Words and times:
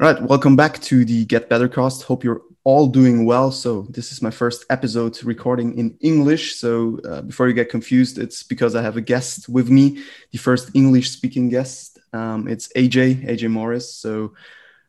All 0.00 0.06
right, 0.06 0.22
welcome 0.22 0.54
back 0.54 0.80
to 0.82 1.04
the 1.04 1.24
Get 1.24 1.48
Better 1.48 1.66
Cast. 1.66 2.04
Hope 2.04 2.22
you're 2.22 2.42
all 2.62 2.86
doing 2.86 3.24
well. 3.24 3.50
So, 3.50 3.82
this 3.90 4.12
is 4.12 4.22
my 4.22 4.30
first 4.30 4.64
episode 4.70 5.20
recording 5.24 5.76
in 5.76 5.98
English. 6.00 6.54
So, 6.54 7.00
uh, 7.00 7.22
before 7.22 7.48
you 7.48 7.52
get 7.52 7.68
confused, 7.68 8.16
it's 8.16 8.44
because 8.44 8.76
I 8.76 8.82
have 8.82 8.96
a 8.96 9.00
guest 9.00 9.48
with 9.48 9.70
me, 9.70 10.04
the 10.30 10.38
first 10.38 10.70
English 10.72 11.10
speaking 11.10 11.48
guest. 11.48 11.98
Um, 12.12 12.46
it's 12.46 12.68
AJ, 12.76 13.26
AJ 13.28 13.50
Morris. 13.50 13.92
So, 13.92 14.34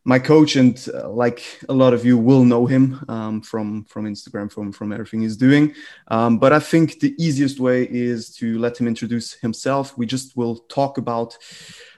my 0.03 0.19
coach, 0.19 0.55
and 0.55 0.77
uh, 0.93 1.09
like 1.09 1.43
a 1.67 1.73
lot 1.73 1.95
of 1.95 2.05
you 2.05 2.15
will 2.15 2.45
know 2.45 2.67
him 2.67 3.03
um, 3.09 3.41
from, 3.41 3.85
from 3.85 4.05
Instagram, 4.05 4.51
from, 4.51 4.71
from 4.71 4.93
everything 4.93 5.21
he's 5.21 5.37
doing. 5.37 5.73
Um, 6.09 6.37
but 6.37 6.53
I 6.53 6.59
think 6.59 6.99
the 6.99 7.15
easiest 7.17 7.59
way 7.59 7.83
is 7.89 8.29
to 8.35 8.59
let 8.59 8.79
him 8.79 8.87
introduce 8.87 9.33
himself. 9.33 9.97
We 9.97 10.05
just 10.05 10.37
will 10.37 10.57
talk 10.69 10.99
about 10.99 11.35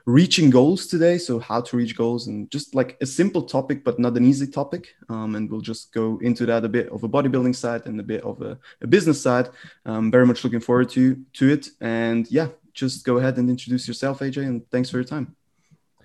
reaching 0.06 0.50
goals 0.50 0.88
today. 0.88 1.18
So, 1.18 1.40
how 1.40 1.62
to 1.62 1.78
reach 1.78 1.96
goals 1.96 2.28
and 2.28 2.50
just 2.52 2.76
like 2.76 2.98
a 3.02 3.06
simple 3.06 3.44
topic, 3.44 3.84
but 3.84 4.00
not 4.00 4.18
an 4.18 4.26
easy 4.26 4.48
topic. 4.48 4.96
Um, 5.10 5.36
and 5.36 5.50
we'll 5.50 5.62
just 5.62 5.94
go 5.94 6.20
into 6.22 6.46
that 6.48 6.66
a 6.66 6.70
bit 6.70 6.90
of 6.90 7.04
a 7.04 7.10
bodybuilding 7.10 7.56
side 7.56 7.86
and 7.86 8.00
a 8.00 8.04
bit 8.04 8.24
of 8.24 8.42
a, 8.42 8.58
a 8.82 8.88
business 8.88 9.22
side. 9.22 9.50
Um, 9.86 10.12
very 10.12 10.26
much 10.26 10.44
looking 10.44 10.60
forward 10.60 10.90
to, 10.92 11.20
to 11.34 11.50
it. 11.50 11.68
And 11.80 12.30
yeah, 12.32 12.50
just 12.74 13.06
go 13.06 13.18
ahead 13.18 13.38
and 13.38 13.50
introduce 13.50 13.88
yourself, 13.88 14.20
AJ, 14.20 14.38
and 14.38 14.70
thanks 14.70 14.90
for 14.90 14.98
your 14.98 15.06
time. 15.06 15.36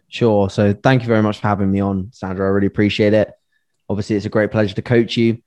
Sure. 0.09 0.51
So, 0.51 0.73
thank 0.73 1.03
you 1.03 1.09
very 1.09 1.23
much 1.23 1.41
for 1.41 1.49
having 1.49 1.71
me 1.71 1.81
on, 1.81 2.11
Sandra. 2.13 2.47
I 2.47 2.51
really 2.51 2.67
appreciate 2.67 3.15
it. 3.15 3.33
Obviously, 3.89 4.17
it's 4.17 4.27
a 4.27 4.31
great 4.31 4.51
pleasure 4.51 4.75
to 4.75 4.83
coach 4.83 5.17
you 5.17 5.43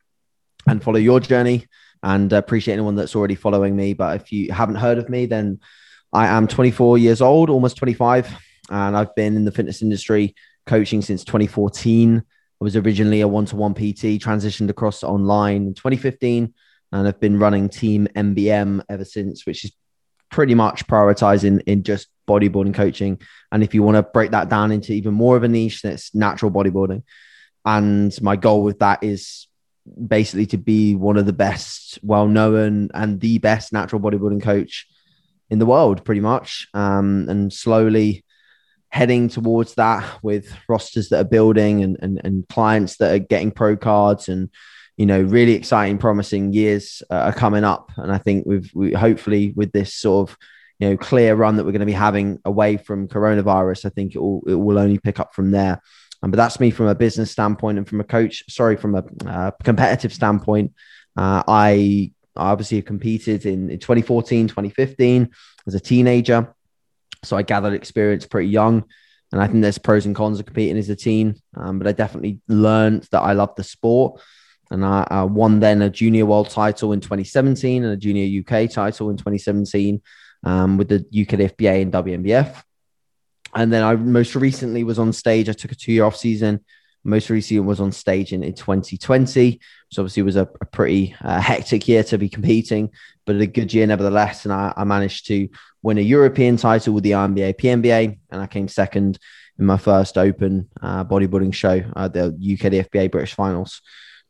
and 0.68 0.84
follow 0.84 0.99
your 0.99 1.20
journey 1.20 1.68
and 2.04 2.31
appreciate 2.31 2.76
anyone 2.76 2.95
that's 2.95 3.16
already 3.16 3.35
following 3.35 3.76
me. 3.76 3.93
But 3.93 4.21
if 4.21 4.31
you 4.31 4.52
haven't 4.52 4.76
heard 4.76 4.98
of 4.98 5.09
me, 5.09 5.26
then 5.26 5.59
I 6.12 6.27
am 6.27 6.48
24 6.48 6.98
years 6.98 7.22
old, 7.22 7.49
almost 7.49 7.77
25, 7.77 8.36
and 8.70 8.98
I've 8.98 9.13
been 9.16 9.36
in 9.36 9.45
the 9.45 9.52
fitness 9.52 9.81
industry 9.81 10.35
coaching 10.66 11.02
since 11.02 11.23
2014. 11.23 12.18
I 12.18 12.63
was 12.63 12.76
originally 12.76 13.22
a 13.22 13.27
one 13.27 13.45
to 13.45 13.55
one 13.55 13.73
PT, 13.73 14.20
transitioned 14.20 14.70
across 14.70 15.04
online 15.04 15.68
in 15.68 15.74
2015, 15.76 16.54
and 16.91 17.07
I've 17.07 17.20
been 17.20 17.38
running 17.38 17.70
Team 17.70 18.07
MBM 18.16 18.84
ever 18.90 19.05
since, 19.05 19.46
which 19.46 19.66
is 19.66 19.71
pretty 20.32 20.55
much 20.55 20.88
prioritizing 20.88 21.62
in 21.68 21.84
just 21.84 22.07
bodybuilding 22.27 22.73
coaching. 22.73 23.21
And 23.51 23.63
if 23.63 23.76
you 23.76 23.84
want 23.84 23.96
to 23.96 24.04
break 24.04 24.32
that 24.32 24.49
down 24.49 24.71
into 24.71 24.94
even 24.94 25.13
more 25.13 25.38
of 25.38 25.44
a 25.44 25.48
niche, 25.48 25.84
that's 25.84 26.13
natural 26.16 26.51
bodybuilding. 26.51 27.04
And 27.66 28.20
my 28.21 28.35
goal 28.35 28.63
with 28.63 28.79
that 28.79 29.04
is 29.04 29.48
basically 30.07 30.48
to 30.48 30.57
be 30.57 30.96
one 30.96 31.18
of 31.18 31.27
the 31.27 31.34
best, 31.34 31.99
well 32.01 32.27
known, 32.27 32.90
and 32.96 33.20
the 33.20 33.38
best 33.38 33.71
natural 33.71 34.01
bodybuilding 34.01 34.41
coach 34.41 34.88
in 35.49 35.59
the 35.59 35.65
world, 35.65 36.03
pretty 36.05 36.21
much, 36.21 36.67
um, 36.73 37.27
and 37.29 37.51
slowly 37.51 38.23
heading 38.91 39.29
towards 39.29 39.75
that 39.75 40.03
with 40.23 40.51
rosters 40.67 41.09
that 41.09 41.19
are 41.19 41.29
building 41.29 41.83
and, 41.83 41.97
and, 42.01 42.19
and 42.23 42.47
clients 42.49 42.97
that 42.97 43.13
are 43.13 43.19
getting 43.19 43.51
pro 43.51 43.77
cards 43.77 44.29
and 44.29 44.49
you 44.97 45.05
know 45.05 45.21
really 45.21 45.53
exciting 45.53 45.97
promising 45.97 46.53
years 46.53 47.03
uh, 47.11 47.15
are 47.15 47.33
coming 47.33 47.63
up. 47.63 47.91
And 47.97 48.11
i 48.11 48.17
think 48.17 48.45
we've 48.45 48.70
we 48.73 48.93
hopefully 48.93 49.53
with 49.55 49.71
this 49.71 49.93
sort 49.93 50.29
of 50.29 50.37
you 50.79 50.89
know 50.89 50.97
clear 50.97 51.35
run 51.35 51.55
that 51.55 51.65
we're 51.65 51.71
going 51.71 51.81
to 51.81 51.85
be 51.85 51.91
having 51.93 52.39
away 52.45 52.77
from 52.77 53.07
coronavirus 53.07 53.85
i 53.85 53.89
think 53.89 54.15
it 54.15 54.20
will, 54.20 54.41
it 54.47 54.55
will 54.55 54.79
only 54.79 54.97
pick 54.97 55.20
up 55.20 55.33
from 55.33 55.51
there. 55.51 55.81
Um, 56.21 56.31
but 56.31 56.37
that's 56.37 56.59
me 56.59 56.70
from 56.70 56.87
a 56.87 56.95
business 56.95 57.31
standpoint 57.31 57.77
and 57.77 57.87
from 57.87 58.01
a 58.01 58.03
coach 58.03 58.43
sorry 58.49 58.75
from 58.75 58.95
a 58.95 59.03
uh, 59.25 59.51
competitive 59.63 60.13
standpoint. 60.13 60.73
Uh, 61.15 61.43
i 61.47 62.11
I 62.35 62.52
obviously 62.52 62.82
competed 62.82 63.46
in, 63.46 63.70
in 63.70 63.80
2014, 63.80 64.47
2015 64.47 65.30
as 65.68 65.75
a 65.75 65.80
teenager. 65.80 66.53
So 67.24 67.35
I 67.38 67.41
gathered 67.41 67.74
experience 67.74 68.25
pretty 68.25 68.50
young. 68.50 68.85
And 69.31 69.41
I 69.41 69.47
think 69.47 69.62
there's 69.62 69.78
pros 69.78 70.06
and 70.06 70.16
cons 70.16 70.40
of 70.40 70.46
competing 70.46 70.78
as 70.78 70.90
a 70.90 70.96
teen. 70.96 71.35
Um, 71.56 71.78
but 71.78 71.88
I 71.88 71.91
definitely 71.91 72.40
learned 72.47 73.07
that 73.12 73.22
I 73.22 73.34
love 73.34 73.56
the 73.56 73.63
sport. 73.63 74.22
And 74.72 74.85
I, 74.85 75.06
I, 75.09 75.24
won 75.24 75.59
then 75.59 75.81
a 75.81 75.90
junior 75.90 76.28
world 76.28 76.50
title 76.50 76.94
in 76.94 77.00
2017 77.00 77.84
and 77.84 77.94
a 77.94 77.97
junior 77.97 78.41
UK 78.41 78.69
title 78.69 79.09
in 79.09 79.18
2017 79.18 80.01
um, 80.44 80.78
with 80.78 80.89
the 80.89 80.97
UK 80.97 81.39
FBA 81.56 81.81
and 81.81 81.91
WNBF. 81.91 82.63
And 83.56 83.73
then 83.73 83.84
I 83.84 83.95
most 83.95 84.35
recently 84.35 84.84
was 84.84 85.00
on 85.00 85.12
stage. 85.12 85.50
I 85.50 85.53
took 85.53 85.72
a 85.72 85.75
two 85.75 85.91
year 85.91 86.06
off 86.06 86.16
season 86.16 86.63
most 87.09 87.29
recently 87.29 87.59
was 87.59 87.79
on 87.79 87.91
stage 87.91 88.31
in, 88.31 88.43
in 88.43 88.53
2020. 88.53 89.59
So 89.91 90.01
obviously 90.01 90.23
was 90.23 90.35
a, 90.35 90.47
a 90.61 90.65
pretty 90.65 91.15
uh, 91.21 91.41
hectic 91.41 91.87
year 91.87 92.03
to 92.05 92.17
be 92.17 92.29
competing, 92.29 92.91
but 93.25 93.35
a 93.35 93.47
good 93.47 93.73
year 93.73 93.87
nevertheless. 93.87 94.45
And 94.45 94.53
I, 94.53 94.73
I, 94.77 94.83
managed 94.83 95.27
to 95.27 95.49
win 95.81 95.97
a 95.97 96.01
European 96.01 96.57
title 96.57 96.93
with 96.93 97.03
the 97.03 97.11
INBA 97.11 97.55
PNBA, 97.55 98.19
and 98.29 98.41
I 98.41 98.47
came 98.47 98.67
second 98.67 99.19
in 99.57 99.65
my 99.65 99.77
first 99.77 100.17
open 100.17 100.69
uh, 100.81 101.03
bodybuilding 101.03 101.53
show, 101.53 101.81
uh, 101.95 102.07
the 102.07 102.31
UKDFBA 102.31 103.11
British 103.11 103.33
Finals. 103.33 103.81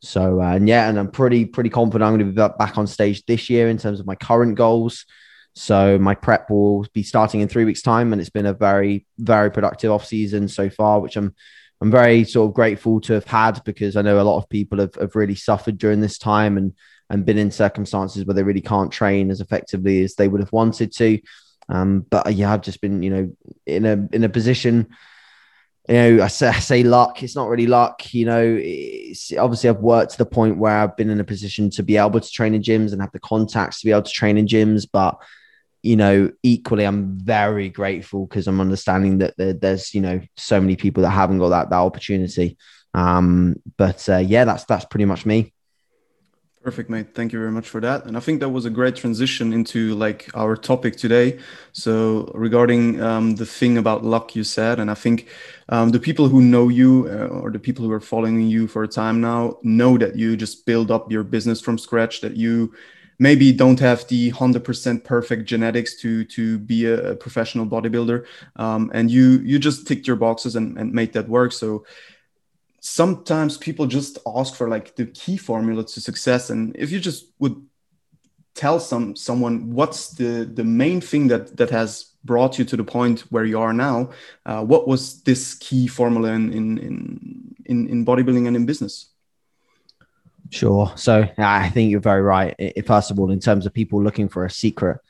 So 0.02 0.40
uh, 0.40 0.54
and 0.54 0.68
yeah, 0.68 0.88
and 0.88 0.98
I'm 0.98 1.10
pretty 1.10 1.44
pretty 1.44 1.70
confident 1.70 2.06
I'm 2.06 2.16
going 2.16 2.34
to 2.34 2.48
be 2.48 2.56
back 2.58 2.78
on 2.78 2.86
stage 2.86 3.24
this 3.26 3.50
year 3.50 3.68
in 3.68 3.78
terms 3.78 4.00
of 4.00 4.06
my 4.06 4.14
current 4.14 4.56
goals. 4.56 5.04
So 5.54 5.98
my 5.98 6.14
prep 6.14 6.48
will 6.48 6.86
be 6.94 7.02
starting 7.02 7.40
in 7.40 7.48
three 7.48 7.64
weeks' 7.64 7.82
time, 7.82 8.12
and 8.12 8.20
it's 8.20 8.30
been 8.30 8.46
a 8.46 8.54
very 8.54 9.06
very 9.18 9.50
productive 9.50 9.90
off 9.90 10.06
season 10.06 10.48
so 10.48 10.70
far, 10.70 11.00
which 11.00 11.16
I'm 11.16 11.34
I'm 11.80 11.90
very 11.90 12.24
sort 12.24 12.48
of 12.48 12.54
grateful 12.54 13.00
to 13.02 13.14
have 13.14 13.24
had 13.24 13.62
because 13.64 13.96
I 13.96 14.02
know 14.02 14.20
a 14.20 14.22
lot 14.22 14.38
of 14.38 14.48
people 14.48 14.78
have, 14.80 14.94
have 14.96 15.14
really 15.14 15.34
suffered 15.34 15.78
during 15.78 16.00
this 16.00 16.18
time 16.18 16.56
and 16.56 16.74
and 17.08 17.26
been 17.26 17.38
in 17.38 17.50
circumstances 17.50 18.24
where 18.24 18.34
they 18.34 18.44
really 18.44 18.60
can't 18.60 18.92
train 18.92 19.30
as 19.30 19.40
effectively 19.40 20.04
as 20.04 20.14
they 20.14 20.28
would 20.28 20.40
have 20.40 20.52
wanted 20.52 20.92
to. 20.92 21.18
Um, 21.68 22.06
but 22.08 22.34
yeah, 22.34 22.52
I've 22.52 22.62
just 22.62 22.80
been, 22.80 23.02
you 23.02 23.10
know, 23.10 23.36
in 23.66 23.84
a 23.84 24.08
in 24.12 24.24
a 24.24 24.28
position. 24.28 24.88
You 25.88 25.94
know, 25.94 26.24
I 26.24 26.28
say, 26.28 26.48
I 26.48 26.60
say 26.60 26.82
luck. 26.84 27.22
It's 27.22 27.34
not 27.34 27.48
really 27.48 27.66
luck. 27.66 28.14
You 28.14 28.26
know, 28.26 28.44
obviously 29.38 29.68
I've 29.68 29.80
worked 29.80 30.12
to 30.12 30.18
the 30.18 30.26
point 30.26 30.58
where 30.58 30.76
I've 30.76 30.96
been 30.96 31.10
in 31.10 31.18
a 31.18 31.24
position 31.24 31.70
to 31.70 31.82
be 31.82 31.96
able 31.96 32.20
to 32.20 32.30
train 32.30 32.54
in 32.54 32.62
gyms 32.62 32.92
and 32.92 33.00
have 33.00 33.12
the 33.12 33.18
contacts 33.18 33.80
to 33.80 33.86
be 33.86 33.90
able 33.90 34.02
to 34.02 34.12
train 34.12 34.38
in 34.38 34.46
gyms. 34.46 34.86
But 34.90 35.16
you 35.82 35.96
know, 35.96 36.30
equally, 36.42 36.84
I'm 36.84 37.18
very 37.18 37.68
grateful 37.68 38.26
because 38.26 38.46
I'm 38.46 38.60
understanding 38.60 39.18
that 39.18 39.34
there, 39.36 39.52
there's, 39.52 39.94
you 39.94 40.00
know, 40.00 40.20
so 40.36 40.60
many 40.60 40.76
people 40.76 41.02
that 41.02 41.10
haven't 41.10 41.38
got 41.38 41.50
that 41.50 41.70
that 41.70 41.76
opportunity. 41.76 42.58
Um, 42.94 43.56
but 43.76 44.08
uh, 44.08 44.18
yeah, 44.18 44.44
that's 44.44 44.64
that's 44.64 44.84
pretty 44.84 45.04
much 45.06 45.24
me. 45.24 45.52
Perfect, 46.62 46.90
mate. 46.90 47.14
Thank 47.14 47.32
you 47.32 47.38
very 47.38 47.50
much 47.50 47.66
for 47.66 47.80
that. 47.80 48.04
And 48.04 48.18
I 48.18 48.20
think 48.20 48.40
that 48.40 48.50
was 48.50 48.66
a 48.66 48.70
great 48.70 48.94
transition 48.94 49.54
into 49.54 49.94
like 49.94 50.28
our 50.34 50.56
topic 50.56 50.96
today. 50.96 51.38
So 51.72 52.30
regarding 52.34 53.00
um, 53.00 53.36
the 53.36 53.46
thing 53.46 53.78
about 53.78 54.04
luck 54.04 54.36
you 54.36 54.44
said, 54.44 54.78
and 54.78 54.90
I 54.90 54.94
think 54.94 55.28
um, 55.70 55.88
the 55.88 55.98
people 55.98 56.28
who 56.28 56.42
know 56.42 56.68
you 56.68 57.08
uh, 57.10 57.28
or 57.28 57.50
the 57.50 57.58
people 57.58 57.86
who 57.86 57.92
are 57.92 58.00
following 58.00 58.42
you 58.42 58.66
for 58.66 58.82
a 58.82 58.88
time 58.88 59.22
now 59.22 59.56
know 59.62 59.96
that 59.96 60.16
you 60.16 60.36
just 60.36 60.66
build 60.66 60.90
up 60.90 61.10
your 61.10 61.22
business 61.22 61.62
from 61.62 61.78
scratch. 61.78 62.20
That 62.20 62.36
you 62.36 62.74
maybe 63.20 63.52
don't 63.52 63.78
have 63.78 64.08
the 64.08 64.32
100% 64.32 65.04
perfect 65.04 65.44
genetics 65.44 65.94
to 66.00 66.24
to 66.24 66.58
be 66.58 66.86
a, 66.86 67.14
professional 67.14 67.66
bodybuilder 67.66 68.24
um, 68.56 68.90
and 68.94 69.10
you 69.10 69.40
you 69.44 69.58
just 69.58 69.86
ticked 69.86 70.06
your 70.06 70.16
boxes 70.16 70.56
and, 70.56 70.76
and 70.78 70.92
made 70.92 71.12
that 71.12 71.28
work. 71.28 71.52
So 71.52 71.84
sometimes 72.80 73.58
people 73.58 73.86
just 73.86 74.18
ask 74.26 74.56
for 74.56 74.68
like 74.68 74.96
the 74.96 75.06
key 75.06 75.36
formula 75.36 75.84
to 75.84 76.00
success. 76.00 76.50
And 76.50 76.74
if 76.76 76.90
you 76.90 76.98
just 76.98 77.26
would 77.38 77.62
tell 78.54 78.80
some 78.80 79.14
someone 79.14 79.70
what's 79.70 80.10
the 80.14 80.50
the 80.52 80.64
main 80.64 81.00
thing 81.00 81.28
that 81.28 81.56
that 81.58 81.70
has 81.70 82.06
brought 82.24 82.58
you 82.58 82.64
to 82.64 82.76
the 82.76 82.84
point 82.84 83.20
where 83.30 83.44
you 83.44 83.60
are 83.60 83.72
now 83.72 84.10
uh, 84.46 84.62
what 84.62 84.88
was 84.88 85.22
this 85.22 85.54
key 85.54 85.86
formula 85.86 86.32
in 86.32 86.52
in 86.52 87.54
in 87.66 87.88
in 87.88 88.04
bodybuilding 88.04 88.46
and 88.46 88.56
in 88.56 88.66
business 88.66 89.09
Sure. 90.50 90.92
So 90.96 91.28
I 91.38 91.70
think 91.70 91.90
you're 91.90 92.00
very 92.00 92.22
right. 92.22 92.54
First 92.86 93.10
of 93.10 93.18
all, 93.18 93.30
in 93.30 93.40
terms 93.40 93.66
of 93.66 93.72
people 93.72 94.02
looking 94.02 94.28
for 94.28 94.44
a 94.44 94.50
secret, 94.50 95.00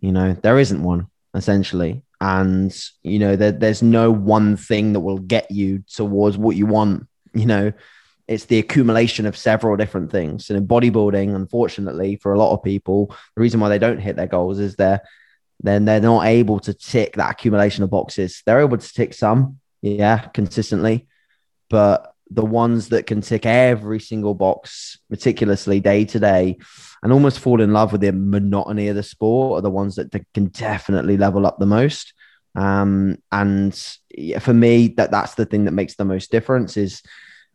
you 0.00 0.12
know, 0.12 0.32
there 0.32 0.58
isn't 0.58 0.82
one 0.82 1.08
essentially. 1.34 2.02
And, 2.20 2.76
you 3.02 3.18
know, 3.18 3.36
there, 3.36 3.52
there's 3.52 3.82
no 3.82 4.10
one 4.10 4.56
thing 4.56 4.92
that 4.92 5.00
will 5.00 5.18
get 5.18 5.50
you 5.50 5.84
towards 5.92 6.36
what 6.36 6.56
you 6.56 6.66
want. 6.66 7.06
You 7.32 7.46
know, 7.46 7.72
it's 8.28 8.44
the 8.46 8.58
accumulation 8.58 9.26
of 9.26 9.36
several 9.36 9.76
different 9.76 10.10
things. 10.10 10.50
And 10.50 10.58
in 10.58 10.66
bodybuilding, 10.66 11.34
unfortunately, 11.34 12.16
for 12.16 12.32
a 12.32 12.38
lot 12.38 12.52
of 12.52 12.62
people, 12.62 13.14
the 13.34 13.40
reason 13.40 13.60
why 13.60 13.68
they 13.68 13.78
don't 13.78 14.00
hit 14.00 14.16
their 14.16 14.26
goals 14.26 14.58
is 14.58 14.76
they're 14.76 15.00
then 15.62 15.84
they're 15.84 16.00
not 16.00 16.24
able 16.24 16.58
to 16.60 16.72
tick 16.72 17.16
that 17.16 17.32
accumulation 17.32 17.84
of 17.84 17.90
boxes. 17.90 18.42
They're 18.46 18.62
able 18.62 18.78
to 18.78 18.94
tick 18.94 19.12
some, 19.12 19.58
yeah, 19.82 20.18
consistently, 20.28 21.06
but 21.68 22.14
the 22.30 22.44
ones 22.44 22.88
that 22.88 23.06
can 23.06 23.20
tick 23.20 23.44
every 23.44 24.00
single 24.00 24.34
box 24.34 24.98
meticulously 25.08 25.80
day 25.80 26.04
to 26.04 26.18
day 26.18 26.58
and 27.02 27.12
almost 27.12 27.40
fall 27.40 27.60
in 27.60 27.72
love 27.72 27.92
with 27.92 28.02
the 28.02 28.12
monotony 28.12 28.88
of 28.88 28.96
the 28.96 29.02
sport 29.02 29.58
are 29.58 29.62
the 29.62 29.70
ones 29.70 29.96
that 29.96 30.12
can 30.34 30.46
definitely 30.46 31.16
level 31.16 31.46
up 31.46 31.58
the 31.58 31.66
most. 31.66 32.12
Um, 32.54 33.18
and 33.32 33.74
for 34.40 34.54
me, 34.54 34.88
that 34.96 35.10
that's 35.10 35.34
the 35.34 35.46
thing 35.46 35.64
that 35.64 35.72
makes 35.72 35.94
the 35.94 36.04
most 36.04 36.30
difference 36.30 36.76
is 36.76 37.02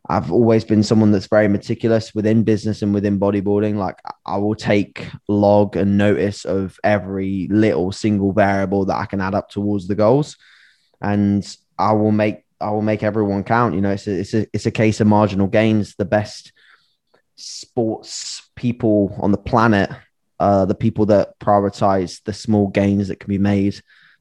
I've 0.07 0.31
always 0.31 0.63
been 0.63 0.83
someone 0.83 1.11
that's 1.11 1.27
very 1.27 1.47
meticulous 1.47 2.13
within 2.13 2.43
business 2.43 2.81
and 2.81 2.93
within 2.93 3.19
bodybuilding. 3.19 3.75
Like 3.75 3.99
I 4.25 4.37
will 4.37 4.55
take 4.55 5.09
log 5.27 5.75
and 5.75 5.97
notice 5.97 6.45
of 6.45 6.79
every 6.83 7.47
little 7.49 7.91
single 7.91 8.31
variable 8.31 8.85
that 8.85 8.97
I 8.97 9.05
can 9.05 9.21
add 9.21 9.35
up 9.35 9.49
towards 9.49 9.87
the 9.87 9.95
goals. 9.95 10.37
And 11.01 11.45
I 11.77 11.93
will 11.93 12.11
make 12.11 12.44
I 12.65 12.71
will 12.71 12.81
make 12.81 13.03
everyone 13.03 13.43
count. 13.43 13.75
You 13.75 13.81
know, 13.81 13.91
it's 13.91 14.07
a, 14.07 14.19
it's 14.19 14.33
a, 14.33 14.47
it's 14.51 14.65
a 14.65 14.71
case 14.71 14.99
of 14.99 15.07
marginal 15.07 15.45
gains. 15.45 15.95
The 15.95 16.05
best 16.05 16.51
sports 17.35 18.49
people 18.55 19.15
on 19.21 19.31
the 19.31 19.37
planet 19.37 19.91
are 20.39 20.65
the 20.65 20.75
people 20.75 21.05
that 21.07 21.37
prioritize 21.39 22.23
the 22.23 22.33
small 22.33 22.67
gains 22.67 23.07
that 23.09 23.19
can 23.19 23.29
be 23.29 23.37
made 23.37 23.79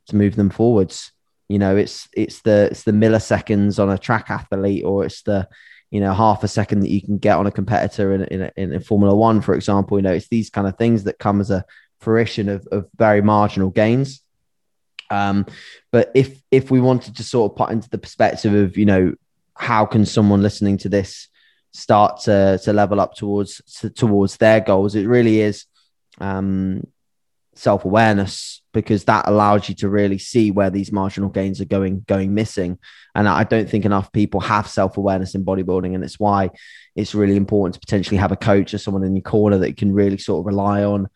to 0.09 0.17
move 0.17 0.37
them 0.37 0.51
forwards. 0.51 1.11
You 1.49 1.59
know, 1.59 1.77
it's 1.77 2.07
it's 2.13 2.43
the 2.43 2.69
it's 2.71 2.83
the 2.83 2.93
milliseconds 2.93 3.83
on 3.83 3.91
a 3.91 3.99
track 3.99 4.27
athlete, 4.29 4.85
or 4.85 5.07
it's 5.07 5.23
the 5.23 5.49
you 5.91 6.01
know 6.01 6.13
half 6.13 6.45
a 6.45 6.49
second 6.49 6.81
that 6.81 6.91
you 6.91 7.01
can 7.01 7.17
get 7.17 7.39
on 7.39 7.47
a 7.47 7.53
competitor 7.53 8.15
in 8.15 8.25
in, 8.25 8.51
in, 8.57 8.73
in 8.75 8.81
Formula 8.81 9.15
One, 9.17 9.41
for 9.41 9.55
example. 9.55 9.99
You 9.99 10.03
know, 10.03 10.13
it's 10.13 10.29
these 10.29 10.51
kind 10.51 10.67
of 10.67 10.77
things 10.77 11.05
that 11.05 11.19
come 11.19 11.41
as 11.41 11.51
a 11.51 11.65
fruition 12.01 12.51
of, 12.51 12.67
of 12.71 12.89
very 12.97 13.23
marginal 13.23 13.71
gains. 13.71 14.21
Um, 15.11 15.47
but 15.93 16.11
if 16.15 16.41
if 16.51 16.71
we 16.71 16.81
wanted 16.81 17.17
to 17.17 17.25
sort 17.25 17.53
of 17.53 17.57
put 17.57 17.71
into 17.71 17.89
the 17.91 17.99
perspective 17.99 18.55
of 18.55 18.77
you 18.77 18.87
know 18.87 19.15
how 19.57 19.87
can 19.87 20.05
someone 20.05 20.43
listening 20.43 20.79
to 20.79 20.89
this 20.89 21.29
start 21.73 22.21
to 22.23 22.59
to 22.63 22.73
level 22.73 23.01
up 23.01 23.15
towards 23.15 23.61
to, 23.81 23.91
towards 23.91 24.37
their 24.37 24.61
goals, 24.61 24.95
it 24.95 25.07
really 25.07 25.41
is 25.41 25.67
um, 26.19 26.83
self 27.55 27.85
awareness 27.85 28.63
because 28.73 29.05
that 29.05 29.29
allows 29.29 29.69
you 29.69 29.75
to 29.77 29.89
really 29.89 30.19
see 30.19 30.51
where 30.51 30.71
these 30.71 30.91
marginal 30.91 31.31
gains 31.31 31.61
are 31.61 31.67
going 31.67 32.05
going 32.07 32.35
missing. 32.35 32.79
And 33.15 33.29
I 33.29 33.45
don't 33.45 33.69
think 33.69 33.85
enough 33.85 34.13
people 34.13 34.41
have 34.41 34.67
self 34.67 34.97
awareness 34.97 35.35
in 35.35 35.45
bodybuilding, 35.45 35.95
and 35.95 36.05
it's 36.05 36.19
why 36.19 36.51
it's 36.97 37.15
really 37.15 37.37
important 37.37 37.75
to 37.75 37.81
potentially 37.81 38.17
have 38.17 38.33
a 38.33 38.37
coach 38.37 38.75
or 38.75 38.79
someone 38.79 39.05
in 39.05 39.15
your 39.15 39.23
corner 39.23 39.59
that 39.59 39.69
you 39.69 39.75
can 39.75 39.93
really 39.93 40.19
sort 40.19 40.41
of 40.41 40.47
rely 40.47 40.85
on 40.85 41.09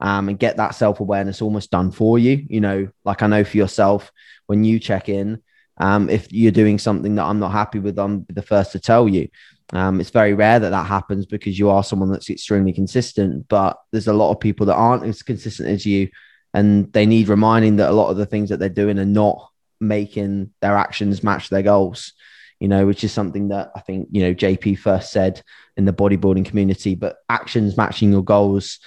um, 0.00 0.28
and 0.28 0.38
get 0.38 0.56
that 0.56 0.74
self 0.74 1.00
awareness 1.00 1.42
almost 1.42 1.70
done 1.70 1.90
for 1.90 2.18
you. 2.18 2.44
You 2.48 2.60
know, 2.60 2.88
like 3.04 3.22
I 3.22 3.26
know 3.26 3.44
for 3.44 3.56
yourself, 3.56 4.12
when 4.46 4.64
you 4.64 4.78
check 4.78 5.08
in, 5.08 5.42
um, 5.78 6.08
if 6.08 6.32
you're 6.32 6.52
doing 6.52 6.78
something 6.78 7.14
that 7.16 7.24
I'm 7.24 7.38
not 7.38 7.52
happy 7.52 7.78
with, 7.78 7.98
I'm 7.98 8.26
the 8.28 8.42
first 8.42 8.72
to 8.72 8.80
tell 8.80 9.08
you. 9.08 9.28
Um, 9.72 10.00
it's 10.00 10.10
very 10.10 10.32
rare 10.32 10.60
that 10.60 10.70
that 10.70 10.86
happens 10.86 11.26
because 11.26 11.58
you 11.58 11.70
are 11.70 11.82
someone 11.82 12.10
that's 12.10 12.30
extremely 12.30 12.72
consistent, 12.72 13.48
but 13.48 13.78
there's 13.90 14.06
a 14.06 14.12
lot 14.12 14.30
of 14.30 14.40
people 14.40 14.66
that 14.66 14.76
aren't 14.76 15.04
as 15.04 15.22
consistent 15.22 15.68
as 15.68 15.84
you, 15.84 16.08
and 16.54 16.92
they 16.92 17.04
need 17.04 17.28
reminding 17.28 17.76
that 17.76 17.90
a 17.90 17.92
lot 17.92 18.10
of 18.10 18.16
the 18.16 18.26
things 18.26 18.50
that 18.50 18.58
they're 18.58 18.68
doing 18.68 18.98
are 18.98 19.04
not 19.04 19.50
making 19.80 20.52
their 20.60 20.76
actions 20.76 21.22
match 21.22 21.48
their 21.48 21.62
goals. 21.62 22.12
You 22.60 22.68
know, 22.68 22.86
which 22.86 23.04
is 23.04 23.12
something 23.12 23.48
that 23.48 23.70
I 23.76 23.80
think 23.80 24.08
you 24.12 24.22
know 24.22 24.34
JP 24.34 24.78
first 24.78 25.12
said 25.12 25.42
in 25.76 25.84
the 25.84 25.92
bodybuilding 25.92 26.46
community. 26.46 26.94
But 26.94 27.16
actions 27.28 27.76
matching 27.76 28.12
your 28.12 28.24
goals 28.24 28.78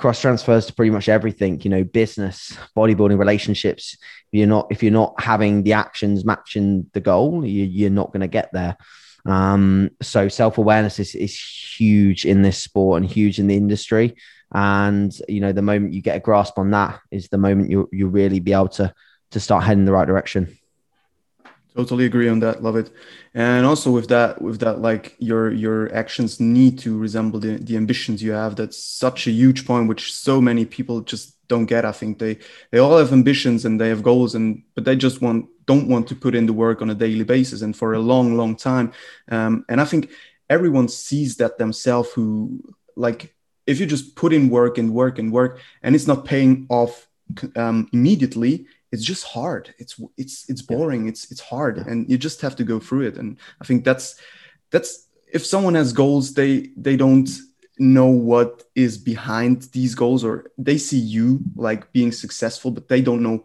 cross 0.00 0.20
transfers 0.20 0.66
to 0.66 0.74
pretty 0.74 0.90
much 0.90 1.08
everything 1.08 1.60
you 1.60 1.70
know 1.70 1.84
business 1.84 2.56
bodybuilding 2.76 3.18
relationships. 3.18 3.96
If 4.32 4.38
you're 4.38 4.46
not 4.46 4.66
if 4.70 4.82
you're 4.82 4.92
not 4.92 5.14
having 5.20 5.62
the 5.62 5.74
actions 5.74 6.24
matching 6.24 6.90
the 6.94 7.00
goal 7.00 7.44
you, 7.44 7.64
you're 7.64 7.90
not 7.90 8.12
going 8.12 8.22
to 8.22 8.28
get 8.28 8.50
there. 8.52 8.76
Um, 9.26 9.90
so 10.00 10.28
self-awareness 10.28 10.98
is, 10.98 11.14
is 11.14 11.38
huge 11.38 12.24
in 12.24 12.40
this 12.40 12.56
sport 12.56 13.02
and 13.02 13.10
huge 13.10 13.38
in 13.38 13.46
the 13.46 13.56
industry. 13.56 14.16
And 14.52 15.12
you 15.28 15.40
know 15.40 15.52
the 15.52 15.62
moment 15.62 15.92
you 15.92 16.02
get 16.02 16.16
a 16.16 16.20
grasp 16.20 16.58
on 16.58 16.70
that 16.70 17.00
is 17.10 17.28
the 17.28 17.38
moment 17.38 17.70
you 17.70 17.88
you 17.92 18.08
really 18.08 18.40
be 18.40 18.54
able 18.54 18.68
to 18.68 18.92
to 19.32 19.40
start 19.40 19.64
heading 19.64 19.84
the 19.84 19.92
right 19.92 20.06
direction 20.06 20.56
Totally 21.76 22.04
agree 22.04 22.28
on 22.28 22.40
that. 22.40 22.62
Love 22.62 22.76
it. 22.76 22.90
And 23.32 23.64
also 23.64 23.92
with 23.92 24.08
that, 24.08 24.42
with 24.42 24.58
that, 24.60 24.80
like 24.80 25.14
your 25.18 25.52
your 25.52 25.94
actions 25.94 26.40
need 26.40 26.80
to 26.80 26.98
resemble 26.98 27.38
the, 27.38 27.58
the 27.58 27.76
ambitions 27.76 28.22
you 28.22 28.32
have. 28.32 28.56
That's 28.56 28.76
such 28.76 29.28
a 29.28 29.30
huge 29.30 29.66
point, 29.66 29.88
which 29.88 30.12
so 30.12 30.40
many 30.40 30.64
people 30.64 31.00
just 31.00 31.36
don't 31.46 31.66
get. 31.66 31.84
I 31.84 31.92
think 31.92 32.18
they 32.18 32.38
they 32.72 32.78
all 32.78 32.98
have 32.98 33.12
ambitions 33.12 33.64
and 33.64 33.80
they 33.80 33.88
have 33.88 34.02
goals, 34.02 34.34
and 34.34 34.64
but 34.74 34.84
they 34.84 34.96
just 34.96 35.22
want 35.22 35.46
don't 35.66 35.86
want 35.86 36.08
to 36.08 36.16
put 36.16 36.34
in 36.34 36.46
the 36.46 36.52
work 36.52 36.82
on 36.82 36.90
a 36.90 36.94
daily 36.94 37.22
basis 37.24 37.62
and 37.62 37.76
for 37.76 37.94
a 37.94 38.00
long, 38.00 38.36
long 38.36 38.56
time. 38.56 38.92
Um, 39.30 39.64
and 39.68 39.80
I 39.80 39.84
think 39.84 40.10
everyone 40.48 40.88
sees 40.88 41.36
that 41.36 41.58
themselves. 41.58 42.10
Who 42.14 42.74
like 42.96 43.32
if 43.68 43.78
you 43.78 43.86
just 43.86 44.16
put 44.16 44.32
in 44.32 44.50
work 44.50 44.76
and 44.76 44.92
work 44.92 45.20
and 45.20 45.32
work, 45.32 45.60
and 45.84 45.94
it's 45.94 46.08
not 46.08 46.24
paying 46.24 46.66
off 46.68 47.06
um, 47.54 47.88
immediately 47.92 48.66
it's 48.92 49.04
just 49.04 49.24
hard. 49.24 49.74
It's 49.78 50.00
it's 50.16 50.48
it's 50.48 50.62
boring. 50.62 51.04
Yeah. 51.04 51.10
it's 51.10 51.30
it's 51.30 51.40
hard. 51.40 51.76
Yeah. 51.76 51.84
and 51.86 52.08
you 52.10 52.18
just 52.18 52.40
have 52.40 52.56
to 52.56 52.64
go 52.64 52.80
through 52.80 53.06
it. 53.08 53.16
And 53.16 53.36
i 53.60 53.64
think 53.64 53.84
that's 53.84 54.16
that's 54.70 55.06
if 55.32 55.44
someone 55.46 55.74
has 55.74 55.92
goals 55.92 56.34
they 56.34 56.70
they 56.76 56.96
don't 56.96 57.28
know 57.78 58.06
what 58.06 58.64
is 58.74 58.98
behind 58.98 59.62
these 59.72 59.94
goals 59.94 60.22
or 60.22 60.50
they 60.58 60.76
see 60.76 60.98
you 60.98 61.40
like 61.56 61.90
being 61.92 62.12
successful 62.12 62.70
but 62.70 62.88
they 62.88 63.00
don't 63.00 63.22
know 63.22 63.42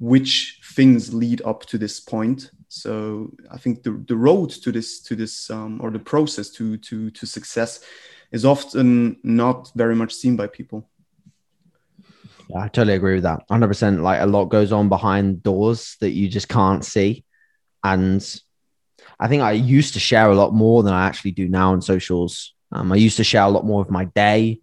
which 0.00 0.60
things 0.74 1.14
lead 1.14 1.40
up 1.44 1.64
to 1.66 1.78
this 1.78 2.00
point. 2.00 2.50
So 2.68 3.30
i 3.50 3.58
think 3.58 3.82
the, 3.82 3.92
the 4.08 4.16
road 4.16 4.50
to 4.50 4.72
this 4.72 5.00
to 5.00 5.14
this 5.14 5.50
um, 5.50 5.80
or 5.82 5.90
the 5.90 6.04
process 6.12 6.50
to 6.50 6.76
to 6.78 7.10
to 7.10 7.26
success 7.26 7.80
is 8.32 8.44
often 8.44 9.16
not 9.22 9.70
very 9.74 9.94
much 9.94 10.12
seen 10.12 10.36
by 10.36 10.46
people 10.48 10.88
yeah, 12.48 12.60
I 12.60 12.68
totally 12.68 12.94
agree 12.94 13.14
with 13.14 13.24
that. 13.24 13.48
100%. 13.48 14.02
Like 14.02 14.20
a 14.20 14.26
lot 14.26 14.46
goes 14.46 14.72
on 14.72 14.88
behind 14.88 15.42
doors 15.42 15.96
that 16.00 16.10
you 16.10 16.28
just 16.28 16.48
can't 16.48 16.84
see. 16.84 17.24
And 17.82 18.24
I 19.18 19.28
think 19.28 19.42
I 19.42 19.52
used 19.52 19.94
to 19.94 20.00
share 20.00 20.30
a 20.30 20.34
lot 20.34 20.52
more 20.52 20.82
than 20.82 20.92
I 20.92 21.06
actually 21.06 21.32
do 21.32 21.48
now 21.48 21.72
on 21.72 21.82
socials. 21.82 22.54
Um, 22.72 22.92
I 22.92 22.96
used 22.96 23.16
to 23.16 23.24
share 23.24 23.42
a 23.42 23.48
lot 23.48 23.64
more 23.64 23.80
of 23.80 23.90
my 23.90 24.04
day, 24.04 24.60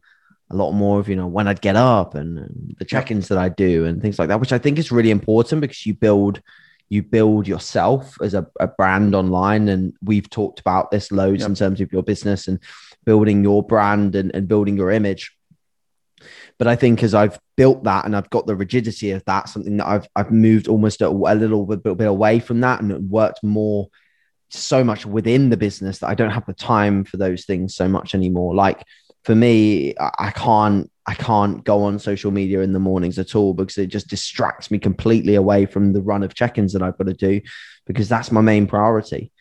a 0.50 0.56
lot 0.56 0.72
more 0.72 1.00
of, 1.00 1.10
you 1.10 1.16
know, 1.16 1.28
when 1.28 1.48
I'd 1.48 1.62
get 1.62 1.76
up 1.76 2.16
and, 2.16 2.38
and 2.38 2.76
the 2.78 2.86
check 2.86 3.12
ins 3.12 3.30
that 3.30 3.38
I 3.38 3.50
do 3.50 3.86
and 3.86 4.02
things 4.02 4.20
like 4.20 4.28
that, 4.28 4.40
which 4.40 4.54
I 4.54 4.58
think 4.58 4.78
is 4.78 4.92
really 4.92 5.12
important 5.12 5.62
because 5.62 5.86
you 5.86 5.94
build. 5.94 6.42
You 6.90 7.02
build 7.02 7.48
yourself 7.48 8.22
as 8.22 8.36
a, 8.36 8.46
a 8.60 8.68
brand 8.68 9.16
online, 9.16 9.68
and 9.68 9.96
we've 10.04 10.30
talked 10.30 10.60
about 10.60 10.92
this 10.92 11.12
loads 11.12 11.40
yep. 11.40 11.50
in 11.50 11.56
terms 11.56 11.82
of 11.82 11.92
your 11.92 12.04
business 12.04 12.48
and 12.48 12.60
building 13.04 13.42
your 13.42 13.64
brand 13.64 14.14
and, 14.14 14.30
and 14.36 14.48
building 14.48 14.78
your 14.78 14.92
image 14.92 15.36
but 16.58 16.68
I 16.68 16.76
think 16.76 17.04
as 17.04 17.14
I've 17.14 17.40
built 17.56 17.84
that 17.84 18.06
and 18.06 18.16
I've 18.16 18.30
got 18.30 18.48
the 18.48 18.56
rigidity 18.56 19.12
of 19.12 19.24
that, 19.26 19.50
something 19.50 19.78
that 19.78 19.88
I've 19.88 20.08
I've 20.16 20.32
moved 20.32 20.68
almost 20.68 21.02
a, 21.02 21.08
a 21.08 21.36
little 21.36 21.66
bit, 21.66 21.84
bit 21.84 22.08
away 22.08 22.40
from 22.40 22.62
that 22.62 22.82
and 22.82 23.10
worked 23.10 23.44
more 23.44 23.90
so 24.50 24.84
much 24.84 25.06
within 25.06 25.50
the 25.50 25.58
business 25.58 26.00
that 26.00 26.08
I 26.08 26.16
don't 26.16 26.30
have 26.30 26.46
the 26.46 26.54
time 26.54 27.04
for 27.04 27.18
those 27.18 27.46
things 27.46 27.76
so 27.76 27.88
much 27.88 28.14
anymore. 28.14 28.54
Like 28.54 28.84
for 29.24 29.36
me, 29.36 29.96
I 30.00 30.32
can't 30.32 30.92
I 31.06 31.16
can't 31.16 31.64
go 31.64 31.84
on 31.84 32.00
social 32.00 32.32
media 32.32 32.62
in 32.62 32.72
the 32.72 32.80
mornings 32.80 33.20
at 33.20 33.36
all 33.36 33.54
because 33.54 33.78
it 33.78 33.88
just 33.88 34.08
distracts 34.08 34.72
me 34.72 34.80
completely 34.80 35.36
away 35.36 35.66
from 35.66 35.92
the 35.92 36.02
run 36.02 36.24
of 36.24 36.34
check-ins 36.34 36.74
that 36.74 36.82
I've 36.82 36.98
got 36.98 37.08
to 37.08 37.14
do 37.14 37.42
because 37.86 38.08
that's 38.08 38.32
my 38.32 38.42
main 38.42 38.68
priority. 38.68 39.32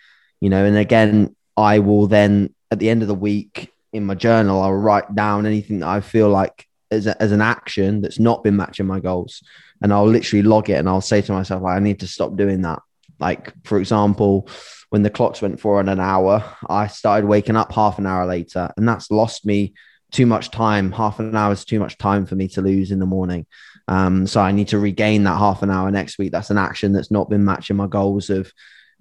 You 0.41 0.51
know, 0.51 0.65
and 0.65 0.77
again, 0.77 1.37
I 1.57 1.79
will 1.79 2.09
then 2.09 2.55
at 2.71 2.79
the 2.79 2.91
end 2.91 3.03
of 3.03 3.09
the 3.09 3.15
week 3.15 3.71
in 3.93 4.05
my 4.05 4.15
journal, 4.15 4.61
I'll 4.61 4.73
write 4.73 5.15
down 5.15 5.47
anything 5.47 5.81
that 5.81 5.89
I 5.89 6.01
feel 6.01 6.31
like 6.31 6.67
as, 6.93 7.07
a, 7.07 7.21
as 7.21 7.33
an 7.33 7.41
action 7.41 8.01
that's 8.01 8.19
not 8.19 8.45
been 8.45 8.57
matching 8.57 8.87
my 8.87 9.01
goals. 9.01 9.43
And 9.83 9.93
I'll 9.93 10.07
literally 10.07 10.43
log 10.43 10.71
it 10.71 10.75
and 10.75 10.89
I'll 10.89 11.01
say 11.01 11.23
to 11.23 11.33
myself, 11.33 11.65
I 11.65 11.79
need 11.81 12.01
to 12.01 12.07
stop 12.07 12.37
doing 12.37 12.63
that. 12.63 12.81
Like, 13.19 13.53
for 13.65 13.79
example, 13.79 14.49
when 14.91 15.03
the 15.03 15.11
clocks 15.11 15.41
went 15.41 15.59
for 15.59 15.81
an 15.81 15.89
hour, 15.89 16.45
I 16.69 16.87
started 16.89 17.27
waking 17.27 17.57
up 17.57 17.73
half 17.73 17.99
an 17.99 18.07
hour 18.07 18.27
later, 18.27 18.71
and 18.77 18.87
that's 18.87 19.11
lost 19.11 19.47
me 19.47 19.75
too 20.11 20.27
much 20.27 20.51
time. 20.51 20.93
Half 20.93 21.19
an 21.19 21.35
hour 21.35 21.53
is 21.53 21.65
too 21.65 21.79
much 21.79 21.97
time 21.99 22.27
for 22.27 22.35
me 22.35 22.49
to 22.49 22.61
lose 22.61 22.91
in 22.91 22.99
the 22.99 23.07
morning. 23.07 23.47
Um, 23.89 24.27
so 24.27 24.41
I 24.41 24.53
need 24.53 24.69
to 24.69 24.79
regain 24.79 25.25
that 25.25 25.39
half 25.39 25.63
an 25.63 25.71
hour 25.71 25.91
next 25.91 26.19
week. 26.19 26.33
That's 26.33 26.51
an 26.51 26.59
action 26.59 26.93
that's 26.93 27.11
not 27.11 27.31
been 27.31 27.45
matching 27.45 27.77
my 27.77 27.87
goals 27.87 28.29
of 28.29 28.53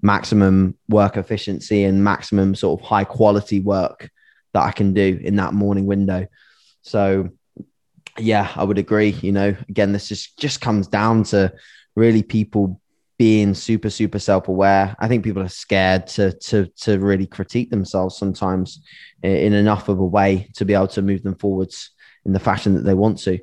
maximum 0.02 0.78
work 0.88 1.18
efficiency 1.18 1.84
and 1.84 2.04
maximum 2.04 2.56
sort 2.56 2.80
of 2.80 2.88
high 2.88 3.04
quality 3.04 3.60
work 3.60 4.10
that 4.54 4.64
I 4.64 4.72
can 4.72 4.94
do 4.94 5.20
in 5.22 5.36
that 5.36 5.54
morning 5.54 5.86
window. 5.86 6.28
So 6.84 7.30
yeah, 8.18 8.52
I 8.56 8.64
would 8.64 8.78
agree. 8.78 9.18
You 9.22 9.32
know, 9.32 9.56
again, 9.70 9.92
this 9.92 10.08
just 10.08 10.38
just 10.38 10.62
comes 10.62 10.88
down 10.88 11.24
to 11.26 11.54
really 11.96 12.24
people 12.24 12.82
being 13.18 13.54
super 13.54 13.90
super 13.90 14.20
self-aware. 14.20 14.96
I 15.00 15.08
think 15.08 15.24
people 15.24 15.44
are 15.44 15.50
scared 15.50 16.08
to 16.08 16.34
to 16.40 16.66
to 16.82 17.00
really 17.00 17.28
critique 17.28 17.70
themselves 17.70 18.18
sometimes 18.18 18.82
in 19.22 19.54
enough 19.54 19.90
of 19.90 20.00
a 20.00 20.06
way 20.06 20.50
to 20.56 20.66
be 20.66 20.74
able 20.74 20.88
to 20.90 21.02
move 21.02 21.24
them 21.24 21.36
forwards 21.36 21.92
in 22.26 22.34
the 22.34 22.40
fashion 22.40 22.74
that 22.76 22.84
they 22.84 22.96
want 22.96 23.20
to. 23.20 23.40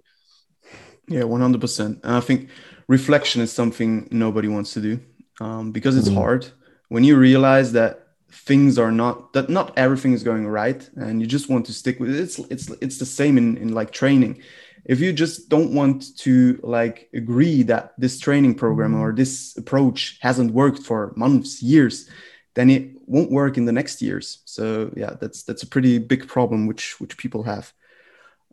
Yeah, 1.08 1.24
one 1.24 1.40
hundred 1.40 1.60
percent. 1.60 2.00
And 2.02 2.14
I 2.14 2.20
think 2.20 2.50
reflection 2.88 3.40
is 3.40 3.52
something 3.52 4.08
nobody 4.10 4.48
wants 4.48 4.74
to 4.74 4.80
do 4.80 5.00
um, 5.40 5.72
because 5.72 5.96
it's 5.96 6.08
mm. 6.08 6.14
hard 6.14 6.46
when 6.88 7.04
you 7.04 7.16
realize 7.16 7.72
that 7.72 8.07
things 8.30 8.78
are 8.78 8.92
not 8.92 9.32
that 9.32 9.48
not 9.48 9.72
everything 9.76 10.12
is 10.12 10.22
going 10.22 10.46
right 10.46 10.88
and 10.96 11.20
you 11.20 11.26
just 11.26 11.48
want 11.48 11.64
to 11.64 11.72
stick 11.72 11.98
with 11.98 12.10
it 12.10 12.20
it's 12.20 12.38
it's 12.50 12.68
it's 12.82 12.98
the 12.98 13.06
same 13.06 13.38
in 13.38 13.56
in 13.56 13.72
like 13.72 13.90
training. 13.90 14.42
If 14.84 15.00
you 15.00 15.12
just 15.12 15.48
don't 15.48 15.74
want 15.74 16.16
to 16.18 16.58
like 16.62 17.08
agree 17.12 17.62
that 17.64 17.92
this 17.98 18.18
training 18.18 18.54
program 18.54 18.94
or 18.94 19.12
this 19.12 19.56
approach 19.56 20.18
hasn't 20.20 20.52
worked 20.52 20.82
for 20.82 21.12
months 21.16 21.62
years 21.62 22.08
then 22.54 22.70
it 22.70 22.90
won't 23.06 23.30
work 23.30 23.56
in 23.56 23.66
the 23.66 23.72
next 23.72 24.02
years. 24.02 24.42
So 24.44 24.92
yeah 24.96 25.14
that's 25.20 25.42
that's 25.44 25.62
a 25.62 25.66
pretty 25.66 25.98
big 25.98 26.28
problem 26.28 26.66
which 26.66 27.00
which 27.00 27.16
people 27.16 27.42
have. 27.44 27.72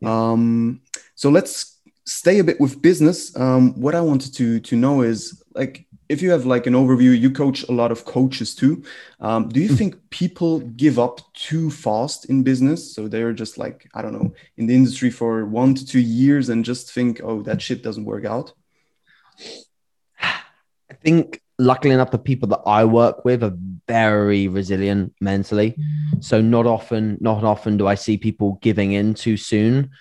Yeah. 0.01 0.31
um 0.31 0.81
so 1.15 1.29
let's 1.29 1.79
stay 2.05 2.39
a 2.39 2.43
bit 2.43 2.59
with 2.61 2.81
business. 2.81 3.35
Um 3.35 3.79
what 3.81 3.95
i 3.95 4.01
wanted 4.01 4.33
to 4.35 4.59
to 4.61 4.75
know 4.75 5.01
is 5.01 5.43
like 5.53 5.85
if 6.07 6.21
you 6.21 6.31
have 6.31 6.45
like 6.45 6.67
an 6.67 6.73
overview, 6.73 7.17
you 7.19 7.31
coach 7.31 7.63
a 7.67 7.71
lot 7.71 7.91
of 7.91 8.05
coaches 8.05 8.53
too. 8.53 8.83
Um, 9.19 9.49
do 9.49 9.59
you 9.59 9.69
mm. 9.69 9.77
think 9.77 10.09
people 10.09 10.59
give 10.59 10.99
up 10.99 11.21
too 11.33 11.71
fast 11.71 12.25
in 12.25 12.43
business? 12.43 12.93
So 12.93 13.07
they're 13.07 13.33
just 13.33 13.57
like, 13.57 13.89
I 13.93 14.01
don't 14.01 14.13
know, 14.13 14.33
in 14.57 14.67
the 14.67 14.75
industry 14.75 15.09
for 15.09 15.45
one 15.45 15.73
to 15.75 15.85
two 15.85 15.99
years 15.99 16.49
and 16.49 16.63
just 16.63 16.91
think, 16.91 17.21
oh, 17.23 17.41
that 17.43 17.61
shit 17.61 17.83
doesn't 17.83 18.05
work 18.05 18.25
out? 18.25 18.53
I 20.21 20.93
think 21.01 21.41
luckily 21.57 21.93
enough, 21.93 22.11
the 22.11 22.19
people 22.19 22.49
that 22.49 22.61
I 22.65 22.85
work 22.85 23.25
with 23.25 23.43
are 23.43 23.57
very 23.87 24.47
resilient 24.47 25.13
mentally. 25.19 25.75
So 26.19 26.41
not 26.41 26.65
often, 26.65 27.17
not 27.19 27.43
often 27.43 27.77
do 27.77 27.87
I 27.87 27.95
see 27.95 28.17
people 28.17 28.59
giving 28.61 28.91
in 28.93 29.13
too 29.13 29.37
soon. 29.37 29.91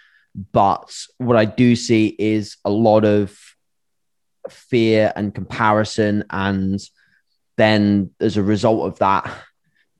But 0.53 0.93
what 1.19 1.37
I 1.37 1.45
do 1.45 1.77
see 1.77 2.17
is 2.19 2.57
a 2.65 2.71
lot 2.71 3.05
of 3.05 3.39
fear 4.51 5.13
and 5.17 5.35
comparison. 5.35 6.25
And 6.31 6.81
then 7.57 8.11
as 8.21 8.37
a 8.37 8.43
result 8.43 8.87
of 8.87 8.99
that, 8.99 9.31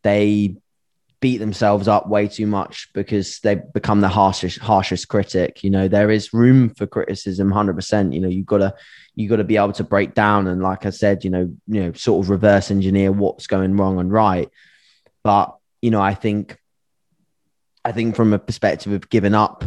they 0.03 0.57
beat 1.25 1.39
themselves 1.39 1.89
up 1.89 2.07
way 2.07 2.29
too 2.29 2.47
much 2.47 2.91
because 2.93 3.41
they 3.41 3.55
become 3.55 4.03
the 4.03 4.09
harshest 4.11 4.59
harshest 4.59 5.09
critic 5.09 5.65
you 5.65 5.71
know 5.71 5.89
there 5.89 6.11
is 6.11 6.35
room 6.35 6.69
for 6.69 6.87
criticism 6.87 7.51
100% 7.51 8.13
you 8.13 8.21
know 8.21 8.29
you've 8.29 8.45
got 8.45 8.59
to 8.59 8.75
you 9.15 9.27
got 9.27 9.37
to 9.37 9.45
be 9.45 9.57
able 9.57 9.73
to 9.73 9.83
break 9.83 10.13
down 10.13 10.47
and 10.47 10.63
like 10.63 10.85
i 10.85 10.91
said 10.91 11.25
you 11.25 11.31
know 11.31 11.51
you 11.67 11.83
know 11.83 11.93
sort 11.95 12.23
of 12.23 12.29
reverse 12.29 12.71
engineer 12.71 13.11
what's 13.11 13.47
going 13.47 13.75
wrong 13.75 13.99
and 13.99 14.13
right 14.13 14.51
but 15.23 15.57
you 15.81 15.91
know 15.91 16.03
i 16.03 16.13
think 16.13 16.59
i 17.87 17.91
think 17.91 18.15
from 18.15 18.35
a 18.35 18.39
perspective 18.39 18.93
of 18.93 19.09
giving 19.09 19.35
up 19.35 19.65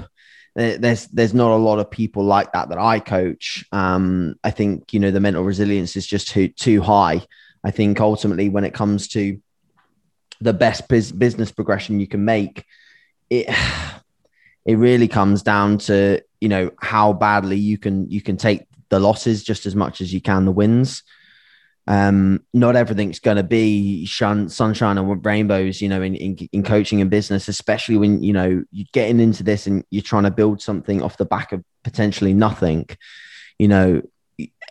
there's 0.57 1.05
there's 1.07 1.35
not 1.35 1.51
a 1.51 1.55
lot 1.55 1.77
of 1.77 1.91
people 1.91 2.23
like 2.23 2.51
that 2.53 2.69
that 2.69 2.79
I 2.79 2.99
coach. 2.99 3.63
Um, 3.71 4.35
I 4.43 4.49
think 4.49 4.91
you 4.91 4.99
know 4.99 5.11
the 5.11 5.19
mental 5.19 5.43
resilience 5.43 5.95
is 5.95 6.07
just 6.07 6.29
too 6.29 6.47
too 6.47 6.81
high. 6.81 7.21
I 7.63 7.69
think 7.69 8.01
ultimately 8.01 8.49
when 8.49 8.63
it 8.63 8.73
comes 8.73 9.07
to 9.09 9.39
the 10.41 10.53
best 10.53 10.87
biz- 10.87 11.11
business 11.11 11.51
progression 11.51 11.99
you 11.99 12.07
can 12.07 12.25
make, 12.25 12.65
it 13.29 13.47
it 14.65 14.77
really 14.77 15.07
comes 15.07 15.43
down 15.43 15.77
to 15.77 16.21
you 16.41 16.49
know 16.49 16.71
how 16.81 17.13
badly 17.13 17.57
you 17.57 17.77
can 17.77 18.09
you 18.09 18.21
can 18.21 18.35
take 18.35 18.63
the 18.89 18.99
losses 18.99 19.43
just 19.43 19.67
as 19.67 19.75
much 19.75 20.01
as 20.01 20.11
you 20.11 20.21
can 20.21 20.45
the 20.45 20.51
wins 20.51 21.03
um, 21.87 22.43
not 22.53 22.75
everything's 22.75 23.19
going 23.19 23.37
to 23.37 23.43
be 23.43 24.05
shun, 24.05 24.49
sunshine 24.49 24.97
and 24.97 25.25
rainbows, 25.25 25.81
you 25.81 25.87
know, 25.87 26.01
in, 26.01 26.15
in, 26.15 26.37
in 26.51 26.63
coaching 26.63 26.99
and 27.01 27.09
business, 27.09 27.47
especially 27.47 27.97
when, 27.97 28.21
you 28.21 28.33
know, 28.33 28.63
you're 28.71 28.87
getting 28.91 29.19
into 29.19 29.43
this 29.43 29.67
and 29.67 29.85
you're 29.89 30.03
trying 30.03 30.23
to 30.23 30.31
build 30.31 30.61
something 30.61 31.01
off 31.01 31.17
the 31.17 31.25
back 31.25 31.53
of 31.53 31.63
potentially 31.83 32.33
nothing, 32.33 32.87
you 33.57 33.67
know, 33.67 34.01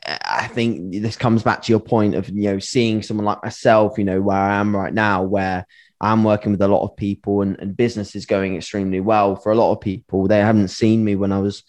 I 0.07 0.47
think 0.49 0.93
this 1.03 1.17
comes 1.17 1.43
back 1.43 1.63
to 1.63 1.73
your 1.73 1.81
point 1.81 2.15
of, 2.15 2.29
you 2.29 2.51
know, 2.51 2.59
seeing 2.59 3.03
someone 3.03 3.27
like 3.27 3.43
myself, 3.43 3.99
you 3.99 4.05
know, 4.05 4.21
where 4.21 4.37
I 4.37 4.57
am 4.57 4.77
right 4.77 4.95
now, 4.95 5.23
where 5.23 5.67
I'm 6.01 6.23
working 6.23 6.53
with 6.53 6.63
a 6.63 6.69
lot 6.69 6.85
of 6.85 6.97
people 6.97 7.41
and, 7.41 7.59
and 7.59 7.77
business 7.77 8.15
is 8.15 8.27
going 8.27 8.57
extremely 8.57 9.01
well 9.01 9.35
for 9.37 9.51
a 9.51 9.57
lot 9.57 9.73
of 9.73 9.81
people. 9.81 10.29
They 10.29 10.39
haven't 10.39 10.69
seen 10.69 11.05
me 11.05 11.17
when 11.17 11.33
I 11.33 11.39
was 11.39 11.65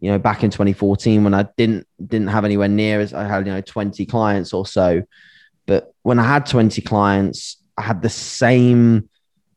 you 0.00 0.10
know, 0.10 0.18
back 0.18 0.44
in 0.44 0.50
2014 0.50 1.24
when 1.24 1.34
I 1.34 1.46
didn't 1.56 1.86
didn't 2.04 2.28
have 2.28 2.44
anywhere 2.44 2.68
near 2.68 3.00
as 3.00 3.12
I 3.12 3.24
had, 3.26 3.46
you 3.46 3.52
know, 3.52 3.60
20 3.60 4.06
clients 4.06 4.52
or 4.52 4.66
so. 4.66 5.02
But 5.66 5.92
when 6.02 6.18
I 6.18 6.24
had 6.24 6.46
20 6.46 6.80
clients, 6.82 7.56
I 7.76 7.82
had 7.82 8.02
the 8.02 8.08
same 8.08 9.08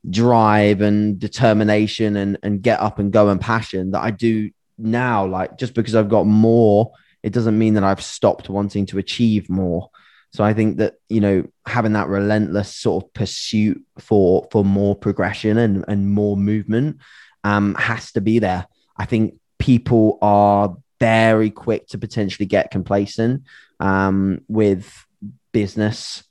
drive 0.09 0.81
and 0.81 1.19
determination 1.19 2.15
and, 2.17 2.37
and 2.43 2.61
get 2.61 2.79
up 2.79 2.99
and 2.99 3.13
go 3.13 3.29
and 3.29 3.39
passion 3.39 3.91
that 3.91 4.01
I 4.01 4.11
do 4.11 4.49
now. 4.77 5.25
Like 5.25 5.57
just 5.57 5.73
because 5.73 5.95
I've 5.95 6.09
got 6.09 6.25
more, 6.25 6.91
it 7.23 7.33
doesn't 7.33 7.57
mean 7.57 7.75
that 7.75 7.83
I've 7.83 8.01
stopped 8.01 8.49
wanting 8.49 8.87
to 8.87 8.97
achieve 8.97 9.49
more. 9.49 9.89
So 10.33 10.43
I 10.43 10.53
think 10.53 10.77
that, 10.77 10.95
you 11.09 11.19
know, 11.19 11.43
having 11.65 11.93
that 11.93 12.07
relentless 12.07 12.73
sort 12.73 13.03
of 13.03 13.13
pursuit 13.13 13.83
for 13.99 14.47
for 14.51 14.63
more 14.63 14.95
progression 14.95 15.57
and, 15.57 15.85
and 15.87 16.09
more 16.09 16.37
movement 16.37 16.99
um, 17.43 17.75
has 17.75 18.13
to 18.13 18.21
be 18.21 18.39
there. 18.39 18.65
I 18.97 19.05
think 19.05 19.35
people 19.61 20.17
are 20.23 20.75
very 20.99 21.51
quick 21.51 21.87
to 21.87 21.99
potentially 21.99 22.47
get 22.47 22.71
complacent 22.71 23.43
um, 23.79 24.41
with 24.47 25.05
business. 25.51 26.23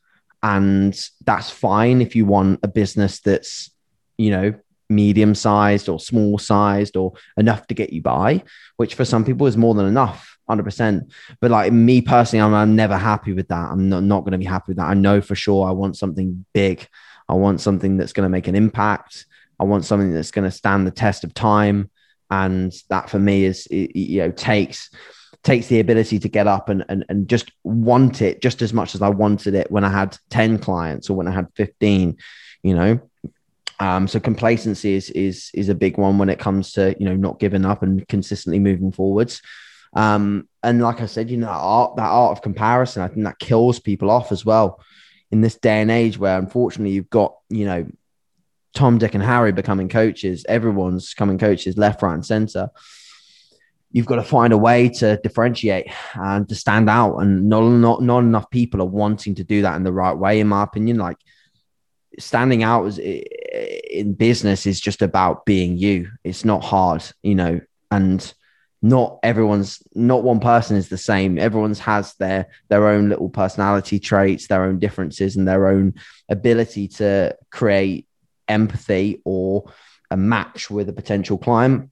And 0.42 0.98
that's 1.24 1.48
fine 1.48 2.02
if 2.02 2.16
you 2.16 2.26
want 2.26 2.58
a 2.64 2.68
business 2.68 3.20
that's, 3.20 3.70
you 4.18 4.30
know, 4.32 4.54
medium 4.88 5.36
sized 5.36 5.88
or 5.88 6.00
small 6.00 6.38
sized 6.38 6.96
or 6.96 7.12
enough 7.36 7.68
to 7.68 7.74
get 7.74 7.92
you 7.92 8.02
by, 8.02 8.42
which 8.78 8.96
for 8.96 9.04
some 9.04 9.24
people 9.24 9.46
is 9.46 9.56
more 9.56 9.74
than 9.74 9.86
enough, 9.86 10.36
100%. 10.48 11.12
But 11.40 11.52
like 11.52 11.72
me 11.72 12.00
personally, 12.00 12.42
I'm, 12.42 12.52
I'm 12.52 12.74
never 12.74 12.96
happy 12.96 13.32
with 13.32 13.46
that. 13.48 13.70
I'm 13.70 13.88
not, 13.88 14.02
not 14.02 14.20
going 14.22 14.32
to 14.32 14.38
be 14.38 14.44
happy 14.44 14.70
with 14.70 14.78
that. 14.78 14.88
I 14.88 14.94
know 14.94 15.20
for 15.20 15.36
sure 15.36 15.68
I 15.68 15.72
want 15.72 15.96
something 15.96 16.44
big. 16.52 16.88
I 17.28 17.34
want 17.34 17.60
something 17.60 17.96
that's 17.96 18.12
going 18.12 18.24
to 18.24 18.30
make 18.30 18.48
an 18.48 18.56
impact. 18.56 19.26
I 19.60 19.64
want 19.64 19.84
something 19.84 20.12
that's 20.12 20.32
going 20.32 20.50
to 20.50 20.56
stand 20.56 20.84
the 20.84 20.90
test 20.90 21.22
of 21.22 21.32
time 21.32 21.90
and 22.30 22.72
that 22.88 23.10
for 23.10 23.18
me 23.18 23.44
is 23.44 23.66
you 23.70 24.20
know 24.20 24.30
takes 24.30 24.90
takes 25.42 25.68
the 25.68 25.80
ability 25.80 26.18
to 26.18 26.28
get 26.28 26.46
up 26.46 26.68
and, 26.68 26.84
and 26.88 27.04
and 27.08 27.28
just 27.28 27.50
want 27.64 28.20
it 28.20 28.42
just 28.42 28.62
as 28.62 28.72
much 28.72 28.94
as 28.94 29.02
I 29.02 29.08
wanted 29.08 29.54
it 29.54 29.70
when 29.70 29.84
I 29.84 29.90
had 29.90 30.16
10 30.30 30.58
clients 30.58 31.08
or 31.08 31.16
when 31.16 31.28
I 31.28 31.32
had 31.32 31.48
15 31.56 32.16
you 32.62 32.74
know? 32.74 33.00
Um, 33.78 34.06
so 34.06 34.20
complacency 34.20 34.94
is 34.94 35.08
is 35.10 35.50
is 35.54 35.70
a 35.70 35.74
big 35.74 35.96
one 35.96 36.18
when 36.18 36.28
it 36.28 36.38
comes 36.38 36.72
to 36.72 36.94
you 36.98 37.06
know 37.06 37.16
not 37.16 37.40
giving 37.40 37.64
up 37.64 37.82
and 37.82 38.06
consistently 38.08 38.58
moving 38.58 38.92
forwards. 38.92 39.40
Um, 39.94 40.48
and 40.62 40.82
like 40.82 41.00
I 41.00 41.06
said 41.06 41.30
you 41.30 41.38
know 41.38 41.46
that 41.46 41.52
art 41.52 41.96
that 41.96 42.10
art 42.10 42.32
of 42.32 42.42
comparison 42.42 43.02
I 43.02 43.08
think 43.08 43.24
that 43.24 43.38
kills 43.38 43.80
people 43.80 44.10
off 44.10 44.32
as 44.32 44.44
well. 44.44 44.82
In 45.30 45.40
this 45.40 45.56
day 45.56 45.80
and 45.80 45.90
age 45.90 46.18
where 46.18 46.38
unfortunately 46.38 46.92
you've 46.92 47.08
got 47.08 47.36
you 47.48 47.64
know 47.64 47.86
Tom, 48.74 48.98
Dick, 48.98 49.14
and 49.14 49.22
Harry 49.22 49.52
becoming 49.52 49.88
coaches, 49.88 50.44
everyone's 50.48 51.14
coming 51.14 51.38
coaches 51.38 51.76
left, 51.76 52.02
right, 52.02 52.14
and 52.14 52.24
center. 52.24 52.70
You've 53.92 54.06
got 54.06 54.16
to 54.16 54.22
find 54.22 54.52
a 54.52 54.58
way 54.58 54.88
to 54.88 55.18
differentiate 55.22 55.88
and 56.14 56.48
to 56.48 56.54
stand 56.54 56.88
out. 56.88 57.16
And 57.16 57.48
not, 57.48 57.62
not, 57.62 58.02
not 58.02 58.20
enough 58.20 58.48
people 58.50 58.80
are 58.80 58.86
wanting 58.86 59.34
to 59.36 59.44
do 59.44 59.62
that 59.62 59.74
in 59.74 59.82
the 59.82 59.92
right 59.92 60.16
way, 60.16 60.38
in 60.38 60.46
my 60.46 60.62
opinion. 60.62 60.98
Like 60.98 61.16
standing 62.18 62.62
out 62.62 62.86
as, 62.86 62.98
in 62.98 64.14
business 64.14 64.66
is 64.66 64.80
just 64.80 65.02
about 65.02 65.44
being 65.44 65.76
you. 65.76 66.10
It's 66.22 66.44
not 66.44 66.62
hard, 66.62 67.02
you 67.22 67.34
know, 67.34 67.60
and 67.90 68.32
not 68.82 69.18
everyone's 69.22 69.82
not 69.94 70.22
one 70.22 70.40
person 70.40 70.76
is 70.76 70.88
the 70.88 70.96
same 70.96 71.38
everyone's 71.38 71.78
has 71.78 72.14
their 72.14 72.46
their 72.68 72.88
own 72.88 73.10
little 73.10 73.28
personality 73.28 73.98
traits 73.98 74.46
their 74.46 74.64
own 74.64 74.78
differences 74.78 75.36
and 75.36 75.46
their 75.46 75.68
own 75.68 75.92
ability 76.30 76.88
to 76.88 77.36
create 77.50 78.06
empathy 78.50 79.22
or 79.24 79.72
a 80.10 80.16
match 80.16 80.70
with 80.70 80.88
a 80.88 80.92
potential 80.92 81.38
client, 81.38 81.90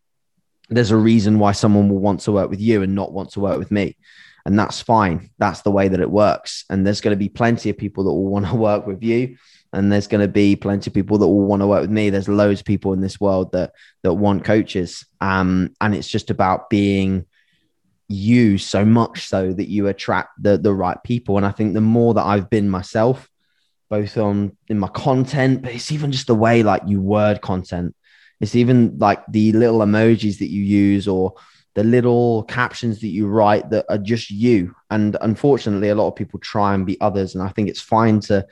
there's 0.68 0.90
a 0.90 0.96
reason 0.96 1.38
why 1.38 1.52
someone 1.52 1.88
will 1.88 1.98
want 1.98 2.20
to 2.20 2.32
work 2.32 2.50
with 2.50 2.60
you 2.60 2.82
and 2.82 2.94
not 2.94 3.12
want 3.12 3.30
to 3.30 3.40
work 3.40 3.58
with 3.58 3.70
me. 3.70 3.96
And 4.44 4.58
that's 4.58 4.80
fine. 4.80 5.30
That's 5.38 5.62
the 5.62 5.70
way 5.70 5.88
that 5.88 6.00
it 6.00 6.10
works. 6.10 6.64
And 6.70 6.86
there's 6.86 7.00
going 7.00 7.12
to 7.14 7.18
be 7.18 7.28
plenty 7.28 7.70
of 7.70 7.78
people 7.78 8.04
that 8.04 8.12
will 8.12 8.26
want 8.30 8.46
to 8.46 8.54
work 8.54 8.86
with 8.86 9.02
you. 9.02 9.36
And 9.72 9.92
there's 9.92 10.06
going 10.06 10.22
to 10.22 10.32
be 10.32 10.56
plenty 10.56 10.88
of 10.88 10.94
people 10.94 11.18
that 11.18 11.26
will 11.26 11.46
want 11.46 11.60
to 11.60 11.66
work 11.66 11.82
with 11.82 11.90
me. 11.90 12.08
There's 12.08 12.28
loads 12.28 12.60
of 12.60 12.66
people 12.66 12.94
in 12.94 13.02
this 13.02 13.20
world 13.20 13.52
that 13.52 13.72
that 14.02 14.14
want 14.14 14.44
coaches. 14.44 15.04
Um, 15.20 15.74
and 15.80 15.94
it's 15.94 16.08
just 16.08 16.30
about 16.30 16.70
being 16.70 17.26
you 18.08 18.56
so 18.56 18.86
much 18.86 19.26
so 19.26 19.52
that 19.52 19.68
you 19.68 19.88
attract 19.88 20.42
the 20.42 20.56
the 20.56 20.72
right 20.72 20.96
people. 21.04 21.36
And 21.36 21.44
I 21.44 21.50
think 21.50 21.74
the 21.74 21.82
more 21.82 22.14
that 22.14 22.24
I've 22.24 22.48
been 22.48 22.70
myself, 22.70 23.28
both 23.88 24.16
on 24.16 24.56
in 24.68 24.78
my 24.78 24.88
content, 24.88 25.62
but 25.62 25.72
it's 25.72 25.92
even 25.92 26.12
just 26.12 26.26
the 26.26 26.34
way 26.34 26.62
like 26.62 26.82
you 26.86 27.00
word 27.00 27.40
content. 27.40 27.94
It's 28.40 28.54
even 28.54 28.98
like 28.98 29.24
the 29.28 29.52
little 29.52 29.80
emojis 29.80 30.38
that 30.38 30.50
you 30.50 30.62
use 30.62 31.08
or 31.08 31.34
the 31.74 31.84
little 31.84 32.44
captions 32.44 33.00
that 33.00 33.08
you 33.08 33.26
write 33.26 33.70
that 33.70 33.86
are 33.88 33.98
just 33.98 34.30
you. 34.30 34.74
And 34.90 35.16
unfortunately, 35.20 35.88
a 35.88 35.94
lot 35.94 36.08
of 36.08 36.16
people 36.16 36.40
try 36.40 36.74
and 36.74 36.86
be 36.86 37.00
others. 37.00 37.34
And 37.34 37.42
I 37.42 37.48
think 37.48 37.68
it's 37.68 37.80
fine 37.80 38.20
to 38.20 38.46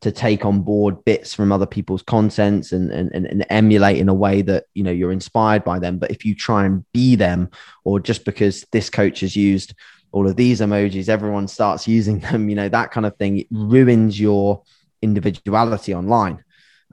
to 0.00 0.12
take 0.12 0.44
on 0.44 0.62
board 0.62 1.04
bits 1.04 1.34
from 1.34 1.50
other 1.50 1.66
people's 1.66 2.02
contents 2.02 2.70
and, 2.70 2.92
and, 2.92 3.10
and 3.12 3.44
emulate 3.50 3.98
in 3.98 4.08
a 4.08 4.14
way 4.14 4.42
that 4.42 4.66
you 4.74 4.84
know 4.84 4.92
you're 4.92 5.12
inspired 5.12 5.64
by 5.64 5.78
them. 5.78 5.98
But 5.98 6.10
if 6.10 6.24
you 6.24 6.34
try 6.34 6.66
and 6.66 6.84
be 6.92 7.16
them, 7.16 7.50
or 7.84 7.98
just 7.98 8.24
because 8.24 8.64
this 8.70 8.90
coach 8.90 9.20
has 9.20 9.34
used 9.34 9.74
all 10.12 10.28
of 10.28 10.36
these 10.36 10.60
emojis, 10.60 11.08
everyone 11.08 11.48
starts 11.48 11.86
using 11.86 12.18
them, 12.20 12.48
you 12.48 12.56
know, 12.56 12.68
that 12.68 12.90
kind 12.90 13.06
of 13.06 13.16
thing. 13.16 13.38
It 13.38 13.46
ruins 13.50 14.18
your 14.18 14.62
individuality 15.02 15.94
online. 15.94 16.44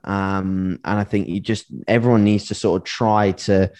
Um, 0.04 0.78
and 0.84 0.98
I 0.98 1.04
think 1.04 1.28
you 1.28 1.40
just, 1.40 1.66
everyone 1.88 2.24
needs 2.24 2.46
to 2.48 2.54
sort 2.54 2.82
of 2.82 2.86
try 2.86 3.32
to 3.32 3.72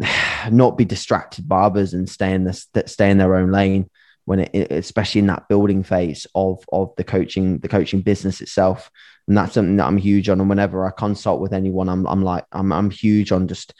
not 0.50 0.76
be 0.76 0.84
distracted 0.84 1.48
by 1.48 1.62
others 1.62 1.94
and 1.94 2.08
stay 2.08 2.32
in 2.32 2.44
this, 2.44 2.66
stay 2.86 3.10
in 3.10 3.18
their 3.18 3.36
own 3.36 3.52
lane 3.52 3.88
when 4.24 4.40
it, 4.40 4.72
especially 4.72 5.20
in 5.20 5.26
that 5.26 5.48
building 5.48 5.82
phase 5.82 6.26
of, 6.34 6.64
of 6.72 6.92
the 6.96 7.04
coaching, 7.04 7.58
the 7.58 7.68
coaching 7.68 8.00
business 8.00 8.40
itself. 8.40 8.90
And 9.28 9.36
that's 9.36 9.54
something 9.54 9.76
that 9.76 9.86
I'm 9.86 9.96
huge 9.96 10.28
on. 10.28 10.40
And 10.40 10.48
whenever 10.48 10.86
I 10.86 10.90
consult 10.90 11.40
with 11.40 11.52
anyone, 11.52 11.88
I'm, 11.88 12.06
I'm 12.06 12.22
like, 12.22 12.44
I'm, 12.52 12.72
I'm 12.72 12.90
huge 12.90 13.32
on 13.32 13.48
just 13.48 13.74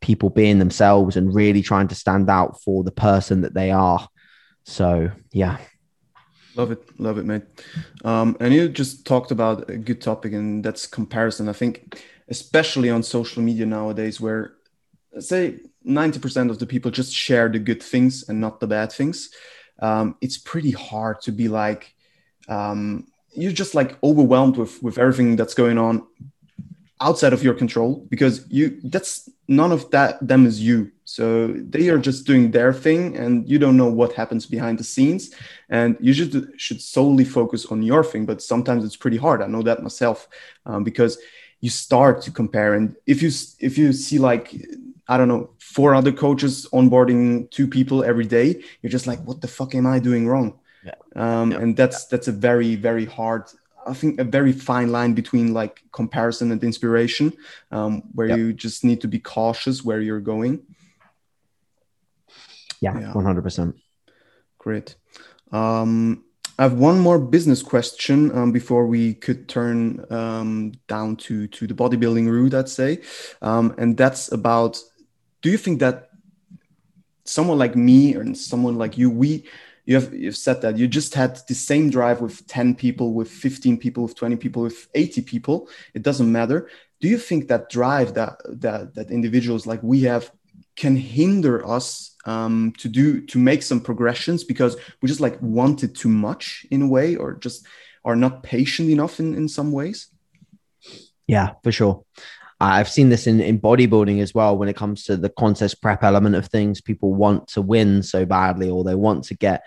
people 0.00 0.28
being 0.28 0.58
themselves 0.58 1.16
and 1.16 1.34
really 1.34 1.62
trying 1.62 1.88
to 1.88 1.94
stand 1.94 2.28
out 2.28 2.60
for 2.62 2.84
the 2.84 2.92
person 2.92 3.40
that 3.40 3.54
they 3.54 3.70
are 3.70 4.06
so 4.66 5.10
yeah. 5.32 5.58
Love 6.56 6.72
it, 6.72 7.00
love 7.00 7.18
it, 7.18 7.24
mate. 7.24 7.42
Um, 8.04 8.36
and 8.40 8.52
you 8.52 8.68
just 8.68 9.06
talked 9.06 9.30
about 9.30 9.70
a 9.70 9.76
good 9.76 10.00
topic, 10.00 10.32
and 10.32 10.64
that's 10.64 10.86
comparison. 10.86 11.48
I 11.48 11.52
think, 11.52 12.02
especially 12.28 12.90
on 12.90 13.02
social 13.02 13.42
media 13.42 13.66
nowadays, 13.66 14.20
where 14.20 14.54
say 15.18 15.60
90% 15.86 16.50
of 16.50 16.58
the 16.58 16.66
people 16.66 16.90
just 16.90 17.12
share 17.12 17.48
the 17.48 17.58
good 17.58 17.82
things 17.82 18.28
and 18.28 18.40
not 18.40 18.60
the 18.60 18.66
bad 18.66 18.92
things. 18.92 19.30
Um, 19.80 20.16
it's 20.20 20.38
pretty 20.38 20.72
hard 20.72 21.20
to 21.22 21.32
be 21.32 21.48
like, 21.48 21.94
um, 22.48 23.06
you're 23.34 23.52
just 23.52 23.74
like 23.74 24.02
overwhelmed 24.02 24.56
with 24.56 24.82
with 24.82 24.98
everything 24.98 25.36
that's 25.36 25.54
going 25.54 25.78
on 25.78 26.06
outside 27.00 27.32
of 27.32 27.42
your 27.42 27.54
control 27.54 28.06
because 28.08 28.46
you 28.48 28.80
that's 28.84 29.28
none 29.48 29.70
of 29.70 29.90
that 29.90 30.26
them 30.26 30.46
is 30.46 30.60
you 30.60 30.90
so 31.04 31.48
they 31.48 31.88
are 31.88 31.98
just 31.98 32.26
doing 32.26 32.50
their 32.50 32.72
thing 32.72 33.16
and 33.16 33.48
you 33.48 33.58
don't 33.58 33.76
know 33.76 33.88
what 33.88 34.12
happens 34.14 34.46
behind 34.46 34.78
the 34.78 34.84
scenes 34.84 35.30
and 35.68 35.96
you 36.00 36.14
just 36.14 36.34
should 36.58 36.80
solely 36.80 37.24
focus 37.24 37.66
on 37.66 37.82
your 37.82 38.02
thing 38.02 38.24
but 38.24 38.40
sometimes 38.40 38.82
it's 38.84 38.96
pretty 38.96 39.18
hard 39.18 39.42
i 39.42 39.46
know 39.46 39.62
that 39.62 39.82
myself 39.82 40.28
um, 40.64 40.82
because 40.84 41.18
you 41.60 41.68
start 41.68 42.22
to 42.22 42.30
compare 42.30 42.74
and 42.74 42.96
if 43.06 43.22
you 43.22 43.30
if 43.60 43.76
you 43.76 43.92
see 43.92 44.18
like 44.18 44.54
i 45.08 45.18
don't 45.18 45.28
know 45.28 45.50
four 45.58 45.94
other 45.94 46.12
coaches 46.12 46.66
onboarding 46.72 47.50
two 47.50 47.68
people 47.68 48.02
every 48.04 48.26
day 48.26 48.62
you're 48.80 48.90
just 48.90 49.06
like 49.06 49.22
what 49.24 49.42
the 49.42 49.48
fuck 49.48 49.74
am 49.74 49.86
i 49.86 49.98
doing 49.98 50.26
wrong 50.26 50.58
yeah. 50.84 50.94
Um, 51.14 51.50
yeah. 51.50 51.58
and 51.58 51.76
that's 51.76 52.06
that's 52.06 52.28
a 52.28 52.32
very 52.32 52.74
very 52.74 53.04
hard 53.04 53.44
I 53.86 53.94
think 53.94 54.20
a 54.20 54.24
very 54.24 54.52
fine 54.52 54.90
line 54.90 55.14
between 55.14 55.54
like 55.54 55.82
comparison 55.92 56.52
and 56.52 56.62
inspiration, 56.62 57.32
um, 57.70 58.02
where 58.14 58.28
yep. 58.28 58.38
you 58.38 58.52
just 58.52 58.84
need 58.84 59.00
to 59.02 59.08
be 59.08 59.18
cautious 59.18 59.84
where 59.84 60.00
you're 60.00 60.20
going. 60.20 60.62
Yeah, 62.80 63.12
one 63.14 63.24
hundred 63.24 63.42
percent. 63.42 63.76
Great. 64.58 64.96
Um, 65.52 66.24
I 66.58 66.62
have 66.62 66.74
one 66.74 66.98
more 66.98 67.18
business 67.18 67.62
question 67.62 68.36
um, 68.36 68.50
before 68.50 68.86
we 68.86 69.14
could 69.14 69.48
turn 69.48 70.04
um, 70.10 70.72
down 70.88 71.16
to 71.16 71.46
to 71.46 71.66
the 71.66 71.74
bodybuilding 71.74 72.28
route. 72.28 72.54
I'd 72.54 72.68
say, 72.68 73.00
um, 73.40 73.74
and 73.78 73.96
that's 73.96 74.32
about. 74.32 74.80
Do 75.42 75.50
you 75.50 75.58
think 75.58 75.80
that 75.80 76.10
someone 77.24 77.58
like 77.58 77.76
me 77.76 78.14
and 78.14 78.36
someone 78.36 78.76
like 78.78 78.98
you, 78.98 79.10
we 79.10 79.44
you 79.86 79.94
have 79.94 80.12
you've 80.12 80.36
said 80.36 80.60
that 80.62 80.76
you 80.76 80.88
just 80.88 81.14
had 81.14 81.40
the 81.48 81.54
same 81.54 81.90
drive 81.90 82.20
with 82.20 82.46
10 82.48 82.74
people 82.74 83.14
with 83.14 83.30
15 83.30 83.78
people 83.78 84.02
with 84.02 84.16
20 84.16 84.36
people 84.36 84.62
with 84.62 84.88
80 84.94 85.22
people. 85.22 85.68
It 85.94 86.02
doesn't 86.02 86.30
matter. 86.30 86.68
Do 87.00 87.08
you 87.08 87.18
think 87.18 87.48
that 87.48 87.70
drive 87.70 88.14
that 88.14 88.40
that 88.60 88.94
that 88.94 89.10
individuals 89.10 89.66
like 89.66 89.82
we 89.82 90.02
have 90.02 90.30
can 90.74 90.96
hinder 90.96 91.66
us 91.66 92.14
um, 92.26 92.72
to 92.78 92.88
do 92.88 93.20
to 93.26 93.38
make 93.38 93.62
some 93.62 93.80
progressions 93.80 94.42
because 94.42 94.76
we 95.00 95.08
just 95.08 95.20
like 95.20 95.40
want 95.40 95.84
it 95.84 95.94
too 95.94 96.08
much 96.08 96.66
in 96.70 96.82
a 96.82 96.88
way 96.88 97.14
or 97.14 97.34
just 97.34 97.64
are 98.04 98.16
not 98.16 98.42
patient 98.42 98.90
enough 98.90 99.20
in 99.20 99.34
in 99.34 99.48
some 99.48 99.70
ways? 99.70 100.08
Yeah 101.28 101.54
for 101.62 101.70
sure 101.70 102.04
Uh, 102.60 102.64
I've 102.64 102.88
seen 102.88 103.10
this 103.10 103.26
in, 103.26 103.40
in 103.40 103.60
bodybuilding 103.60 104.20
as 104.22 104.34
well 104.34 104.56
when 104.56 104.68
it 104.68 104.76
comes 104.76 105.04
to 105.04 105.16
the 105.16 105.28
contest 105.28 105.82
prep 105.82 106.02
element 106.02 106.36
of 106.36 106.46
things. 106.46 106.80
People 106.80 107.14
want 107.14 107.48
to 107.48 107.62
win 107.62 108.02
so 108.02 108.24
badly, 108.24 108.70
or 108.70 108.84
they 108.84 108.94
want 108.94 109.24
to 109.24 109.34
get 109.34 109.64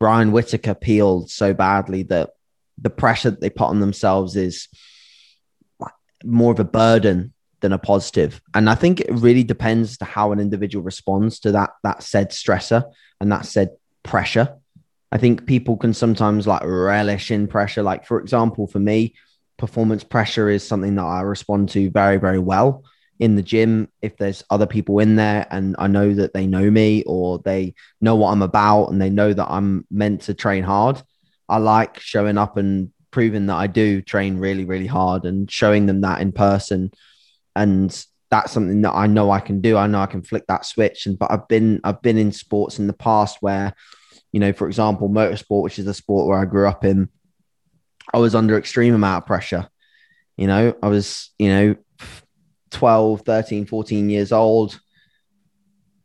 Brian 0.00 0.32
Whitaker 0.32 0.74
peeled 0.74 1.30
so 1.30 1.54
badly 1.54 2.02
that 2.04 2.30
the 2.78 2.90
pressure 2.90 3.30
that 3.30 3.40
they 3.40 3.50
put 3.50 3.68
on 3.68 3.80
themselves 3.80 4.34
is 4.34 4.68
more 6.24 6.52
of 6.52 6.60
a 6.60 6.64
burden 6.64 7.32
than 7.60 7.72
a 7.72 7.78
positive. 7.78 8.40
And 8.54 8.68
I 8.68 8.74
think 8.74 9.00
it 9.00 9.12
really 9.12 9.44
depends 9.44 9.98
to 9.98 10.04
how 10.04 10.32
an 10.32 10.40
individual 10.40 10.82
responds 10.82 11.38
to 11.40 11.52
that 11.52 11.70
that 11.84 12.02
said 12.02 12.30
stressor 12.30 12.90
and 13.20 13.30
that 13.30 13.46
said 13.46 13.70
pressure. 14.02 14.56
I 15.12 15.18
think 15.18 15.46
people 15.46 15.76
can 15.76 15.94
sometimes 15.94 16.46
like 16.46 16.62
relish 16.64 17.30
in 17.30 17.46
pressure. 17.46 17.82
Like 17.82 18.04
for 18.04 18.18
example, 18.18 18.66
for 18.66 18.80
me, 18.80 19.14
performance 19.62 20.02
pressure 20.02 20.50
is 20.50 20.66
something 20.66 20.96
that 20.96 21.04
I 21.04 21.20
respond 21.20 21.68
to 21.68 21.88
very, 21.88 22.16
very 22.16 22.40
well 22.40 22.82
in 23.20 23.36
the 23.36 23.42
gym. 23.42 23.88
If 24.02 24.16
there's 24.16 24.42
other 24.50 24.66
people 24.66 24.98
in 24.98 25.14
there 25.14 25.46
and 25.52 25.76
I 25.78 25.86
know 25.86 26.12
that 26.14 26.34
they 26.34 26.48
know 26.48 26.68
me 26.68 27.04
or 27.06 27.38
they 27.38 27.74
know 28.00 28.16
what 28.16 28.32
I'm 28.32 28.42
about 28.42 28.86
and 28.86 29.00
they 29.00 29.08
know 29.08 29.32
that 29.32 29.48
I'm 29.48 29.86
meant 29.88 30.22
to 30.22 30.34
train 30.34 30.64
hard, 30.64 31.00
I 31.48 31.58
like 31.58 32.00
showing 32.00 32.38
up 32.38 32.56
and 32.56 32.90
proving 33.12 33.46
that 33.46 33.54
I 33.54 33.68
do 33.68 34.02
train 34.02 34.38
really, 34.38 34.64
really 34.64 34.88
hard 34.88 35.26
and 35.26 35.48
showing 35.48 35.86
them 35.86 36.00
that 36.00 36.20
in 36.20 36.32
person. 36.32 36.90
And 37.54 37.88
that's 38.32 38.50
something 38.50 38.82
that 38.82 38.96
I 38.96 39.06
know 39.06 39.30
I 39.30 39.38
can 39.38 39.60
do. 39.60 39.76
I 39.76 39.86
know 39.86 40.00
I 40.00 40.06
can 40.06 40.24
flick 40.24 40.48
that 40.48 40.66
switch. 40.66 41.06
And 41.06 41.16
but 41.16 41.30
I've 41.30 41.46
been 41.46 41.80
I've 41.84 42.02
been 42.02 42.18
in 42.18 42.32
sports 42.32 42.80
in 42.80 42.88
the 42.88 42.94
past 42.94 43.36
where, 43.40 43.74
you 44.32 44.40
know, 44.40 44.52
for 44.52 44.66
example, 44.66 45.08
motorsport, 45.08 45.62
which 45.62 45.78
is 45.78 45.86
a 45.86 45.94
sport 45.94 46.26
where 46.26 46.40
I 46.40 46.46
grew 46.46 46.66
up 46.66 46.84
in, 46.84 47.10
I 48.12 48.18
was 48.18 48.34
under 48.34 48.56
extreme 48.56 48.94
amount 48.94 49.22
of 49.22 49.26
pressure. 49.26 49.68
You 50.36 50.46
know, 50.46 50.74
I 50.82 50.88
was, 50.88 51.30
you 51.38 51.48
know, 51.48 51.76
12, 52.70 53.22
13, 53.22 53.66
14 53.66 54.10
years 54.10 54.32
old, 54.32 54.80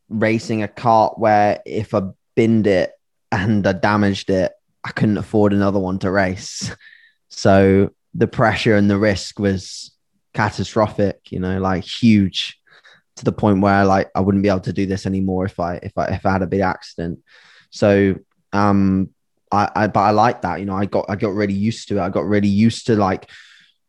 racing 0.09 0.63
a 0.63 0.67
kart 0.67 1.17
where 1.17 1.61
if 1.65 1.93
I 1.93 2.01
binned 2.35 2.67
it 2.67 2.91
and 3.31 3.65
I 3.65 3.73
damaged 3.73 4.29
it, 4.29 4.51
I 4.83 4.91
couldn't 4.91 5.17
afford 5.17 5.53
another 5.53 5.79
one 5.79 5.99
to 5.99 6.11
race. 6.11 6.73
So 7.29 7.91
the 8.13 8.25
pressure 8.25 8.75
and 8.77 8.89
the 8.89 8.97
risk 8.97 9.37
was 9.37 9.91
catastrophic, 10.33 11.19
you 11.29 11.39
know, 11.39 11.59
like 11.59 11.83
huge 11.83 12.57
to 13.17 13.25
the 13.25 13.31
point 13.31 13.61
where 13.61 13.83
like 13.85 14.09
I 14.15 14.21
wouldn't 14.21 14.43
be 14.43 14.49
able 14.49 14.61
to 14.61 14.73
do 14.73 14.85
this 14.85 15.05
anymore 15.05 15.45
if 15.45 15.59
I 15.59 15.75
if 15.75 15.91
I 15.97 16.05
if 16.07 16.25
I 16.25 16.31
had 16.31 16.41
a 16.41 16.47
big 16.47 16.61
accident. 16.61 17.19
So 17.69 18.15
um 18.53 19.09
I, 19.51 19.69
I 19.75 19.87
but 19.87 19.99
I 20.01 20.11
like 20.11 20.41
that. 20.41 20.59
You 20.59 20.65
know, 20.65 20.75
I 20.75 20.85
got 20.85 21.05
I 21.09 21.15
got 21.15 21.33
really 21.33 21.53
used 21.53 21.87
to 21.89 21.97
it. 21.97 22.01
I 22.01 22.09
got 22.09 22.25
really 22.25 22.47
used 22.47 22.87
to 22.87 22.95
like 22.95 23.29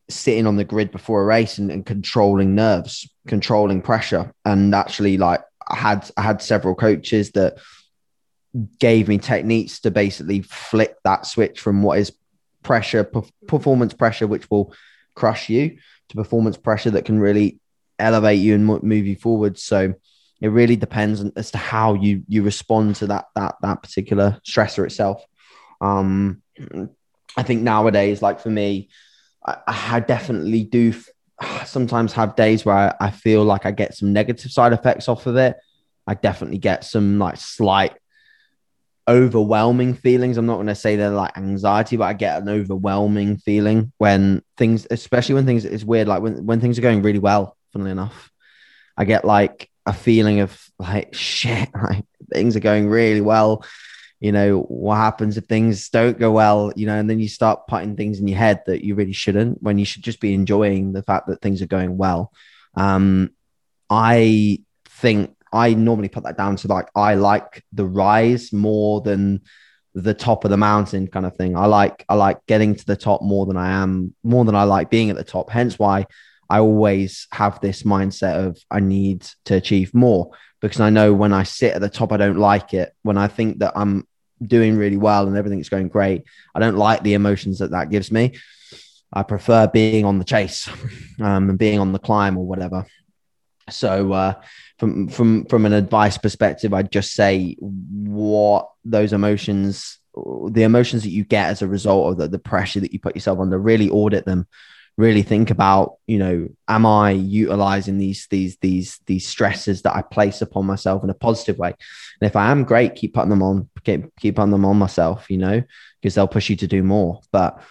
sitting 0.09 0.47
on 0.47 0.57
the 0.57 0.64
grid 0.64 0.90
before 0.90 1.23
a 1.23 1.27
race 1.27 1.59
and, 1.59 1.71
and 1.71 1.85
controlling 1.85 2.55
nerves, 2.55 3.09
controlling 3.27 3.83
pressure. 3.83 4.33
And 4.44 4.75
actually 4.75 5.18
like 5.18 5.42
I 5.68 5.77
had 5.77 6.11
I 6.16 6.23
had 6.23 6.42
several 6.42 6.75
coaches 6.75 7.33
that 7.33 7.59
gave 8.79 9.09
me 9.09 9.18
techniques 9.18 9.81
to 9.81 9.90
basically 9.90 10.42
flip 10.42 10.99
that 11.05 11.27
switch 11.27 11.61
from 11.61 11.83
what 11.83 11.99
is 11.99 12.12
pressure, 12.62 13.05
performance 13.47 13.94
pressure, 13.94 14.27
which 14.27 14.51
will 14.51 14.75
crush 15.14 15.49
you, 15.49 15.79
to 16.09 16.16
performance 16.16 16.57
pressure 16.57 16.90
that 16.90 17.05
can 17.05 17.18
really 17.21 17.61
elevate 17.99 18.40
you 18.40 18.55
and 18.55 18.66
move 18.66 19.07
you 19.07 19.16
forward. 19.16 19.59
So 19.59 19.94
it 20.40 20.49
really 20.49 20.77
depends 20.77 21.23
as 21.37 21.51
to 21.51 21.59
how 21.59 21.94
you 21.94 22.23
you 22.29 22.42
respond 22.42 22.97
to 22.97 23.09
that 23.09 23.27
that 23.35 23.57
that 23.62 23.83
particular 23.83 24.40
stressor 24.47 24.85
itself. 24.87 25.25
Um, 25.81 26.43
I 27.37 27.43
think 27.43 27.62
nowadays, 27.62 28.23
like 28.23 28.41
for 28.41 28.51
me, 28.51 28.88
I, 29.45 29.59
I 29.67 30.01
definitely 30.01 30.64
do 30.64 30.95
sometimes 31.64 32.12
have 32.14 32.37
days 32.37 32.64
where 32.64 32.77
I, 32.77 32.95
I 33.07 33.11
feel 33.11 33.45
like 33.45 33.67
I 33.67 33.71
get 33.71 33.95
some 33.95 34.12
negative 34.12 34.51
side 34.51 34.73
effects 34.73 35.09
off 35.09 35.27
of 35.27 35.37
it. 35.37 35.57
I 36.07 36.14
definitely 36.14 36.59
get 36.59 36.85
some 36.85 37.19
like 37.19 37.37
slight 37.37 37.95
overwhelming 39.07 39.95
feelings. 39.95 40.37
I'm 40.37 40.47
not 40.47 40.57
going 40.57 40.67
to 40.67 40.75
say 40.75 40.97
they're 40.97 41.11
like 41.11 41.37
anxiety, 41.37 41.97
but 41.97 42.05
I 42.05 42.12
get 42.12 42.43
an 42.43 42.49
overwhelming 42.49 43.38
feeling 43.38 43.93
when 43.99 44.43
things, 44.57 44.87
especially 44.91 45.37
when 45.37 45.47
things, 45.47 45.64
it's 45.64 45.85
weird. 45.85 46.09
Like 46.09 46.23
when, 46.23 46.45
when 46.45 46.61
things 46.61 46.79
are 46.79 46.83
going 46.83 47.03
really 47.03 47.19
well, 47.19 47.57
funnily 47.73 47.91
enough, 47.91 48.31
I 48.97 49.05
get 49.05 49.25
like 49.25 49.71
a 49.87 49.93
feeling 49.93 50.41
of 50.41 50.61
like, 50.79 51.14
shit, 51.14 51.69
like 51.75 52.05
things 52.33 52.57
are 52.57 52.61
going 52.61 52.88
really 52.88 53.21
well 53.21 53.64
you 54.21 54.33
know 54.33 54.63
what 54.63 54.97
happens 54.97 55.37
if 55.37 55.45
things 55.45 55.89
don't 55.91 56.19
go 56.19 56.31
well 56.33 56.73
you 56.75 56.87
know 56.87 56.99
and 56.99 57.09
then 57.09 57.21
you 57.21 57.29
start 57.29 57.67
putting 57.69 57.97
things 57.97 58.19
in 58.19 58.27
your 58.27 58.39
head 58.39 58.63
that 58.67 58.85
you 58.85 58.95
really 58.95 59.13
shouldn't 59.13 59.63
when 59.63 59.79
you 59.79 59.85
should 59.85 60.03
just 60.03 60.21
be 60.21 60.35
enjoying 60.35 60.93
the 60.93 61.03
fact 61.03 61.29
that 61.29 61.41
things 61.41 61.63
are 61.63 61.67
going 61.67 61.97
well. 61.97 62.33
Um 62.75 63.31
i 63.91 64.59
think 64.89 65.35
i 65.51 65.73
normally 65.73 66.09
put 66.09 66.25
that 66.25 66.37
down 66.37 66.57
to 66.57 66.69
like 66.69 66.89
i 66.95 67.15
like 67.15 67.65
the 67.73 67.87
rise 67.87 68.53
more 68.53 69.01
than 69.01 69.41
the 69.95 70.13
top 70.13 70.45
of 70.45 70.51
the 70.51 70.57
mountain 70.57 71.07
kind 71.07 71.25
of 71.25 71.37
thing. 71.37 71.57
I 71.57 71.67
like 71.67 72.05
i 72.09 72.15
like 72.15 72.45
getting 72.47 72.75
to 72.75 72.85
the 72.85 72.97
top 72.97 73.23
more 73.23 73.47
than 73.47 73.57
i 73.57 73.71
am 73.71 74.15
more 74.23 74.45
than 74.45 74.55
i 74.55 74.65
like 74.65 74.91
being 74.91 75.11
at 75.11 75.17
the 75.17 75.25
top. 75.25 75.51
Hence 75.51 75.79
why 75.79 76.07
i 76.51 76.59
always 76.59 77.27
have 77.33 77.61
this 77.61 77.83
mindset 77.83 78.47
of 78.47 78.59
i 78.71 78.81
need 78.81 79.27
to 79.47 79.55
achieve 79.55 79.95
more 79.95 80.31
because 80.61 80.81
I 80.81 80.90
know 80.90 81.12
when 81.12 81.33
I 81.33 81.44
sit 81.44 81.75
at 81.75 81.81
the 81.81 81.88
top, 81.88 82.12
I 82.12 82.16
don't 82.16 82.38
like 82.38 82.75
it. 82.75 82.94
When 83.03 83.16
I 83.16 83.29
think 83.29 83.59
that 83.61 83.73
I'm 83.77 84.07
doing 84.40 84.77
really 84.77 84.97
well 84.97 85.27
and 85.27 85.37
everything's 85.37 85.68
going 85.68 85.88
great, 85.88 86.25
I 86.55 86.61
don't 86.61 86.77
like 86.77 87.03
the 87.03 87.14
emotions 87.14 87.59
that 87.59 87.71
that 87.71 87.90
gives 87.90 88.11
me. 88.11 88.35
I 89.12 89.23
prefer 89.23 89.66
being 89.68 90.05
on 90.05 90.18
the 90.18 90.25
chase 90.25 90.68
um, 91.21 91.51
and 91.51 91.59
being 91.59 91.79
on 91.79 91.92
the 91.92 91.99
climb 91.99 92.37
or 92.37 92.47
whatever. 92.47 92.87
So, 93.71 94.12
uh, 94.12 94.35
from 94.79 95.09
from 95.09 95.44
from 95.44 95.66
an 95.66 95.73
advice 95.73 96.16
perspective, 96.18 96.73
I'd 96.73 96.92
just 96.92 97.12
say 97.12 97.57
what 97.61 98.71
those 98.85 99.12
emotions, 99.12 99.99
the 100.14 100.62
emotions 100.62 101.03
that 101.03 101.11
you 101.11 101.25
get 101.25 101.51
as 101.51 101.62
a 101.62 101.68
result 101.68 102.12
of 102.12 102.18
the, 102.18 102.29
the 102.29 102.38
pressure 102.38 102.81
that 102.81 102.92
you 102.92 102.99
put 102.99 103.14
yourself 103.14 103.40
under, 103.40 103.59
really 103.59 103.90
audit 103.90 104.25
them, 104.25 104.47
really 104.99 105.23
think 105.23 105.51
about 105.51 105.95
you 106.07 106.19
know 106.19 106.49
am 106.67 106.85
i 106.85 107.13
utilizing 107.13 107.97
these 107.99 108.27
these 108.31 108.59
these 108.59 108.99
these 109.07 109.27
stresses 109.27 109.81
that 109.83 109.95
i 109.97 110.03
place 110.03 110.43
upon 110.43 110.67
myself 110.67 111.03
in 111.03 111.11
a 111.11 111.15
positive 111.15 111.57
way? 111.57 111.73
And 112.21 112.29
if 112.29 112.37
i 112.37 112.51
am 112.51 112.65
great 112.65 112.97
keep 112.97 113.15
putting 113.15 113.31
them 113.31 113.43
on 113.43 113.71
keep, 113.85 114.15
keep 114.17 114.37
putting 114.37 114.51
them 114.51 114.67
on 114.67 114.77
myself 114.77 115.31
you 115.31 115.39
know 115.39 115.63
because 116.01 116.15
they'll 116.15 116.29
push 116.29 116.49
you 116.49 116.57
to 116.57 116.67
do 116.67 116.83
more. 116.83 117.21
But 117.33 117.63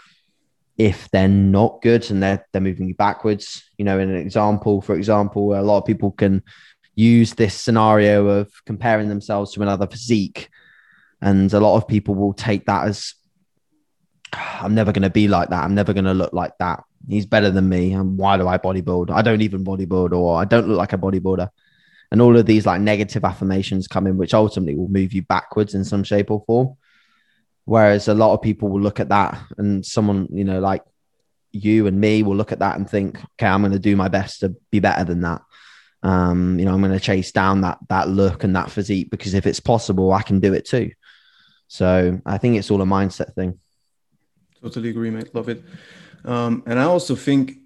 if 0.78 1.10
they're 1.10 1.28
not 1.28 1.82
good 1.82 2.10
and 2.12 2.22
they're 2.22 2.46
they're 2.52 2.62
moving 2.62 2.88
you 2.88 2.94
backwards 2.94 3.64
you 3.78 3.86
know 3.86 4.00
in 4.00 4.10
an 4.10 4.18
example 4.18 4.80
for 4.82 4.96
example 4.96 5.60
a 5.60 5.62
lot 5.62 5.80
of 5.80 5.86
people 5.86 6.12
can 6.12 6.44
use 6.94 7.34
this 7.34 7.56
scenario 7.56 8.28
of 8.28 8.52
comparing 8.66 9.10
themselves 9.10 9.54
to 9.54 9.62
another 9.62 9.88
physique 9.88 10.50
and 11.22 11.52
a 11.54 11.60
lot 11.60 11.78
of 11.78 11.88
people 11.88 12.14
will 12.14 12.34
take 12.34 12.66
that 12.66 12.88
as 12.88 13.16
i'm 14.34 14.76
never 14.76 14.92
going 14.92 15.04
to 15.04 15.10
be 15.10 15.28
like 15.28 15.50
that 15.50 15.64
i'm 15.64 15.76
never 15.76 15.94
going 15.94 16.06
to 16.06 16.14
look 16.14 16.34
like 16.34 16.58
that 16.60 16.84
he's 17.08 17.26
better 17.26 17.50
than 17.50 17.70
me. 17.70 17.94
And 17.94 18.18
why 18.18 18.38
do 18.38 18.48
I 18.48 18.58
bodybuild? 18.58 19.12
I 19.12 19.22
don't 19.22 19.42
even 19.42 19.64
bodybuild 19.64 20.12
or 20.12 20.40
I 20.40 20.46
don't 20.46 20.68
look 20.68 20.78
like 20.78 20.94
a 20.94 20.98
bodybuilder. 20.98 21.50
And 22.12 22.22
all 22.22 22.38
of 22.38 22.46
these 22.46 22.66
like 22.66 22.82
negative 22.82 23.26
affirmations 23.26 23.88
come 23.88 24.08
in, 24.08 24.18
which 24.18 24.34
ultimately 24.34 24.76
will 24.76 24.88
move 24.88 25.14
you 25.14 25.24
backwards 25.24 25.74
in 25.74 25.84
some 25.84 26.04
shape 26.04 26.32
or 26.32 26.44
form. 26.46 26.76
Whereas 27.66 28.08
a 28.08 28.14
lot 28.14 28.34
of 28.34 28.42
people 28.42 28.70
will 28.70 28.82
look 28.82 29.00
at 29.00 29.10
that 29.10 29.42
and 29.58 29.86
someone, 29.86 30.28
you 30.32 30.46
know, 30.46 30.60
like 30.60 30.84
you 31.52 31.88
and 31.88 32.00
me 32.00 32.24
will 32.24 32.36
look 32.36 32.52
at 32.52 32.60
that 32.60 32.78
and 32.78 32.90
think, 32.90 33.18
okay, 33.34 33.48
I'm 33.48 33.62
going 33.62 33.74
to 33.74 33.80
do 33.80 33.96
my 33.96 34.08
best 34.08 34.40
to 34.40 34.56
be 34.72 34.80
better 34.80 35.04
than 35.04 35.22
that. 35.22 35.42
Um, 36.04 36.60
you 36.60 36.66
know, 36.66 36.74
I'm 36.74 36.82
going 36.82 36.94
to 36.94 37.00
chase 37.00 37.32
down 37.32 37.62
that 37.62 37.80
that 37.90 38.08
look 38.08 38.44
and 38.44 38.56
that 38.56 38.72
physique 38.72 39.10
because 39.10 39.34
if 39.34 39.46
it's 39.46 39.60
possible, 39.60 40.14
I 40.14 40.22
can 40.22 40.40
do 40.40 40.54
it 40.54 40.66
too. 40.66 40.92
So 41.68 42.22
I 42.26 42.38
think 42.38 42.56
it's 42.56 42.72
all 42.72 42.82
a 42.82 42.86
mindset 42.86 43.34
thing. 43.34 43.60
Totally 44.62 44.90
agree, 44.90 45.10
mate. 45.10 45.34
Love 45.34 45.50
it. 45.50 45.64
Um, 46.26 46.64
and 46.66 46.80
I 46.80 46.84
also 46.84 47.16
think 47.16 47.58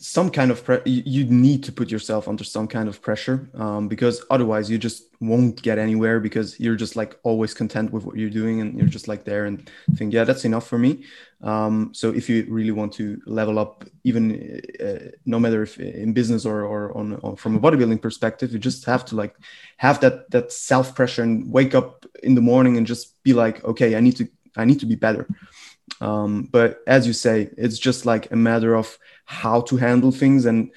some 0.00 0.30
kind 0.30 0.50
of 0.50 0.64
pre- 0.64 0.80
you 0.86 1.24
need 1.26 1.62
to 1.62 1.70
put 1.70 1.90
yourself 1.90 2.26
under 2.26 2.42
some 2.42 2.66
kind 2.66 2.88
of 2.88 3.02
pressure 3.02 3.50
um, 3.54 3.86
because 3.86 4.24
otherwise 4.30 4.70
you 4.70 4.78
just 4.78 5.04
won't 5.20 5.60
get 5.60 5.78
anywhere 5.78 6.18
because 6.20 6.58
you're 6.58 6.74
just 6.74 6.96
like 6.96 7.18
always 7.22 7.52
content 7.52 7.92
with 7.92 8.04
what 8.06 8.16
you're 8.16 8.30
doing 8.30 8.62
and 8.62 8.78
you're 8.78 8.88
just 8.88 9.08
like 9.08 9.24
there 9.24 9.44
and 9.44 9.70
think 9.96 10.14
yeah 10.14 10.24
that's 10.24 10.46
enough 10.46 10.66
for 10.66 10.78
me 10.78 11.04
um, 11.42 11.90
so 11.92 12.10
if 12.10 12.30
you 12.30 12.46
really 12.48 12.70
want 12.70 12.92
to 12.94 13.20
level 13.26 13.58
up 13.58 13.84
even 14.04 14.60
uh, 14.82 15.10
no 15.26 15.38
matter 15.38 15.62
if 15.62 15.78
in 15.78 16.14
business 16.14 16.46
or, 16.46 16.64
or 16.64 16.96
on, 16.96 17.16
on, 17.16 17.36
from 17.36 17.54
a 17.54 17.60
bodybuilding 17.60 18.00
perspective 18.00 18.52
you 18.52 18.58
just 18.58 18.86
have 18.86 19.04
to 19.04 19.14
like 19.14 19.36
have 19.76 20.00
that 20.00 20.30
that 20.30 20.50
self 20.50 20.94
pressure 20.94 21.22
and 21.22 21.52
wake 21.52 21.74
up 21.74 22.06
in 22.22 22.34
the 22.34 22.40
morning 22.40 22.78
and 22.78 22.86
just 22.86 23.22
be 23.22 23.34
like 23.34 23.62
okay 23.64 23.96
i 23.96 24.00
need 24.00 24.16
to 24.16 24.26
i 24.56 24.64
need 24.64 24.80
to 24.80 24.86
be 24.86 24.94
better 24.94 25.28
um, 26.00 26.48
but 26.50 26.82
as 26.86 27.06
you 27.06 27.12
say, 27.12 27.50
it's 27.56 27.78
just 27.78 28.06
like 28.06 28.30
a 28.30 28.36
matter 28.36 28.74
of 28.74 28.98
how 29.24 29.60
to 29.62 29.76
handle 29.76 30.10
things. 30.10 30.46
And 30.46 30.70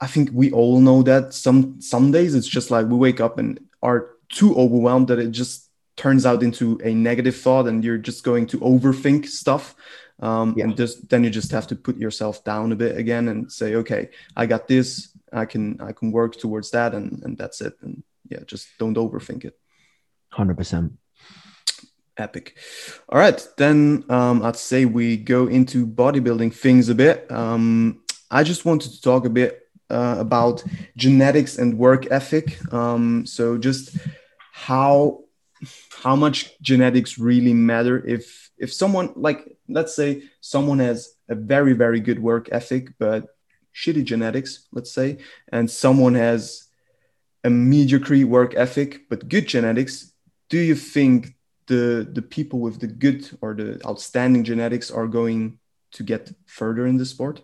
I 0.00 0.06
think 0.06 0.30
we 0.32 0.52
all 0.52 0.80
know 0.80 1.02
that 1.02 1.34
some 1.34 1.80
some 1.80 2.12
days 2.12 2.34
it's 2.34 2.46
just 2.48 2.70
like 2.70 2.86
we 2.86 2.96
wake 2.96 3.20
up 3.20 3.38
and 3.38 3.60
are 3.82 4.10
too 4.28 4.54
overwhelmed 4.56 5.08
that 5.08 5.18
it 5.18 5.30
just 5.30 5.70
turns 5.96 6.26
out 6.26 6.42
into 6.42 6.80
a 6.84 6.92
negative 6.92 7.36
thought 7.36 7.66
and 7.66 7.84
you're 7.84 7.98
just 7.98 8.24
going 8.24 8.46
to 8.48 8.58
overthink 8.58 9.26
stuff. 9.26 9.74
Um, 10.20 10.54
yeah. 10.56 10.64
and 10.64 10.76
just 10.76 11.08
then 11.08 11.24
you 11.24 11.30
just 11.30 11.50
have 11.50 11.66
to 11.68 11.76
put 11.76 11.96
yourself 11.96 12.44
down 12.44 12.70
a 12.70 12.76
bit 12.76 12.96
again 12.96 13.28
and 13.28 13.50
say, 13.50 13.74
okay, 13.74 14.10
I 14.36 14.46
got 14.46 14.68
this. 14.68 15.10
I 15.32 15.44
can 15.44 15.80
I 15.80 15.92
can 15.92 16.12
work 16.12 16.36
towards 16.36 16.70
that, 16.70 16.94
and 16.94 17.20
and 17.24 17.36
that's 17.36 17.60
it. 17.60 17.74
And 17.82 18.04
yeah, 18.28 18.40
just 18.46 18.68
don't 18.78 18.96
overthink 18.96 19.44
it. 19.44 19.58
Hundred 20.30 20.56
percent. 20.56 20.92
Epic. 22.16 22.56
All 23.08 23.18
right, 23.18 23.46
then 23.56 24.04
um, 24.08 24.42
I'd 24.42 24.56
say 24.56 24.84
we 24.84 25.16
go 25.16 25.46
into 25.46 25.86
bodybuilding 25.86 26.54
things 26.54 26.88
a 26.88 26.94
bit. 26.94 27.30
Um, 27.30 28.02
I 28.30 28.42
just 28.42 28.64
wanted 28.64 28.92
to 28.92 29.00
talk 29.00 29.24
a 29.24 29.30
bit 29.30 29.68
uh, 29.90 30.16
about 30.18 30.64
genetics 30.96 31.58
and 31.58 31.78
work 31.78 32.10
ethic. 32.10 32.58
Um, 32.72 33.26
so 33.26 33.58
just 33.58 33.96
how 34.52 35.20
how 36.02 36.14
much 36.14 36.60
genetics 36.60 37.18
really 37.18 37.54
matter 37.54 38.04
if 38.06 38.50
if 38.58 38.72
someone 38.72 39.12
like 39.16 39.56
let's 39.68 39.96
say 39.96 40.22
someone 40.40 40.78
has 40.78 41.14
a 41.28 41.34
very 41.34 41.72
very 41.72 42.00
good 42.00 42.18
work 42.18 42.48
ethic 42.52 42.92
but 42.98 43.34
shitty 43.74 44.04
genetics, 44.04 44.66
let's 44.72 44.90
say, 44.90 45.18
and 45.48 45.70
someone 45.70 46.14
has 46.14 46.68
a 47.42 47.50
mediocre 47.50 48.26
work 48.26 48.54
ethic 48.54 49.08
but 49.10 49.28
good 49.28 49.46
genetics. 49.46 50.12
Do 50.48 50.58
you 50.58 50.74
think 50.74 51.33
the 51.66 52.08
the 52.10 52.22
people 52.22 52.60
with 52.60 52.80
the 52.80 52.86
good 52.86 53.28
or 53.40 53.54
the 53.54 53.80
outstanding 53.86 54.44
genetics 54.44 54.90
are 54.90 55.06
going 55.06 55.58
to 55.92 56.02
get 56.02 56.32
further 56.46 56.86
in 56.86 56.96
the 56.96 57.06
sport? 57.06 57.40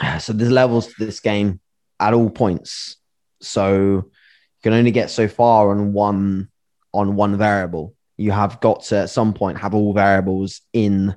So 0.20 0.32
there's 0.32 0.52
levels 0.52 0.86
to 0.86 1.04
this 1.04 1.18
game 1.18 1.60
at 1.98 2.14
all 2.14 2.30
points. 2.30 2.96
So 3.40 4.04
you 4.04 4.62
can 4.62 4.72
only 4.72 4.92
get 4.92 5.10
so 5.10 5.28
far 5.28 5.70
on 5.70 5.92
one 5.92 6.48
on 6.94 7.16
one 7.16 7.36
variable. 7.36 7.94
You 8.16 8.32
have 8.32 8.60
got 8.60 8.82
to 8.84 8.98
at 8.98 9.10
some 9.10 9.34
point 9.34 9.58
have 9.58 9.74
all 9.74 9.92
variables 9.92 10.60
in 10.72 11.16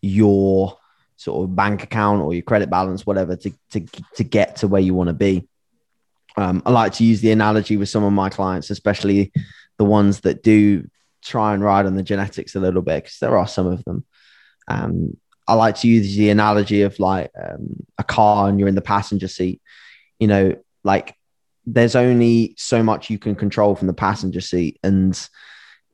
your 0.00 0.76
sort 1.16 1.44
of 1.44 1.56
bank 1.56 1.82
account 1.82 2.22
or 2.22 2.34
your 2.34 2.42
credit 2.42 2.68
balance, 2.68 3.06
whatever, 3.06 3.36
to 3.36 3.52
to 3.70 3.86
to 4.16 4.24
get 4.24 4.56
to 4.56 4.68
where 4.68 4.82
you 4.82 4.94
want 4.94 5.08
to 5.08 5.14
be. 5.14 5.48
Um, 6.36 6.62
I 6.64 6.70
like 6.70 6.94
to 6.94 7.04
use 7.04 7.20
the 7.20 7.30
analogy 7.30 7.76
with 7.76 7.88
some 7.88 8.04
of 8.04 8.12
my 8.12 8.28
clients, 8.30 8.70
especially 8.70 9.32
the 9.78 9.84
ones 9.84 10.20
that 10.20 10.42
do 10.42 10.88
try 11.22 11.54
and 11.54 11.62
ride 11.62 11.86
on 11.86 11.94
the 11.94 12.02
genetics 12.02 12.54
a 12.54 12.60
little 12.60 12.82
bit, 12.82 13.04
because 13.04 13.18
there 13.18 13.36
are 13.36 13.46
some 13.46 13.66
of 13.66 13.84
them. 13.84 14.04
Um, 14.68 15.16
I 15.46 15.54
like 15.54 15.76
to 15.80 15.88
use 15.88 16.16
the 16.16 16.30
analogy 16.30 16.82
of 16.82 16.98
like 16.98 17.30
um, 17.40 17.84
a 17.98 18.04
car 18.04 18.48
and 18.48 18.58
you're 18.58 18.68
in 18.68 18.74
the 18.74 18.80
passenger 18.80 19.28
seat. 19.28 19.60
You 20.18 20.28
know, 20.28 20.56
like 20.84 21.14
there's 21.66 21.96
only 21.96 22.54
so 22.56 22.82
much 22.82 23.10
you 23.10 23.18
can 23.18 23.34
control 23.34 23.74
from 23.74 23.88
the 23.88 23.92
passenger 23.94 24.40
seat, 24.40 24.78
and 24.82 25.18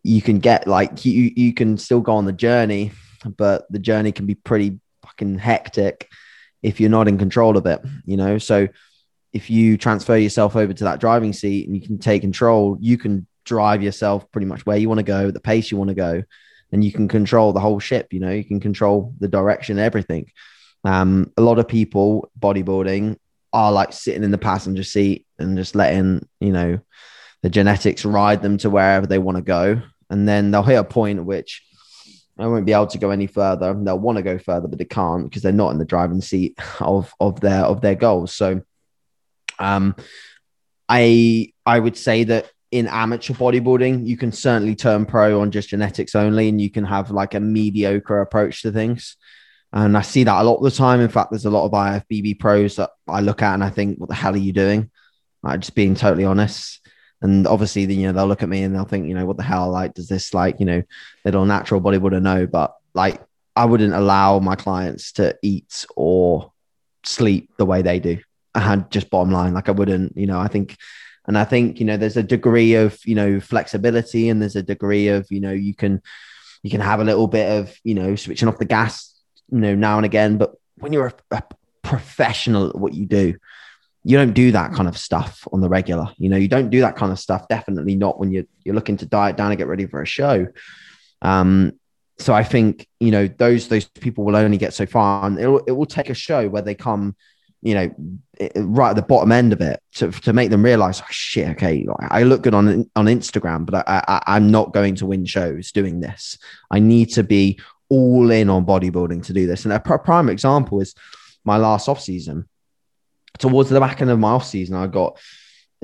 you 0.03 0.23
can 0.23 0.39
get 0.39 0.67
like 0.67 1.05
you 1.05 1.33
you 1.35 1.53
can 1.53 1.77
still 1.79 2.01
go 2.01 2.15
on 2.15 2.27
the 2.27 2.33
journey, 2.33 2.93
but 3.37 3.71
the 3.71 3.79
journey 3.79 4.13
can 4.13 4.27
be 4.27 4.35
pretty 4.35 4.79
fucking 5.03 5.39
hectic 5.39 6.09
if 6.63 6.81
you're 6.81 6.91
not 6.91 7.09
in 7.09 7.19
control 7.19 7.57
of 7.57 7.67
it. 7.67 7.81
You 8.05 8.17
know, 8.17 8.39
so 8.39 8.69
if 9.33 9.51
you 9.51 9.77
transfer 9.77 10.17
yourself 10.17 10.57
over 10.57 10.73
to 10.73 10.85
that 10.85 11.01
driving 11.01 11.33
seat 11.33 11.67
and 11.67 11.77
you 11.77 11.83
can 11.83 11.99
take 11.99 12.23
control, 12.23 12.79
you 12.81 12.97
can 12.97 13.27
drive 13.45 13.83
yourself 13.83 14.31
pretty 14.31 14.47
much 14.47 14.65
where 14.67 14.77
you 14.77 14.89
want 14.89 14.99
to 14.99 15.05
go, 15.05 15.31
the 15.31 15.41
pace 15.41 15.71
you 15.71 15.77
want 15.77 15.89
to 15.89 15.95
go, 15.95 16.23
and 16.73 16.85
you 16.85 16.93
can 16.93 17.09
control 17.09 17.53
the 17.53 17.61
whole 17.61 17.79
ship. 17.79 18.13
You 18.13 18.21
know, 18.21 18.31
you 18.31 18.45
can 18.45 18.61
control 18.61 19.15
the 19.19 19.29
direction, 19.29 19.79
everything. 19.79 20.31
Um, 20.85 21.33
a 21.37 21.43
lot 21.43 21.59
of 21.59 21.69
people 21.69 22.31
bodybuilding 22.39 23.17
are 23.53 23.73
like 23.73 23.93
sitting 23.93 24.25
in 24.25 24.31
the 24.31 24.39
passenger 24.39 24.83
seat 24.85 25.27
and 25.39 25.57
just 25.57 25.75
letting 25.75 26.27
you 26.41 26.53
know 26.53 26.79
the 27.43 27.51
genetics 27.51 28.05
ride 28.05 28.43
them 28.43 28.59
to 28.59 28.71
wherever 28.71 29.07
they 29.07 29.19
want 29.19 29.37
to 29.37 29.43
go, 29.43 29.81
and 30.11 30.29
then 30.29 30.51
they'll 30.51 30.63
hit 30.63 30.77
a 30.77 30.85
point 30.85 31.19
at 31.19 31.25
which 31.25 31.63
I 32.39 32.47
won't 32.47 32.67
be 32.67 32.73
able 32.73 32.87
to 32.89 32.99
go 32.99 33.11
any 33.11 33.27
further. 33.27 33.75
They'll 33.75 33.99
want 33.99 34.17
to 34.17 34.23
go 34.23 34.39
further, 34.39 34.69
but 34.69 34.79
they 34.79 34.85
can't 34.85 35.25
because 35.25 35.43
they're 35.43 35.53
not 35.53 35.73
in 35.73 35.79
the 35.79 35.85
driving 35.85 36.21
seat 36.21 36.59
of 36.81 37.13
of 37.21 37.41
their 37.41 37.65
of 37.65 37.81
their 37.81 37.97
goals. 37.97 38.33
So 38.35 38.63
um, 39.59 39.95
I 40.89 41.53
I 41.67 41.79
would 41.79 41.97
say 41.97 42.25
that 42.25 42.51
in 42.71 42.87
amateur 42.87 43.35
bodybuilding, 43.35 44.07
you 44.07 44.17
can 44.17 44.33
certainly 44.33 44.75
turn 44.75 45.07
pro 45.07 45.41
on 45.41 45.51
just 45.51 45.71
genetics 45.71 46.15
only, 46.15 46.49
and 46.49 46.61
you 46.61 46.71
can 46.71 46.85
have 46.85 47.11
like 47.11 47.35
a 47.35 47.41
mediocre 47.41 48.21
approach 48.21 48.63
to 48.63 48.73
things. 48.73 49.17
And 49.73 49.97
I 49.97 50.03
see 50.03 50.25
that 50.25 50.41
a 50.41 50.45
lot 50.45 50.57
of 50.57 50.65
the 50.65 50.71
time. 50.71 51.01
In 51.01 51.09
fact, 51.09 51.31
there's 51.31 51.45
a 51.45 51.51
lot 51.51 51.67
of 51.67 51.73
IFBB 51.73 52.39
pros 52.39 52.77
that 52.77 52.91
I 53.07 53.21
look 53.21 53.43
at 53.43 53.55
and 53.55 53.65
I 53.65 53.71
think, 53.71 53.99
what 53.99 54.09
the 54.09 54.15
hell 54.15 54.35
are 54.35 54.39
you 54.39 54.53
doing? 54.53 54.91
Like, 55.43 55.61
just 55.61 55.75
being 55.75 55.95
totally 55.95 56.25
honest. 56.25 56.81
And 57.21 57.47
obviously, 57.47 57.83
you 57.93 58.07
know, 58.07 58.13
they'll 58.13 58.27
look 58.27 58.43
at 58.43 58.49
me 58.49 58.63
and 58.63 58.75
they'll 58.75 58.85
think, 58.85 59.09
you 59.09 59.15
know, 59.15 59.27
what 59.27 59.37
the 59.37 59.43
hell? 59.43 59.71
Like, 59.71 59.95
does 59.95 60.09
this 60.09 60.33
like, 60.33 60.61
you 60.61 60.67
know, 60.67 60.83
little 61.25 61.45
natural 61.45 61.81
bodybuilder 61.81 62.23
know? 62.23 62.47
But 62.47 62.75
like, 62.95 63.21
I 63.57 63.65
wouldn't 63.65 63.95
allow 63.95 64.39
my 64.39 64.55
clients 64.55 65.13
to 65.13 65.37
eat 65.43 65.85
or 65.97 66.53
sleep 67.05 67.51
the 67.59 67.67
way 67.67 67.83
they 67.83 67.99
do. 67.99 68.19
And 68.55 68.91
just 68.91 69.11
bottom 69.11 69.33
line, 69.33 69.55
like 69.55 69.69
I 69.69 69.73
wouldn't, 69.73 70.17
you 70.17 70.27
know, 70.27 70.39
I 70.39 70.49
think, 70.49 70.77
and 71.27 71.37
I 71.37 71.45
think, 71.45 71.79
you 71.79 71.87
know, 71.87 71.97
there's 71.97 72.17
a 72.17 72.23
degree 72.23 72.75
of, 72.75 72.99
you 73.05 73.15
know, 73.15 73.41
flexibility 73.41 74.29
and 74.29 74.41
there's 74.41 74.57
a 74.57 74.63
degree 74.63 75.09
of, 75.09 75.27
you 75.31 75.41
know, 75.41 75.53
you 75.53 75.75
can, 75.75 76.03
you 76.63 76.71
can 76.71 76.81
have 76.81 77.01
a 77.01 77.05
little 77.05 77.29
bit 77.29 77.51
of, 77.59 77.77
you 77.85 77.95
know, 77.95 78.17
switching 78.17 78.49
off 78.49 78.59
the 78.59 78.65
gas, 78.65 79.15
you 79.51 79.59
know, 79.59 79.75
now 79.75 79.97
and 79.97 80.07
again. 80.07 80.39
But 80.39 80.55
when 80.77 80.93
you're 80.93 81.13
a, 81.31 81.37
a 81.37 81.43
professional 81.83 82.71
at 82.71 82.77
what 82.77 82.95
you 82.95 83.07
do, 83.07 83.35
you 84.05 84.17
don't 84.17 84.33
do 84.33 84.53
that 84.53 84.73
kind 84.73 84.89
of 84.89 84.97
stuff 84.97 85.47
on 85.53 85.61
the 85.61 85.69
regular. 85.69 86.09
You 86.17 86.31
know, 86.31 86.37
you 86.37 86.49
don't 86.49 86.71
do 86.71 86.81
that 86.81 86.97
kind 86.97 87.13
of 87.13 87.19
stuff. 87.19 87.47
Definitely 87.49 87.97
not 87.97 88.19
when 88.19 88.31
you're 88.31 88.45
you're 88.65 88.75
looking 88.75 88.97
to 88.99 89.07
diet 89.07 89.37
down 89.37 89.51
and 89.51 89.59
get 89.59 89.67
ready 89.67 89.87
for 89.87 90.01
a 90.01 90.07
show. 90.07 90.47
Um, 91.21 91.73
so 92.19 92.33
I 92.33 92.43
think 92.43 92.89
you 93.01 93.11
know 93.11 93.27
those 93.27 93.69
those 93.69 93.85
people 93.85 94.25
will 94.25 94.37
only 94.37 94.57
get 94.57 94.73
so 94.73 94.87
far, 94.87 95.27
and 95.27 95.39
it 95.39 95.47
will, 95.47 95.63
it 95.67 95.73
will 95.73 95.87
take 95.87 96.11
a 96.11 96.15
show 96.15 96.49
where 96.49 96.63
they 96.63 96.75
come 96.75 97.17
you 97.63 97.75
know, 97.75 97.91
right 98.57 98.91
at 98.91 98.97
the 98.97 99.03
bottom 99.03 99.33
end 99.33 99.53
of 99.53 99.61
it 99.61 99.81
to, 99.95 100.11
to 100.13 100.33
make 100.33 100.51
them 100.51 100.65
realize, 100.65 101.01
oh, 101.01 101.07
shit, 101.11 101.49
okay, 101.51 101.87
I 102.01 102.23
look 102.23 102.43
good 102.43 102.55
on 102.55 102.89
on 102.95 103.07
Instagram, 103.07 103.67
but 103.67 103.89
I, 103.89 104.03
I, 104.07 104.23
I'm 104.27 104.51
not 104.51 104.73
going 104.73 104.95
to 104.97 105.07
win 105.07 105.25
shows 105.25 105.73
doing 105.73 106.01
this. 106.01 106.39
I 106.71 106.79
need 106.79 107.07
to 107.15 107.25
be 107.25 107.61
all 107.89 108.31
in 108.31 108.51
on 108.51 108.67
bodybuilding 108.67 109.25
to 109.27 109.33
do 109.33 109.47
this. 109.47 109.65
And 109.65 109.73
a 109.73 109.81
prime 109.81 110.29
example 110.29 110.81
is 110.81 110.95
my 111.45 111.57
last 111.57 111.89
off 111.89 112.01
season. 112.01 112.49
Towards 113.39 113.71
the 113.71 113.81
back 113.81 114.01
end 114.01 114.11
of 114.11 114.19
my 114.19 114.31
off 114.31 114.47
season, 114.47 114.77
I 114.77 114.87
got 114.87 115.19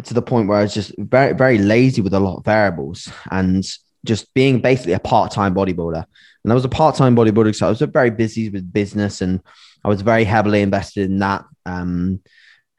to 0.02 0.14
the 0.14 0.22
point 0.22 0.48
where 0.48 0.58
I 0.58 0.62
was 0.62 0.74
just 0.74 0.92
very, 0.98 1.34
very 1.34 1.58
lazy 1.58 2.02
with 2.02 2.14
a 2.14 2.20
lot 2.20 2.38
of 2.38 2.44
variables 2.44 3.10
and 3.30 3.64
just 4.04 4.32
being 4.34 4.60
basically 4.60 4.92
a 4.92 4.98
part 5.00 5.32
time 5.32 5.54
bodybuilder. 5.54 6.04
And 6.44 6.52
I 6.52 6.54
was 6.54 6.64
a 6.64 6.68
part 6.68 6.94
time 6.94 7.16
bodybuilder, 7.16 7.54
so 7.54 7.66
I 7.66 7.70
was 7.70 7.80
very 7.80 8.10
busy 8.10 8.50
with 8.50 8.72
business 8.72 9.20
and 9.20 9.40
I 9.82 9.88
was 9.88 10.02
very 10.02 10.24
heavily 10.24 10.62
invested 10.62 11.10
in 11.10 11.18
that. 11.18 11.44
Um, 11.66 12.20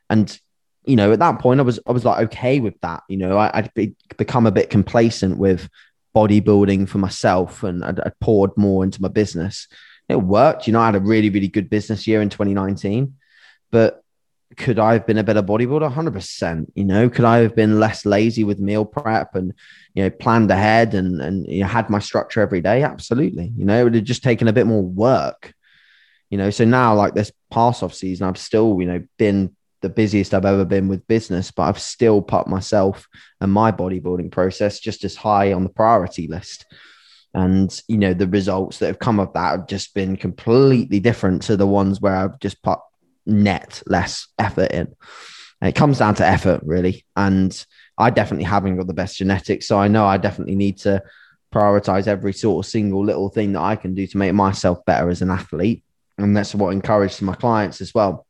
and 0.10 0.40
you 0.86 0.96
know, 0.96 1.12
at 1.12 1.20
that 1.20 1.40
point, 1.40 1.60
I 1.60 1.64
was 1.64 1.80
I 1.88 1.92
was 1.92 2.06
like 2.06 2.28
okay 2.28 2.60
with 2.60 2.80
that. 2.82 3.04
You 3.10 3.18
know, 3.18 3.38
I, 3.38 3.62
would 3.62 3.74
be, 3.74 3.96
become 4.18 4.46
a 4.46 4.52
bit 4.52 4.70
complacent 4.70 5.38
with 5.38 5.68
bodybuilding 6.16 6.88
for 6.88 7.00
myself, 7.00 7.64
and 7.64 7.84
I'd, 7.84 8.00
I'd, 8.00 8.20
poured 8.20 8.56
more 8.56 8.84
into 8.84 9.02
my 9.02 9.08
business. 9.08 9.68
It 10.08 10.22
worked. 10.22 10.68
You 10.68 10.74
know, 10.74 10.80
I 10.80 10.86
had 10.86 10.96
a 10.96 11.00
really 11.00 11.30
really 11.30 11.48
good 11.48 11.70
business 11.70 12.06
year 12.06 12.22
in 12.22 12.30
2019, 12.30 13.16
but 13.72 14.04
could 14.58 14.80
I 14.80 14.94
have 14.94 15.06
been 15.06 15.18
a 15.18 15.24
better 15.24 15.42
bodybuilder? 15.42 15.94
100%. 15.94 16.72
You 16.76 16.86
know, 16.86 17.10
could 17.10 17.26
I 17.26 17.38
have 17.40 17.56
been 17.56 17.80
less 17.80 18.06
lazy 18.06 18.44
with 18.44 18.60
meal 18.60 18.86
prep 18.86 19.36
and, 19.36 19.54
you 19.94 20.04
know, 20.04 20.10
planned 20.10 20.52
ahead 20.52 20.94
and, 20.94 21.22
and 21.22 21.48
you 21.48 21.62
know, 21.62 21.68
had 21.68 21.90
my 21.90 22.00
structure 22.00 22.42
every 22.42 22.62
day? 22.62 22.84
Absolutely. 22.84 23.52
You 23.58 23.66
know, 23.66 23.80
it 23.80 23.84
would 23.84 23.96
have 23.96 24.04
just 24.04 24.24
taken 24.24 24.48
a 24.48 24.54
bit 24.54 24.68
more 24.68 24.84
work, 24.84 25.54
you 26.30 26.38
know. 26.38 26.50
So 26.50 26.64
now, 26.64 26.96
like 26.96 27.14
this 27.14 27.32
past 27.52 27.84
off 27.84 27.94
season, 27.94 28.28
I've 28.28 28.38
still, 28.38 28.80
you 28.80 28.88
know, 28.88 29.04
been 29.18 29.56
the 29.82 29.90
busiest 29.90 30.34
I've 30.34 30.46
ever 30.46 30.66
been 30.66 30.88
with 30.88 31.08
business, 31.08 31.52
but 31.52 31.64
I've 31.64 31.80
still 31.80 32.22
put 32.22 32.48
myself 32.48 33.08
and 33.42 33.52
my 33.52 33.72
bodybuilding 33.72 34.32
process 34.32 34.80
just 34.80 35.04
as 35.04 35.16
high 35.16 35.54
on 35.54 35.64
the 35.64 35.70
priority 35.70 36.28
list. 36.28 36.66
And, 37.34 37.78
you 37.88 37.98
know, 37.98 38.14
the 38.14 38.28
results 38.28 38.80
that 38.80 38.88
have 38.88 39.00
come 39.00 39.20
of 39.20 39.34
that 39.34 39.52
have 39.52 39.68
just 39.68 39.94
been 39.94 40.16
completely 40.16 41.02
different 41.02 41.42
to 41.44 41.58
the 41.58 41.68
ones 41.68 42.00
where 42.00 42.16
I've 42.16 42.40
just 42.40 42.64
put 42.64 42.80
net 43.26 43.82
less 43.88 44.28
effort 44.38 44.72
in. 44.72 44.94
And 45.62 45.70
it 45.70 45.76
comes 45.76 46.00
down 46.00 46.16
to 46.16 46.28
effort, 46.28 46.62
really. 46.64 47.06
And 47.16 47.66
I 47.98 48.10
definitely 48.10 48.46
haven't 48.46 48.78
got 48.78 48.88
the 48.88 48.94
best 48.94 49.18
genetics. 49.18 49.68
So 49.68 49.80
I 49.80 49.88
know 49.88 50.06
I 50.06 50.18
definitely 50.18 50.56
need 50.56 50.78
to 50.80 51.02
prioritize 51.54 52.08
every 52.08 52.34
sort 52.34 52.66
of 52.66 52.70
single 52.70 53.04
little 53.04 53.30
thing 53.30 53.54
that 53.54 53.62
I 53.62 53.76
can 53.76 53.94
do 53.94 54.06
to 54.08 54.18
make 54.18 54.34
myself 54.34 54.84
better 54.86 55.10
as 55.10 55.22
an 55.22 55.30
athlete. 55.30 55.84
And 56.18 56.36
that's 56.36 56.54
what 56.54 56.70
I 56.70 56.74
encourage 56.74 57.16
to 57.18 57.24
my 57.24 57.36
clients 57.36 57.82
as 57.82 57.94
well. 57.94 58.26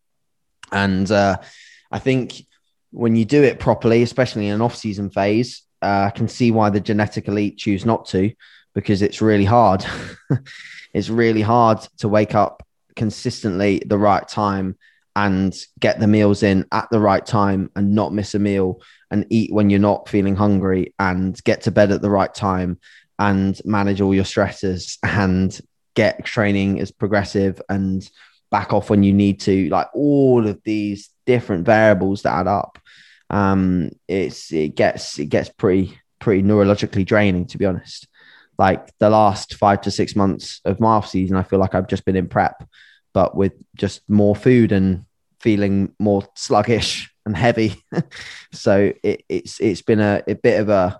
And 0.72 1.10
uh, 1.12 1.38
I 1.92 2.00
think 2.00 2.46
when 2.92 3.16
you 3.16 3.26
do 3.26 3.44
it 3.44 3.60
properly, 3.60 4.04
especially 4.04 4.48
in 4.48 4.54
an 4.54 4.62
off 4.62 4.76
season 4.76 5.10
phase, 5.10 5.64
uh, 5.82 6.06
I 6.08 6.10
can 6.12 6.28
see 6.28 6.52
why 6.52 6.70
the 6.70 6.80
genetic 6.80 7.28
elite 7.28 7.58
choose 7.58 7.86
not 7.86 8.06
to 8.08 8.32
because 8.74 9.02
it's 9.02 9.22
really 9.22 9.46
hard. 9.46 9.86
it's 10.94 11.10
really 11.10 11.42
hard 11.42 11.80
to 12.00 12.08
wake 12.08 12.36
up 12.36 12.65
consistently 12.96 13.82
the 13.86 13.98
right 13.98 14.28
time 14.28 14.78
and 15.16 15.58
get 15.80 16.00
the 16.00 16.08
meals 16.08 16.44
in 16.44 16.66
at 16.72 16.90
the 16.92 17.00
right 17.00 17.26
time 17.26 17.72
and 17.76 17.96
not 17.96 18.14
miss 18.14 18.36
a 18.36 18.40
meal 18.40 18.82
and 19.12 19.26
eat 19.30 19.54
when 19.54 19.70
you're 19.70 19.80
not 19.80 20.10
feeling 20.10 20.36
hungry 20.36 20.94
and 21.00 21.42
get 21.44 21.62
to 21.62 21.72
bed 21.72 21.92
at 21.92 22.02
the 22.02 22.10
right 22.10 22.34
time 22.34 22.78
and 23.18 23.62
manage 23.64 24.02
all 24.02 24.14
your 24.14 24.26
stresses 24.26 24.98
and 25.04 25.62
get 25.96 26.26
training 26.26 26.82
as 26.82 26.92
progressive 26.92 27.62
and 27.70 28.10
back 28.52 28.74
off 28.74 28.90
when 28.90 29.04
you 29.04 29.14
need 29.14 29.40
to 29.40 29.70
like 29.70 29.88
all 29.94 30.46
of 30.46 30.62
these 30.64 31.10
different 31.26 31.66
variables 31.66 32.24
that 32.24 32.34
add 32.34 32.48
up. 32.48 32.78
Um 33.30 33.92
it's 34.08 34.52
it 34.52 34.76
gets 34.76 35.18
it 35.18 35.28
gets 35.28 35.50
pretty 35.50 35.98
pretty 36.20 36.44
neurologically 36.44 37.06
draining 37.06 37.46
to 37.48 37.58
be 37.58 37.66
honest 37.66 38.08
like 38.58 38.92
the 39.00 39.10
last 39.10 39.56
five 39.56 39.82
to 39.82 39.92
six 39.92 40.16
months 40.16 40.62
of 40.66 40.80
my 40.80 40.96
off 40.96 41.10
season, 41.10 41.38
I 41.38 41.44
feel 41.44 41.60
like 41.60 41.76
I've 41.76 41.88
just 41.88 42.06
been 42.06 42.16
in 42.16 42.28
prep, 42.28 42.68
but 43.14 43.36
with 43.36 43.54
just 43.76 44.02
more 44.10 44.36
food 44.36 44.72
and 44.72 45.06
feeling 45.40 45.94
more 46.00 46.24
sluggish 46.36 47.12
and 47.26 47.36
heavy. 47.36 47.84
so 48.52 48.94
it, 49.04 49.24
it's 49.30 49.60
it's 49.60 49.82
been 49.82 50.00
a, 50.00 50.24
a 50.28 50.36
bit 50.36 50.60
of 50.60 50.70
a 50.70 51.00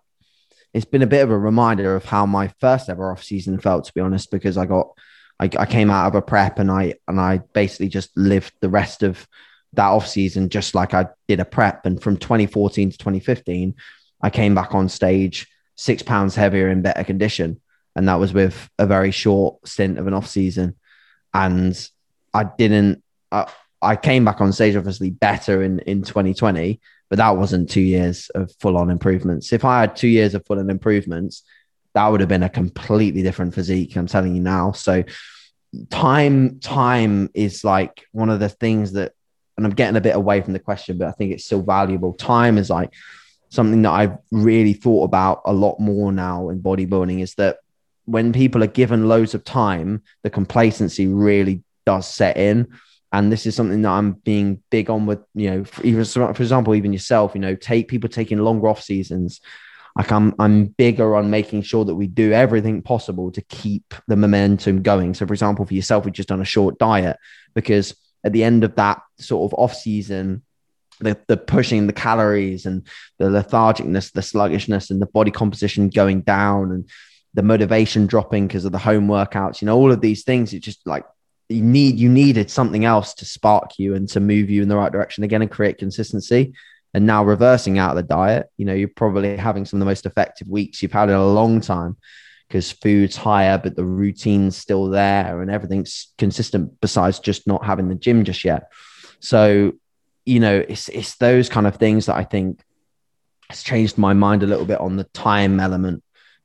it's 0.74 0.86
been 0.86 1.02
a 1.02 1.08
bit 1.08 1.24
of 1.24 1.32
a 1.32 1.38
reminder 1.38 1.96
of 1.96 2.06
how 2.06 2.26
my 2.26 2.50
first 2.60 2.90
ever 2.90 3.12
off 3.12 3.24
season 3.24 3.60
felt, 3.60 3.86
to 3.86 3.94
be 3.94 4.02
honest, 4.02 4.30
because 4.30 4.58
I 4.58 4.66
got 4.66 4.90
I, 5.40 5.50
I 5.58 5.66
came 5.66 5.90
out 5.90 6.08
of 6.08 6.16
a 6.16 6.22
prep 6.22 6.60
and 6.60 6.70
I 6.70 6.96
and 7.08 7.20
I 7.20 7.38
basically 7.54 7.90
just 7.90 8.16
lived 8.18 8.54
the 8.62 8.70
rest 8.70 9.04
of 9.04 9.28
that 9.74 9.88
off 9.88 10.08
season 10.08 10.50
just 10.50 10.76
like 10.76 10.94
I 10.94 11.08
did 11.28 11.40
a 11.40 11.46
prep. 11.46 11.86
And 11.86 12.02
from 12.02 12.18
2014 12.18 12.92
to 12.92 12.98
2015, 12.98 13.76
I 14.22 14.30
came 14.30 14.56
back 14.56 14.74
on 14.74 14.90
stage 14.90 15.48
six 15.76 16.02
pounds 16.02 16.36
heavier 16.36 16.70
in 16.70 16.82
better 16.82 17.04
condition. 17.04 17.62
And 17.96 18.08
that 18.08 18.20
was 18.20 18.34
with 18.34 18.70
a 18.78 18.86
very 18.86 19.12
short 19.12 19.66
stint 19.68 19.98
of 19.98 20.08
an 20.08 20.14
off 20.14 20.28
season. 20.28 20.76
And 21.34 21.90
I 22.34 22.44
didn't, 22.44 23.04
I, 23.32 23.50
I 23.82 23.96
came 23.96 24.26
back 24.26 24.42
on 24.42 24.52
stage 24.52 24.76
obviously 24.76 25.12
better 25.12 25.62
in, 25.62 25.80
in 25.80 26.02
2020, 26.02 26.80
but 27.10 27.18
that 27.18 27.38
wasn't 27.38 27.70
two 27.70 27.82
years 27.82 28.30
of 28.36 28.52
full 28.60 28.78
on 28.78 28.90
improvements. 28.90 29.54
If 29.54 29.64
I 29.64 29.82
had 29.82 29.96
two 29.96 30.08
years 30.08 30.34
of 30.34 30.46
full 30.46 30.60
on 30.60 30.70
improvements, 30.70 31.44
that 31.94 32.08
would 32.08 32.20
have 32.20 32.30
been 32.30 32.44
a 32.44 32.50
completely 32.50 33.22
different 33.22 33.54
physique. 33.54 33.96
I'm 33.96 34.08
telling 34.08 34.36
you 34.36 34.42
now. 34.42 34.74
So 34.74 35.04
time, 35.90 36.60
time 36.60 37.30
is 37.34 37.64
like 37.64 38.06
one 38.12 38.30
of 38.30 38.40
the 38.40 38.50
things 38.50 38.94
that, 38.94 39.14
and 39.58 39.66
I'm 39.66 39.74
getting 39.74 39.96
a 39.96 40.02
bit 40.02 40.16
away 40.16 40.42
from 40.42 40.52
the 40.52 40.60
question, 40.60 40.98
but 40.98 41.08
I 41.08 41.12
think 41.12 41.32
it's 41.32 41.46
still 41.46 41.62
valuable. 41.62 42.14
Time 42.14 42.58
is 42.58 42.70
like 42.70 42.94
something 43.50 43.82
that 43.84 43.92
I've 43.92 44.18
really 44.32 44.74
thought 44.74 45.06
about 45.06 45.42
a 45.46 45.54
lot 45.54 45.80
more 45.80 46.12
now 46.12 46.50
in 46.50 46.62
bodybuilding 46.62 47.22
is 47.22 47.36
that 47.36 47.58
when 48.06 48.34
people 48.34 48.64
are 48.64 48.68
given 48.68 49.08
loads 49.08 49.34
of 49.34 49.44
time, 49.44 50.04
the 50.24 50.30
complacency 50.30 51.08
really 51.08 51.64
does 51.86 52.08
set 52.08 52.38
in. 52.38 52.68
And 53.12 53.32
this 53.32 53.46
is 53.46 53.56
something 53.56 53.82
that 53.84 53.90
I'm 53.90 54.14
being 54.14 54.62
big 54.70 54.90
on 54.90 55.06
with, 55.06 55.20
you 55.34 55.50
know, 55.50 55.66
even 55.84 56.04
for 56.06 56.30
example, 56.32 56.76
even 56.76 56.94
yourself, 56.94 57.34
you 57.34 57.42
know, 57.42 57.56
take 57.56 57.88
people 57.88 58.10
taking 58.10 58.40
longer 58.40 58.68
off 58.68 58.82
seasons. 58.82 59.42
Like 59.96 60.12
I'm, 60.12 60.36
I'm 60.38 60.66
bigger 60.66 61.16
on 61.16 61.30
making 61.30 61.62
sure 61.62 61.86
that 61.86 61.96
we 61.96 62.08
do 62.08 62.34
everything 62.34 62.82
possible 62.82 63.32
to 63.32 63.42
keep 63.44 63.94
the 64.08 64.18
momentum 64.18 64.82
going. 64.82 65.14
So, 65.14 65.26
for 65.26 65.34
example, 65.34 65.66
for 65.66 65.74
yourself, 65.74 66.04
we've 66.04 66.14
just 66.14 66.28
done 66.28 66.42
a 66.42 66.46
short 66.46 66.78
diet 66.78 67.18
because 67.54 67.96
at 68.26 68.34
the 68.34 68.44
end 68.44 68.66
of 68.66 68.76
that 68.76 69.02
sort 69.20 69.50
of 69.50 69.58
off 69.58 69.74
season, 69.74 70.44
the, 71.00 71.18
the 71.28 71.38
pushing 71.38 71.88
the 71.88 71.94
calories 71.94 72.66
and 72.66 72.88
the 73.18 73.26
lethargicness, 73.26 74.12
the 74.12 74.22
sluggishness, 74.22 74.90
and 74.90 75.02
the 75.02 75.08
body 75.08 75.32
composition 75.32 75.90
going 75.90 76.22
down, 76.22 76.72
and 76.72 76.90
the 77.34 77.44
motivation 77.44 78.08
dropping 78.08 78.48
because 78.48 78.66
of 78.66 78.72
the 78.72 78.78
home 78.78 79.08
workouts. 79.08 79.62
You 79.62 79.68
know, 79.68 79.78
all 79.78 79.92
of 79.92 80.02
these 80.02 80.24
things. 80.24 80.54
It 80.54 80.60
just 80.60 80.86
like 80.88 81.06
you 81.50 81.62
need 81.62 82.00
you 82.00 82.10
needed 82.10 82.50
something 82.50 82.86
else 82.86 83.14
to 83.16 83.26
spark 83.26 83.78
you 83.78 83.96
and 83.96 84.10
to 84.10 84.20
move 84.20 84.50
you 84.50 84.62
in 84.62 84.68
the 84.68 84.78
right 84.78 84.92
direction 84.92 85.24
again 85.24 85.42
and 85.42 85.52
create 85.52 85.78
consistency. 85.78 86.54
And 86.94 87.06
now 87.06 87.26
reversing 87.26 87.78
out 87.78 87.92
of 87.92 87.98
the 87.98 88.04
diet, 88.04 88.48
you 88.56 88.66
know, 88.66 88.74
you're 88.74 88.88
probably 88.88 89.36
having 89.36 89.66
some 89.66 89.78
of 89.78 89.80
the 89.82 89.90
most 89.90 90.06
effective 90.06 90.48
weeks 90.48 90.82
you've 90.82 90.94
had 90.94 91.10
in 91.10 91.16
a 91.16 91.28
long 91.28 91.60
time 91.60 91.98
because 92.48 92.72
food's 92.72 93.18
higher, 93.18 93.58
but 93.58 93.76
the 93.76 93.84
routine's 93.84 94.56
still 94.56 94.90
there 94.90 95.42
and 95.42 95.52
everything's 95.52 96.14
consistent 96.18 96.80
besides 96.80 97.20
just 97.20 97.48
not 97.48 97.66
having 97.66 97.90
the 97.90 97.96
gym 97.96 98.24
just 98.24 98.46
yet. 98.46 98.72
So 99.20 99.74
you 100.26 100.40
know, 100.40 100.64
it's 100.68 100.90
it's 100.90 101.16
those 101.18 101.50
kind 101.50 101.68
of 101.68 101.76
things 101.76 102.08
that 102.08 102.16
I 102.16 102.24
think 102.24 102.62
has 103.50 103.64
changed 103.64 103.98
my 103.98 104.14
mind 104.14 104.44
a 104.44 104.48
little 104.48 104.66
bit 104.66 104.80
on 104.80 104.96
the 104.96 105.04
time 105.06 105.60
element. 105.60 106.04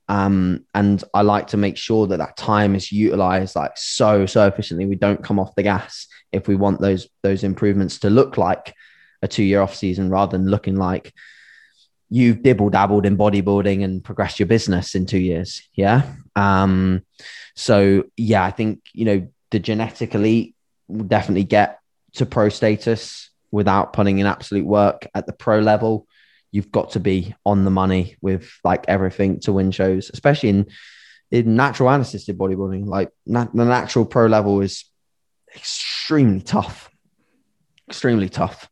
Um, 0.09 0.67
and 0.75 1.03
I 1.15 1.23
like 1.23 1.49
to 1.49 1.57
make 1.57 1.77
sure 1.77 2.07
that 2.09 2.19
that 2.19 2.37
time 2.37 2.75
is 2.75 2.93
utilized 2.93 3.57
like 3.57 3.73
so 3.77 4.27
so 4.27 4.47
efficiently. 4.47 4.87
We 4.87 4.97
don't 4.97 5.25
come 5.25 5.39
off 5.39 5.55
the 5.55 5.63
gas 5.63 6.07
if 6.33 6.47
we 6.47 6.57
want 6.57 6.81
those 6.81 7.09
those 7.23 7.45
improvements 7.45 8.01
to 8.01 8.11
look 8.11 8.37
like 8.37 8.75
a 9.23 9.29
two 9.29 9.45
year 9.45 9.63
off 9.63 9.75
season 9.75 10.11
rather 10.11 10.37
than 10.37 10.49
looking 10.49 10.77
like 10.77 11.13
you've 12.11 12.43
dibble 12.43 12.71
dabbled 12.71 13.07
in 13.07 13.17
bodybuilding 13.17 13.85
and 13.85 14.03
progressed 14.03 14.41
your 14.41 14.47
business 14.49 14.95
in 14.95 15.07
two 15.07 15.19
years. 15.19 15.63
Yeah. 15.75 16.03
Um, 16.35 17.03
so 17.55 18.05
yeah, 18.17 18.45
I 18.45 18.51
think 18.51 18.81
you 18.93 19.05
know 19.05 19.29
the 19.51 19.59
genetic 19.59 20.15
elite 20.15 20.55
will 20.89 21.05
definitely 21.05 21.45
get 21.45 21.79
to 22.15 22.27
pro 22.27 22.49
status 22.49 23.30
without 23.51 23.93
putting 23.93 24.19
in 24.19 24.27
absolute 24.27 24.67
work 24.67 25.07
at 25.15 25.27
the 25.27 25.33
pro 25.33 25.61
level. 25.61 26.07
You've 26.53 26.73
got 26.73 26.91
to 26.93 27.01
be 27.01 27.35
on 27.47 27.65
the 27.65 27.71
money 27.71 28.17
with 28.21 28.51
like 28.65 28.85
everything 28.89 29.41
to 29.41 29.53
win 29.53 29.71
shows, 29.71 30.11
especially 30.13 30.49
in 30.49 30.67
in 31.31 31.55
natural 31.55 31.91
and 31.91 32.03
assisted 32.03 32.37
bodybuilding. 32.37 32.87
Like 32.87 33.11
the 33.27 33.49
natural 33.55 34.05
pro 34.05 34.27
level 34.27 34.61
is 34.61 34.85
extremely 35.55 36.41
tough, 36.41 36.91
extremely 37.89 38.29
tough. 38.29 38.69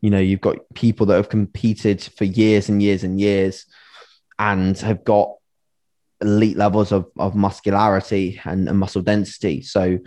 You 0.00 0.10
know, 0.10 0.18
you've 0.18 0.40
got 0.40 0.58
people 0.74 1.06
that 1.06 1.16
have 1.16 1.28
competed 1.28 2.02
for 2.02 2.24
years 2.24 2.68
and 2.68 2.82
years 2.82 3.04
and 3.04 3.20
years 3.20 3.66
and 4.38 4.76
have 4.78 5.04
got 5.04 5.34
elite 6.20 6.56
levels 6.56 6.92
of, 6.92 7.06
of 7.18 7.34
muscularity 7.34 8.40
and, 8.44 8.68
and 8.68 8.78
muscle 8.78 9.02
density. 9.02 9.62
So 9.62 9.98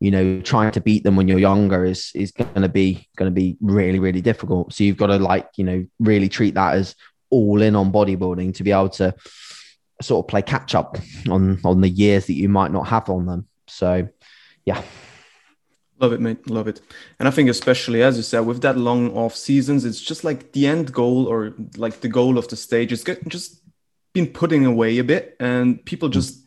you 0.00 0.10
know 0.10 0.40
trying 0.40 0.70
to 0.70 0.80
beat 0.80 1.02
them 1.04 1.16
when 1.16 1.28
you're 1.28 1.38
younger 1.38 1.84
is 1.84 2.10
is 2.14 2.30
going 2.32 2.62
to 2.62 2.68
be 2.68 3.08
going 3.16 3.30
to 3.30 3.34
be 3.34 3.56
really 3.60 3.98
really 3.98 4.20
difficult 4.20 4.72
so 4.72 4.84
you've 4.84 4.96
got 4.96 5.08
to 5.08 5.18
like 5.18 5.48
you 5.56 5.64
know 5.64 5.84
really 5.98 6.28
treat 6.28 6.54
that 6.54 6.74
as 6.74 6.94
all 7.30 7.60
in 7.62 7.74
on 7.74 7.92
bodybuilding 7.92 8.54
to 8.54 8.62
be 8.62 8.72
able 8.72 8.88
to 8.88 9.14
sort 10.00 10.24
of 10.24 10.28
play 10.28 10.42
catch 10.42 10.74
up 10.74 10.96
on 11.28 11.60
on 11.64 11.80
the 11.80 11.88
years 11.88 12.26
that 12.26 12.34
you 12.34 12.48
might 12.48 12.70
not 12.70 12.86
have 12.86 13.08
on 13.10 13.26
them 13.26 13.48
So, 13.68 14.08
yeah. 14.64 14.82
Love 16.00 16.12
it, 16.12 16.20
mate. 16.20 16.48
Love 16.48 16.68
it. 16.68 16.80
And 17.18 17.26
I 17.26 17.30
think, 17.30 17.50
especially 17.50 18.02
as 18.02 18.16
you 18.16 18.22
said, 18.22 18.40
with 18.40 18.62
that 18.62 18.78
long 18.78 19.12
off 19.16 19.34
seasons, 19.34 19.84
it's 19.84 20.00
just 20.00 20.24
like 20.24 20.52
the 20.52 20.66
end 20.66 20.92
goal 20.92 21.26
or 21.26 21.54
like 21.76 22.00
the 22.00 22.08
goal 22.08 22.38
of 22.38 22.48
the 22.48 22.56
stage 22.56 22.92
is 22.92 23.04
just 23.26 23.60
been 24.12 24.28
putting 24.28 24.64
away 24.64 24.98
a 24.98 25.04
bit, 25.04 25.36
and 25.40 25.84
people 25.84 26.08
just 26.08 26.40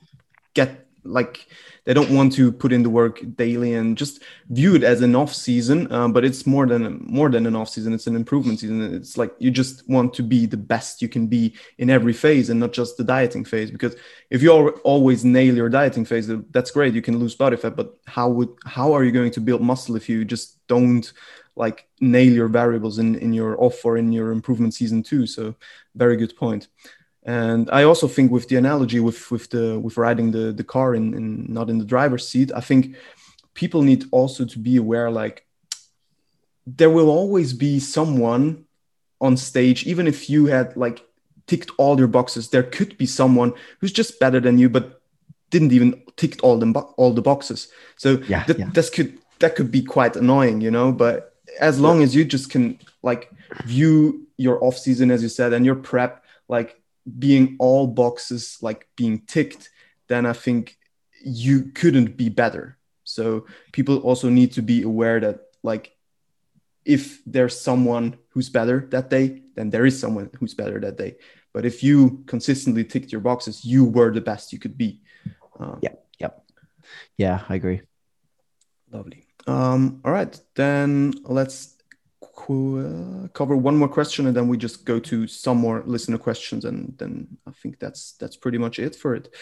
get 0.53 0.87
like 1.03 1.47
they 1.85 1.93
don't 1.93 2.11
want 2.11 2.31
to 2.33 2.51
put 2.51 2.71
in 2.71 2.83
the 2.83 2.89
work 2.89 3.21
daily 3.35 3.73
and 3.73 3.97
just 3.97 4.21
view 4.49 4.75
it 4.75 4.83
as 4.83 5.01
an 5.01 5.15
off 5.15 5.33
season 5.33 5.91
uh, 5.91 6.07
but 6.07 6.23
it's 6.23 6.45
more 6.45 6.67
than 6.67 7.03
more 7.07 7.29
than 7.29 7.45
an 7.45 7.55
off 7.55 7.69
season. 7.69 7.93
It's 7.93 8.07
an 8.07 8.15
improvement 8.15 8.59
season. 8.59 8.93
It's 8.93 9.17
like 9.17 9.33
you 9.39 9.51
just 9.51 9.87
want 9.89 10.13
to 10.15 10.23
be 10.23 10.45
the 10.45 10.57
best 10.57 11.01
you 11.01 11.09
can 11.09 11.27
be 11.27 11.55
in 11.77 11.89
every 11.89 12.13
phase 12.13 12.49
and 12.49 12.59
not 12.59 12.73
just 12.73 12.97
the 12.97 13.03
dieting 13.03 13.45
phase 13.45 13.71
because 13.71 13.95
if 14.29 14.41
you 14.41 14.51
always 14.83 15.25
nail 15.25 15.55
your 15.55 15.69
dieting 15.69 16.05
phase 16.05 16.29
that's 16.51 16.71
great. 16.71 16.93
You 16.93 17.01
can 17.01 17.17
lose 17.17 17.35
body 17.35 17.57
fat 17.57 17.75
but 17.75 17.97
how 18.05 18.29
would 18.29 18.49
how 18.65 18.93
are 18.93 19.03
you 19.03 19.11
going 19.11 19.31
to 19.31 19.41
build 19.41 19.61
muscle 19.61 19.95
if 19.95 20.07
you 20.07 20.25
just 20.25 20.65
don't 20.67 21.11
like 21.55 21.87
nail 21.99 22.31
your 22.31 22.47
variables 22.47 22.99
in 22.99 23.15
in 23.15 23.33
your 23.33 23.61
off 23.61 23.83
or 23.83 23.97
in 23.97 24.11
your 24.11 24.31
improvement 24.31 24.73
season 24.73 25.03
too? 25.03 25.25
So 25.25 25.55
very 25.95 26.15
good 26.15 26.35
point 26.37 26.67
and 27.23 27.69
I 27.71 27.83
also 27.83 28.07
think 28.07 28.31
with 28.31 28.47
the 28.47 28.55
analogy 28.55 28.99
with 28.99 29.29
with 29.29 29.49
the 29.49 29.79
with 29.79 29.97
riding 29.97 30.31
the 30.31 30.51
the 30.51 30.63
car 30.63 30.95
in, 30.95 31.13
in 31.13 31.53
not 31.53 31.69
in 31.69 31.77
the 31.77 31.85
driver's 31.85 32.27
seat, 32.27 32.51
I 32.55 32.61
think 32.61 32.95
people 33.53 33.81
need 33.83 34.05
also 34.11 34.45
to 34.45 34.59
be 34.59 34.77
aware 34.77 35.11
like 35.11 35.45
there 36.65 36.89
will 36.89 37.09
always 37.09 37.53
be 37.53 37.79
someone 37.79 38.65
on 39.19 39.37
stage, 39.37 39.85
even 39.85 40.07
if 40.07 40.29
you 40.29 40.47
had 40.47 40.75
like 40.75 41.05
ticked 41.45 41.71
all 41.77 41.97
your 41.97 42.07
boxes, 42.07 42.49
there 42.49 42.63
could 42.63 42.97
be 42.97 43.05
someone 43.05 43.53
who's 43.79 43.91
just 43.91 44.19
better 44.19 44.39
than 44.39 44.57
you, 44.57 44.69
but 44.69 45.01
didn't 45.51 45.73
even 45.73 46.01
tick 46.15 46.43
all 46.43 46.57
them 46.57 46.75
all 46.97 47.13
the 47.13 47.21
boxes. 47.21 47.67
So 47.97 48.17
yeah, 48.27 48.43
that, 48.45 48.57
yeah. 48.57 48.69
this 48.73 48.89
could 48.89 49.19
that 49.39 49.55
could 49.55 49.71
be 49.71 49.83
quite 49.83 50.15
annoying, 50.15 50.61
you 50.61 50.71
know. 50.71 50.91
But 50.91 51.35
as 51.59 51.79
long 51.79 51.99
yeah. 51.99 52.05
as 52.05 52.15
you 52.15 52.25
just 52.25 52.49
can 52.49 52.79
like 53.03 53.31
view 53.65 54.27
your 54.37 54.63
off 54.63 54.77
season, 54.77 55.11
as 55.11 55.21
you 55.21 55.29
said, 55.29 55.53
and 55.53 55.65
your 55.65 55.75
prep 55.75 56.23
like 56.47 56.80
being 57.19 57.55
all 57.59 57.87
boxes 57.87 58.57
like 58.61 58.87
being 58.95 59.21
ticked, 59.27 59.69
then 60.07 60.25
I 60.25 60.33
think 60.33 60.77
you 61.23 61.71
couldn't 61.73 62.17
be 62.17 62.29
better. 62.29 62.77
So 63.03 63.45
people 63.71 63.97
also 63.99 64.29
need 64.29 64.53
to 64.53 64.61
be 64.61 64.83
aware 64.83 65.19
that 65.19 65.41
like 65.63 65.95
if 66.85 67.21
there's 67.25 67.59
someone 67.59 68.17
who's 68.29 68.49
better 68.49 68.87
that 68.91 69.09
day, 69.09 69.43
then 69.55 69.69
there 69.69 69.85
is 69.85 69.99
someone 69.99 70.29
who's 70.39 70.53
better 70.53 70.79
that 70.79 70.97
day. 70.97 71.17
But 71.53 71.65
if 71.65 71.83
you 71.83 72.23
consistently 72.27 72.83
ticked 72.83 73.11
your 73.11 73.21
boxes, 73.21 73.65
you 73.65 73.85
were 73.85 74.11
the 74.11 74.21
best 74.21 74.53
you 74.53 74.59
could 74.59 74.77
be. 74.77 75.01
Uh, 75.59 75.75
yeah, 75.81 75.95
yeah, 76.19 76.29
yeah. 77.17 77.43
I 77.49 77.55
agree. 77.55 77.81
Lovely. 78.91 79.27
Um, 79.47 80.01
all 80.05 80.11
right, 80.11 80.39
then 80.55 81.13
let's 81.23 81.75
cover 83.33 83.55
one 83.55 83.75
more 83.75 83.87
question 83.87 84.27
and 84.27 84.35
then 84.35 84.47
we 84.47 84.57
just 84.57 84.85
go 84.85 84.99
to 84.99 85.27
some 85.27 85.57
more 85.57 85.83
listener 85.85 86.17
questions 86.17 86.65
and 86.65 86.93
then 86.97 87.27
i 87.47 87.51
think 87.51 87.79
that's 87.79 88.13
that's 88.13 88.35
pretty 88.35 88.57
much 88.57 88.79
it 88.79 88.95
for 88.95 89.15
it. 89.15 89.33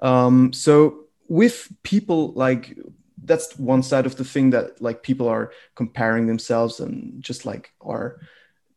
Um, 0.00 0.52
so 0.52 1.06
with 1.28 1.68
people 1.82 2.32
like 2.32 2.76
that's 3.24 3.56
one 3.58 3.82
side 3.82 4.06
of 4.06 4.16
the 4.16 4.24
thing 4.24 4.50
that 4.50 4.82
like 4.82 5.02
people 5.02 5.28
are 5.28 5.52
comparing 5.76 6.26
themselves 6.26 6.80
and 6.80 7.22
just 7.22 7.46
like 7.46 7.72
are 7.80 8.20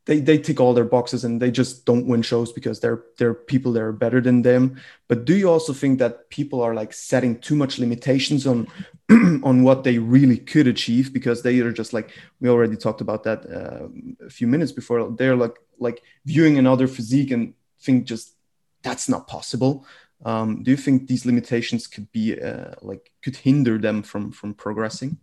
they 0.05 0.19
they 0.19 0.37
tick 0.37 0.59
all 0.59 0.73
their 0.73 0.85
boxes 0.85 1.23
and 1.23 1.41
they 1.41 1.49
just 1.49 1.85
don't 1.85 2.05
win 2.05 2.21
shows 2.21 2.51
because 2.51 2.79
they're 2.79 3.03
they're 3.17 3.33
people 3.33 3.73
that 3.73 3.81
are 3.81 3.91
better 3.91 4.21
than 4.21 4.43
them. 4.43 4.79
But 5.07 5.25
do 5.25 5.35
you 5.35 5.49
also 5.49 5.73
think 5.73 5.99
that 5.99 6.29
people 6.29 6.61
are 6.61 6.75
like 6.75 6.93
setting 6.93 7.39
too 7.39 7.55
much 7.55 7.79
limitations 7.79 8.45
on 8.45 8.67
on 9.43 9.63
what 9.63 9.83
they 9.83 9.97
really 9.97 10.37
could 10.37 10.67
achieve? 10.67 11.11
Because 11.11 11.41
they 11.41 11.59
are 11.59 11.71
just 11.71 11.91
like 11.91 12.11
we 12.39 12.49
already 12.49 12.77
talked 12.77 13.01
about 13.01 13.23
that 13.23 13.45
uh, 13.49 13.87
a 14.25 14.29
few 14.29 14.47
minutes 14.47 14.71
before. 14.71 15.09
They're 15.11 15.35
like 15.35 15.55
like 15.79 16.03
viewing 16.25 16.57
another 16.57 16.87
physique 16.87 17.31
and 17.31 17.53
think 17.79 18.05
just 18.05 18.35
that's 18.83 19.09
not 19.09 19.27
possible. 19.27 19.85
Um, 20.23 20.63
do 20.63 20.71
you 20.71 20.77
think 20.77 21.07
these 21.07 21.25
limitations 21.25 21.87
could 21.87 22.11
be 22.11 22.39
uh, 22.39 22.75
like 22.81 23.11
could 23.23 23.37
hinder 23.37 23.79
them 23.79 24.03
from 24.03 24.31
from 24.31 24.53
progressing 24.53 25.17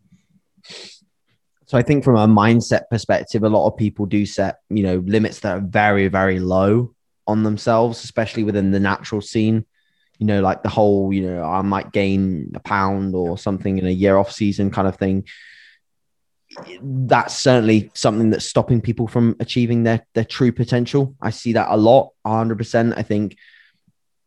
so 1.73 1.79
I 1.79 1.83
think 1.83 2.05
from 2.05 2.17
a 2.17 2.29
mindset 2.29 2.91
perspective, 2.91 3.43
a 3.45 3.49
lot 3.49 3.67
of 3.67 3.79
people 3.79 4.05
do 4.05 4.27
set, 4.27 4.59
you 4.69 4.83
know, 4.83 4.97
limits 5.07 5.41
that 5.41 5.57
are 5.57 5.61
very, 5.67 6.07
very 6.09 6.39
low 6.39 6.95
on 7.27 7.45
themselves, 7.45 8.05
especially 8.05 8.45
within 8.45 8.73
the 8.73 8.79
natural 8.79 9.23
scene. 9.23 9.65
You 10.19 10.27
know, 10.27 10.43
like 10.43 10.63
the 10.63 10.69
whole, 10.69 11.15
you 11.15 11.23
know, 11.23 11.43
I 11.43 11.63
might 11.63 11.91
gain 11.91 12.53
a 12.55 12.61
pound 12.61 13.15
or 13.15 13.39
something 13.39 13.79
in 13.79 13.87
a 13.87 13.91
year 13.91 14.19
off 14.19 14.31
season 14.31 14.71
kind 14.71 14.87
of 14.87 14.97
thing. 14.97 15.27
That's 16.83 17.39
certainly 17.39 17.91
something 17.95 18.29
that's 18.29 18.45
stopping 18.45 18.83
people 18.83 19.09
from 19.09 19.37
achieving 19.41 19.83
their 19.83 20.07
their 20.13 20.27
true 20.27 20.53
potential. 20.53 21.17
I 21.23 21.31
see 21.31 21.55
that 21.55 21.69
a 21.71 21.79
lot, 21.79 22.11
100%. 22.27 22.99
I 22.99 23.03
think, 23.03 23.39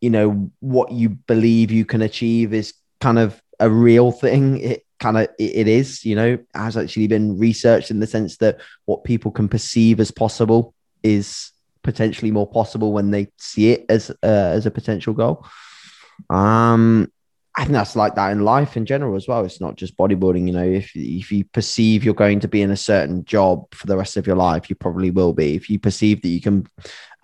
you 0.00 0.10
know, 0.10 0.50
what 0.58 0.90
you 0.90 1.10
believe 1.10 1.70
you 1.70 1.84
can 1.84 2.02
achieve 2.02 2.52
is 2.52 2.74
kind 3.00 3.20
of 3.20 3.40
a 3.60 3.70
real 3.70 4.10
thing. 4.10 4.58
It, 4.58 4.85
kind 4.98 5.18
of 5.18 5.28
it, 5.38 5.68
is, 5.68 6.04
you 6.04 6.14
know, 6.14 6.38
has 6.54 6.76
actually 6.76 7.06
been 7.06 7.38
researched 7.38 7.90
in 7.90 8.00
the 8.00 8.06
sense 8.06 8.38
that 8.38 8.60
what 8.84 9.04
people 9.04 9.30
can 9.30 9.48
perceive 9.48 10.00
as 10.00 10.10
possible 10.10 10.74
is 11.02 11.52
potentially 11.82 12.30
more 12.30 12.46
possible 12.48 12.92
when 12.92 13.10
they 13.10 13.28
see 13.38 13.70
it 13.70 13.86
as 13.88 14.10
uh, 14.10 14.16
as 14.56 14.66
a 14.66 14.70
potential 14.70 15.14
goal. 15.14 15.46
Um, 16.30 17.10
I 17.58 17.62
think 17.62 17.72
that's 17.72 17.96
like 17.96 18.16
that 18.16 18.32
in 18.32 18.44
life 18.44 18.76
in 18.76 18.84
general 18.84 19.16
as 19.16 19.26
well. 19.26 19.44
It's 19.44 19.60
not 19.60 19.76
just 19.76 19.96
bodybuilding. 19.96 20.46
You 20.46 20.52
know, 20.52 20.64
if 20.64 20.90
if 20.94 21.32
you 21.32 21.44
perceive 21.44 22.04
you're 22.04 22.14
going 22.14 22.40
to 22.40 22.48
be 22.48 22.62
in 22.62 22.70
a 22.70 22.76
certain 22.76 23.24
job 23.24 23.72
for 23.74 23.86
the 23.86 23.96
rest 23.96 24.16
of 24.16 24.26
your 24.26 24.36
life, 24.36 24.68
you 24.68 24.76
probably 24.76 25.10
will 25.10 25.32
be. 25.32 25.54
If 25.54 25.70
you 25.70 25.78
perceive 25.78 26.22
that 26.22 26.28
you 26.28 26.40
can 26.40 26.66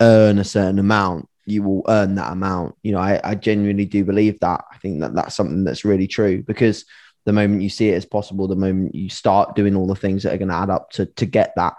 earn 0.01 0.39
a 0.39 0.43
certain 0.43 0.79
amount, 0.79 1.29
you 1.45 1.61
will 1.61 1.83
earn 1.87 2.15
that 2.15 2.31
amount. 2.31 2.75
You 2.81 2.93
know, 2.93 2.99
I, 2.99 3.19
I 3.23 3.35
genuinely 3.35 3.85
do 3.85 4.03
believe 4.03 4.39
that. 4.39 4.63
I 4.71 4.77
think 4.77 5.01
that 5.01 5.13
that's 5.13 5.35
something 5.35 5.63
that's 5.63 5.85
really 5.85 6.07
true 6.07 6.41
because 6.41 6.85
the 7.25 7.33
moment 7.33 7.61
you 7.61 7.69
see 7.69 7.89
it 7.89 7.95
as 7.95 8.05
possible, 8.05 8.47
the 8.47 8.55
moment 8.55 8.95
you 8.95 9.09
start 9.09 9.55
doing 9.55 9.75
all 9.75 9.87
the 9.87 9.95
things 9.95 10.23
that 10.23 10.33
are 10.33 10.37
going 10.37 10.49
to 10.49 10.55
add 10.55 10.69
up 10.69 10.91
to 10.91 11.05
to 11.05 11.25
get 11.25 11.53
that. 11.55 11.75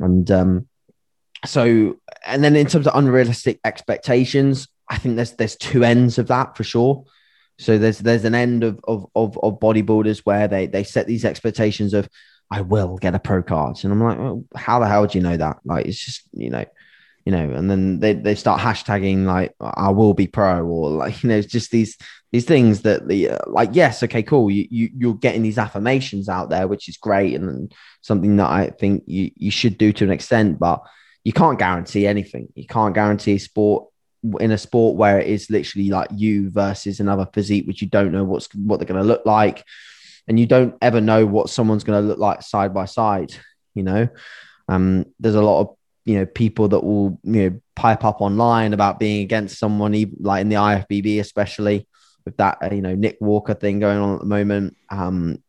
And 0.00 0.30
um, 0.30 0.68
so, 1.44 1.98
and 2.24 2.42
then 2.42 2.56
in 2.56 2.66
terms 2.66 2.86
of 2.86 2.96
unrealistic 2.96 3.60
expectations, 3.64 4.68
I 4.88 4.98
think 4.98 5.16
there's 5.16 5.32
there's 5.32 5.56
two 5.56 5.84
ends 5.84 6.18
of 6.18 6.28
that 6.28 6.56
for 6.56 6.64
sure. 6.64 7.04
So 7.58 7.78
there's 7.78 7.98
there's 7.98 8.24
an 8.24 8.34
end 8.34 8.64
of 8.64 8.80
of 8.84 9.06
of, 9.14 9.38
of 9.42 9.60
bodybuilders 9.60 10.20
where 10.20 10.48
they 10.48 10.66
they 10.66 10.84
set 10.84 11.06
these 11.06 11.24
expectations 11.24 11.94
of 11.94 12.08
I 12.50 12.62
will 12.62 12.96
get 12.96 13.14
a 13.14 13.18
pro 13.18 13.42
card, 13.42 13.78
and 13.82 13.92
I'm 13.92 14.02
like, 14.02 14.18
well, 14.18 14.44
how 14.54 14.78
the 14.78 14.88
hell 14.88 15.06
do 15.06 15.18
you 15.18 15.22
know 15.22 15.36
that? 15.36 15.58
Like, 15.64 15.86
it's 15.86 16.02
just 16.02 16.22
you 16.32 16.50
know, 16.50 16.64
you 17.24 17.32
know, 17.32 17.50
and 17.50 17.70
then 17.70 18.00
they, 18.00 18.14
they 18.14 18.34
start 18.34 18.60
hashtagging 18.60 19.26
like 19.26 19.54
I 19.60 19.90
will 19.90 20.14
be 20.14 20.26
pro 20.26 20.64
or 20.64 20.90
like 20.90 21.22
you 21.22 21.28
know, 21.28 21.42
just 21.42 21.70
these 21.70 21.98
these 22.32 22.44
things 22.44 22.82
that 22.82 23.08
the 23.08 23.30
uh, 23.30 23.38
like 23.46 23.70
yes 23.72 24.02
okay 24.02 24.22
cool 24.22 24.50
you, 24.50 24.66
you 24.70 24.90
you're 24.94 25.14
getting 25.14 25.42
these 25.42 25.58
affirmations 25.58 26.28
out 26.28 26.50
there 26.50 26.68
which 26.68 26.88
is 26.88 26.96
great 26.96 27.34
and 27.34 27.72
something 28.02 28.36
that 28.36 28.50
i 28.50 28.68
think 28.68 29.02
you 29.06 29.30
you 29.36 29.50
should 29.50 29.78
do 29.78 29.92
to 29.92 30.04
an 30.04 30.10
extent 30.10 30.58
but 30.58 30.82
you 31.28 31.32
can't 31.34 31.58
guarantee 31.58 32.06
anything. 32.06 32.48
You 32.54 32.66
can't 32.66 32.94
guarantee 32.94 33.36
sport 33.36 33.88
in 34.40 34.50
a 34.50 34.56
sport 34.56 34.96
where 34.96 35.20
it 35.20 35.26
is 35.26 35.50
literally 35.50 35.90
like 35.90 36.08
you 36.14 36.48
versus 36.48 37.00
another 37.00 37.28
physique 37.34 37.66
which 37.66 37.82
you 37.82 37.88
don't 37.88 38.12
know 38.12 38.24
what's 38.24 38.48
what 38.54 38.78
they're 38.78 38.86
going 38.86 39.00
to 39.00 39.06
look 39.06 39.26
like 39.26 39.62
and 40.26 40.40
you 40.40 40.46
don't 40.46 40.74
ever 40.80 41.02
know 41.02 41.26
what 41.26 41.50
someone's 41.50 41.84
going 41.84 42.02
to 42.02 42.08
look 42.08 42.18
like 42.18 42.40
side 42.40 42.72
by 42.72 42.86
side 42.86 43.34
you 43.74 43.82
know? 43.82 44.08
Um 44.68 45.04
there's 45.20 45.34
a 45.34 45.42
lot 45.42 45.60
of 45.60 45.76
you 46.06 46.16
know 46.16 46.24
people 46.24 46.68
that 46.68 46.82
will 46.82 47.20
you 47.22 47.50
know 47.50 47.60
pipe 47.76 48.06
up 48.06 48.22
online 48.22 48.72
about 48.72 48.98
being 48.98 49.22
against 49.22 49.58
someone 49.58 49.94
even 49.94 50.16
like 50.20 50.40
in 50.40 50.48
the 50.48 50.56
ifbb 50.56 51.20
especially 51.20 51.86
with 52.28 52.36
that 52.36 52.58
uh, 52.62 52.74
you 52.74 52.82
know 52.82 52.94
Nick 52.94 53.16
Walker 53.20 53.54
thing 53.54 53.80
going 53.80 53.98
on 53.98 54.14
at 54.14 54.20
the 54.20 54.26
moment. 54.26 54.76
Um, 54.90 55.42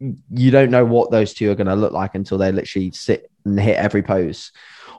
you 0.00 0.50
don't 0.50 0.70
know 0.70 0.84
what 0.84 1.10
those 1.10 1.32
two 1.34 1.50
are 1.50 1.54
going 1.54 1.68
to 1.68 1.76
look 1.76 1.92
like 1.92 2.14
until 2.14 2.38
they 2.38 2.50
literally 2.50 2.90
sit 2.90 3.30
and 3.44 3.60
hit 3.60 3.76
every 3.76 4.02
pose 4.02 4.50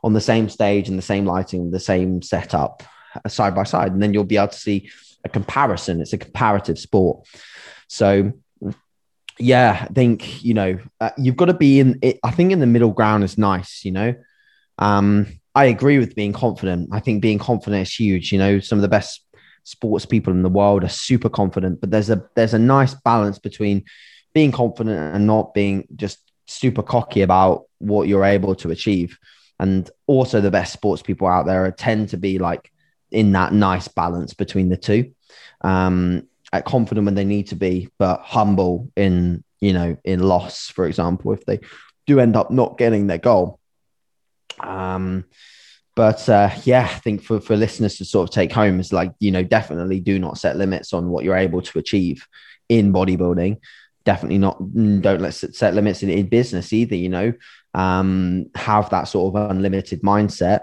on 0.01 0.13
the 0.13 0.21
same 0.21 0.47
stage 0.47 0.87
and 0.87 0.97
the 0.97 1.03
same 1.03 1.25
lighting, 1.25 1.71
the 1.71 1.79
same 1.79 2.21
setup, 2.21 2.83
uh, 3.15 3.27
side 3.27 3.55
by 3.55 3.63
side, 3.63 3.91
and 3.91 4.01
then 4.01 4.13
you'll 4.13 4.23
be 4.23 4.37
able 4.37 4.47
to 4.47 4.57
see 4.57 4.89
a 5.25 5.29
comparison. 5.29 6.01
It's 6.01 6.13
a 6.13 6.17
comparative 6.17 6.77
sport, 6.77 7.27
so 7.87 8.31
yeah, 9.39 9.87
I 9.89 9.93
think 9.93 10.43
you 10.43 10.53
know 10.53 10.77
uh, 11.01 11.11
you've 11.17 11.37
got 11.37 11.45
to 11.45 11.53
be 11.55 11.79
in. 11.79 11.99
It, 12.01 12.19
I 12.23 12.31
think 12.31 12.51
in 12.51 12.59
the 12.59 12.67
middle 12.67 12.91
ground 12.91 13.23
is 13.23 13.37
nice. 13.37 13.83
You 13.83 13.91
know, 13.91 14.15
um, 14.77 15.27
I 15.55 15.65
agree 15.65 15.97
with 15.97 16.15
being 16.15 16.33
confident. 16.33 16.89
I 16.91 16.99
think 16.99 17.21
being 17.21 17.39
confident 17.39 17.81
is 17.81 17.93
huge. 17.93 18.31
You 18.31 18.37
know, 18.37 18.59
some 18.59 18.77
of 18.77 18.83
the 18.83 18.87
best 18.87 19.25
sports 19.63 20.05
people 20.05 20.33
in 20.33 20.43
the 20.43 20.49
world 20.49 20.83
are 20.83 20.89
super 20.89 21.29
confident, 21.29 21.81
but 21.81 21.91
there's 21.91 22.09
a 22.09 22.23
there's 22.35 22.53
a 22.53 22.59
nice 22.59 22.93
balance 22.93 23.39
between 23.39 23.85
being 24.33 24.51
confident 24.51 25.15
and 25.15 25.27
not 25.27 25.53
being 25.53 25.87
just 25.95 26.19
super 26.47 26.83
cocky 26.83 27.21
about 27.21 27.65
what 27.79 28.07
you're 28.07 28.25
able 28.25 28.55
to 28.55 28.71
achieve. 28.71 29.17
And 29.59 29.89
also 30.07 30.41
the 30.41 30.51
best 30.51 30.73
sports 30.73 31.01
people 31.01 31.27
out 31.27 31.45
there 31.45 31.69
tend 31.71 32.09
to 32.09 32.17
be 32.17 32.39
like 32.39 32.71
in 33.11 33.31
that 33.33 33.53
nice 33.53 33.87
balance 33.87 34.33
between 34.33 34.69
the 34.69 34.77
two. 34.77 35.13
Um, 35.61 36.27
confident 36.65 37.05
when 37.05 37.15
they 37.15 37.25
need 37.25 37.47
to 37.47 37.55
be, 37.55 37.89
but 37.97 38.21
humble 38.21 38.91
in 38.95 39.43
you 39.59 39.73
know 39.73 39.97
in 40.03 40.19
loss, 40.19 40.67
for 40.67 40.85
example, 40.85 41.33
if 41.33 41.45
they 41.45 41.59
do 42.05 42.19
end 42.19 42.35
up 42.35 42.51
not 42.51 42.77
getting 42.77 43.07
their 43.07 43.17
goal. 43.17 43.59
Um, 44.59 45.25
but 45.95 46.27
uh, 46.27 46.49
yeah, 46.63 46.89
I 46.89 46.99
think 46.99 47.21
for 47.21 47.39
for 47.39 47.55
listeners 47.55 47.97
to 47.97 48.05
sort 48.05 48.29
of 48.29 48.33
take 48.33 48.51
home 48.51 48.79
is 48.79 48.91
like 48.91 49.13
you 49.19 49.31
know 49.31 49.43
definitely 49.43 49.99
do 49.99 50.17
not 50.17 50.37
set 50.37 50.55
limits 50.55 50.93
on 50.93 51.09
what 51.09 51.23
you're 51.23 51.35
able 51.35 51.61
to 51.61 51.79
achieve 51.79 52.27
in 52.69 52.91
bodybuilding. 52.91 53.57
Definitely 54.03 54.39
not. 54.39 54.59
Mm, 54.61 55.01
don't 55.01 55.21
let 55.21 55.33
set 55.33 55.73
limits 55.73 56.03
in, 56.03 56.09
in 56.09 56.27
business 56.27 56.73
either. 56.73 56.95
You 56.95 57.09
know, 57.09 57.33
um, 57.73 58.49
have 58.55 58.89
that 58.89 59.03
sort 59.03 59.35
of 59.35 59.51
unlimited 59.51 60.01
mindset, 60.01 60.61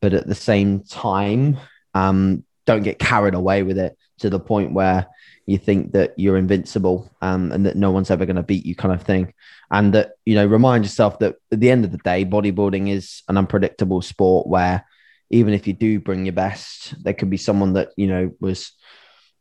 but 0.00 0.14
at 0.14 0.26
the 0.26 0.34
same 0.34 0.80
time, 0.80 1.58
um, 1.94 2.44
don't 2.66 2.82
get 2.82 2.98
carried 2.98 3.34
away 3.34 3.62
with 3.62 3.78
it 3.78 3.96
to 4.20 4.30
the 4.30 4.40
point 4.40 4.72
where 4.72 5.06
you 5.50 5.58
think 5.58 5.92
that 5.92 6.14
you're 6.16 6.36
invincible 6.36 7.10
um, 7.22 7.50
and 7.50 7.66
that 7.66 7.76
no 7.76 7.90
one's 7.90 8.10
ever 8.10 8.24
going 8.24 8.36
to 8.36 8.42
beat 8.42 8.64
you, 8.64 8.76
kind 8.76 8.94
of 8.94 9.02
thing. 9.02 9.34
And 9.70 9.92
that, 9.94 10.12
you 10.24 10.36
know, 10.36 10.46
remind 10.46 10.84
yourself 10.84 11.18
that 11.18 11.36
at 11.50 11.60
the 11.60 11.70
end 11.70 11.84
of 11.84 11.90
the 11.90 11.98
day, 11.98 12.24
bodybuilding 12.24 12.88
is 12.88 13.22
an 13.28 13.36
unpredictable 13.36 14.00
sport 14.00 14.46
where 14.46 14.86
even 15.30 15.52
if 15.52 15.66
you 15.66 15.72
do 15.72 15.98
bring 15.98 16.24
your 16.24 16.34
best, 16.34 16.94
there 17.02 17.14
could 17.14 17.30
be 17.30 17.36
someone 17.36 17.72
that, 17.72 17.90
you 17.96 18.06
know, 18.06 18.32
was 18.40 18.72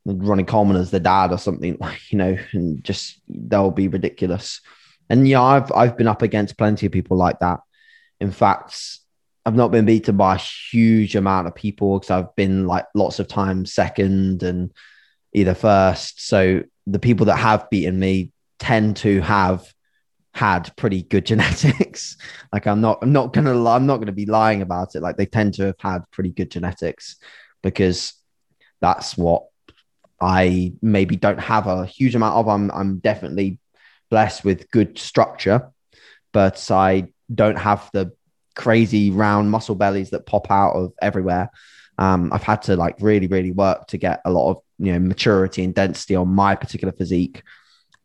Ronnie 0.05 0.43
Coleman 0.43 0.77
as 0.77 0.91
the 0.91 0.99
dad 0.99 1.31
or 1.31 1.37
something, 1.37 1.77
like 1.79 1.99
you 2.11 2.17
know, 2.17 2.37
and 2.53 2.83
just 2.83 3.21
they'll 3.27 3.71
be 3.71 3.87
ridiculous. 3.87 4.61
And 5.09 5.27
yeah, 5.27 5.41
I've 5.41 5.71
I've 5.71 5.97
been 5.97 6.07
up 6.07 6.21
against 6.21 6.57
plenty 6.57 6.85
of 6.85 6.91
people 6.91 7.17
like 7.17 7.39
that. 7.39 7.59
In 8.19 8.31
fact, 8.31 8.99
I've 9.45 9.55
not 9.55 9.71
been 9.71 9.85
beaten 9.85 10.17
by 10.17 10.35
a 10.35 10.39
huge 10.39 11.15
amount 11.15 11.47
of 11.47 11.55
people 11.55 11.99
because 11.99 12.11
I've 12.11 12.35
been 12.35 12.67
like 12.67 12.85
lots 12.93 13.19
of 13.19 13.27
times 13.27 13.73
second 13.73 14.43
and 14.43 14.71
either 15.33 15.53
first. 15.53 16.27
So 16.27 16.63
the 16.87 16.99
people 16.99 17.27
that 17.27 17.37
have 17.37 17.69
beaten 17.69 17.99
me 17.99 18.31
tend 18.57 18.97
to 18.97 19.21
have 19.21 19.71
had 20.33 20.75
pretty 20.75 21.03
good 21.03 21.25
genetics. 21.25 22.17
like 22.51 22.67
I'm 22.67 22.81
not, 22.81 22.99
I'm 23.01 23.11
not 23.11 23.33
gonna, 23.33 23.69
I'm 23.69 23.85
not 23.85 23.97
gonna 23.97 24.11
be 24.11 24.25
lying 24.25 24.61
about 24.61 24.95
it. 24.95 25.01
Like 25.01 25.17
they 25.17 25.25
tend 25.25 25.55
to 25.55 25.67
have 25.67 25.79
had 25.79 26.11
pretty 26.11 26.31
good 26.31 26.51
genetics 26.51 27.17
because 27.61 28.13
that's 28.81 29.17
what 29.17 29.45
I 30.21 30.73
maybe 30.81 31.15
don't 31.15 31.39
have 31.39 31.67
a 31.67 31.85
huge 31.85 32.15
amount 32.15 32.35
of. 32.35 32.47
I'm, 32.47 32.71
I'm 32.71 32.99
definitely 32.99 33.59
blessed 34.09 34.43
with 34.43 34.69
good 34.71 34.97
structure, 34.97 35.71
but 36.33 36.69
I 36.71 37.07
don't 37.33 37.57
have 37.57 37.89
the 37.93 38.13
crazy 38.55 39.11
round 39.11 39.49
muscle 39.51 39.75
bellies 39.75 40.09
that 40.09 40.25
pop 40.25 40.51
out 40.51 40.73
of 40.73 40.93
everywhere. 41.01 41.49
Um, 41.99 42.31
I've 42.31 42.43
had 42.43 42.61
to 42.63 42.77
like 42.77 42.95
really, 43.01 43.27
really 43.27 43.51
work 43.51 43.87
to 43.87 43.97
get 43.97 44.21
a 44.23 44.31
lot 44.31 44.49
of 44.49 44.61
you 44.79 44.93
know 44.93 44.99
maturity 44.99 45.63
and 45.65 45.75
density 45.75 46.15
on 46.15 46.29
my 46.29 46.55
particular 46.55 46.93
physique. 46.93 47.43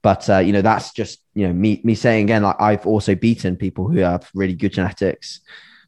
But 0.03 0.29
uh, 0.29 0.39
you 0.39 0.53
know 0.53 0.63
that's 0.63 0.93
just 0.93 1.21
you 1.35 1.47
know 1.47 1.53
me 1.53 1.81
me 1.85 1.95
saying 1.95 2.25
again 2.25 2.43
like 2.43 2.61
I've 2.61 2.87
also 2.87 3.15
beaten 3.15 3.57
people 3.57 3.89
who 3.89 4.01
have 4.01 4.29
really 4.35 4.55
good 4.55 4.73
genetics. 4.73 5.41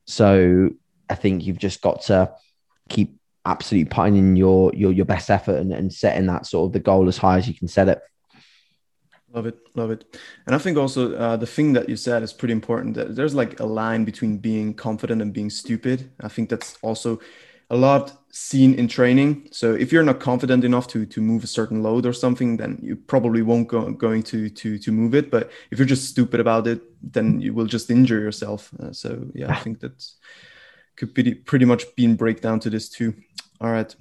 So 0.05 0.71
I 1.11 1.17
think 1.17 1.45
you've 1.45 1.59
just 1.59 1.83
got 1.83 2.03
to 2.03 2.33
keep 2.89 3.19
absolutely 3.45 3.91
putting 3.91 4.17
in 4.17 4.37
your 4.37 4.73
your 4.73 4.93
your 4.93 5.05
best 5.05 5.29
effort 5.29 5.57
and, 5.57 5.73
and 5.73 5.93
setting 5.93 6.27
that 6.27 6.47
sort 6.47 6.69
of 6.69 6.73
the 6.75 6.81
goal 6.81 7.09
as 7.09 7.19
high 7.19 7.39
as 7.39 7.49
you 7.49 7.55
can 7.55 7.67
set 7.67 7.89
it. 7.89 8.01
Love 9.33 9.47
it, 9.47 9.59
love 9.75 9.91
it. 9.91 10.17
And 10.47 10.55
I 10.55 10.59
think 10.59 10.79
also 10.79 11.15
uh, 11.15 11.37
the 11.37 11.47
thing 11.47 11.73
that 11.73 11.89
you 11.89 11.97
said 11.97 12.23
is 12.23 12.33
pretty 12.33 12.53
important. 12.53 12.95
That 12.95 13.17
there's 13.17 13.35
like 13.35 13.59
a 13.59 13.67
line 13.67 14.05
between 14.05 14.39
being 14.39 14.75
confident 14.75 15.21
and 15.21 15.33
being 15.33 15.51
stupid. 15.51 16.11
I 16.21 16.29
think 16.29 16.49
that's 16.49 16.79
also 16.81 17.21
a 17.71 17.77
lot 17.77 18.13
seen 18.31 18.75
in 18.75 18.87
training. 18.87 19.49
So 19.51 19.75
if 19.75 19.93
you're 19.93 20.05
not 20.05 20.21
confident 20.21 20.65
enough 20.65 20.87
to 20.89 21.07
to 21.07 21.21
move 21.21 21.43
a 21.43 21.47
certain 21.47 21.83
load 21.83 22.07
or 22.07 22.13
something, 22.13 22.59
then 22.59 22.79
you 22.83 22.97
probably 22.97 23.43
won't 23.43 23.69
go 23.69 23.91
going 23.93 24.23
to 24.25 24.51
to 24.51 24.79
to 24.79 24.93
move 24.93 25.15
it. 25.15 25.31
But 25.31 25.51
if 25.71 25.79
you're 25.79 25.87
just 25.87 26.09
stupid 26.09 26.41
about 26.41 26.67
it, 26.67 26.83
then 27.03 27.41
you 27.41 27.55
will 27.55 27.67
just 27.67 27.91
injure 27.91 28.21
yourself. 28.21 28.71
Uh, 28.79 28.93
so 28.93 29.27
yeah, 29.35 29.51
I 29.53 29.57
think 29.57 29.81
that 29.81 30.05
could 30.97 31.15
pretty 31.15 31.35
pretty 31.35 31.65
much 31.65 31.85
be 31.97 32.05
in 32.05 32.17
breakdown 32.17 32.61
to 32.61 32.71
this 32.71 32.89
too. 32.89 33.15
All 33.61 33.71
right. 33.71 33.95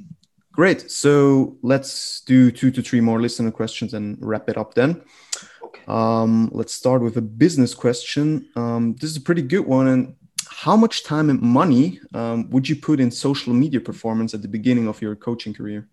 Great. 0.51 0.89
So 0.89 1.57
let's 1.61 2.21
do 2.21 2.49
two 2.51 2.71
to 2.71 2.81
three 2.81 3.01
more 3.01 3.21
listener 3.21 3.51
questions 3.51 3.93
and 3.93 4.17
wrap 4.21 4.49
it 4.49 4.57
up 4.57 4.73
then. 4.73 5.01
Okay. 5.61 5.81
Um, 5.87 6.49
let's 6.53 6.73
start 6.73 7.01
with 7.01 7.17
a 7.17 7.21
business 7.21 7.73
question. 7.73 8.47
Um, 8.55 8.95
this 8.95 9.09
is 9.09 9.17
a 9.17 9.21
pretty 9.21 9.41
good 9.41 9.65
one. 9.65 9.87
And 9.87 10.15
how 10.49 10.75
much 10.75 11.03
time 11.03 11.29
and 11.29 11.41
money 11.41 11.99
um, 12.13 12.49
would 12.49 12.67
you 12.67 12.75
put 12.75 12.99
in 12.99 13.11
social 13.11 13.53
media 13.53 13.79
performance 13.79 14.33
at 14.33 14.41
the 14.41 14.47
beginning 14.47 14.87
of 14.87 15.01
your 15.01 15.15
coaching 15.15 15.53
career? 15.53 15.87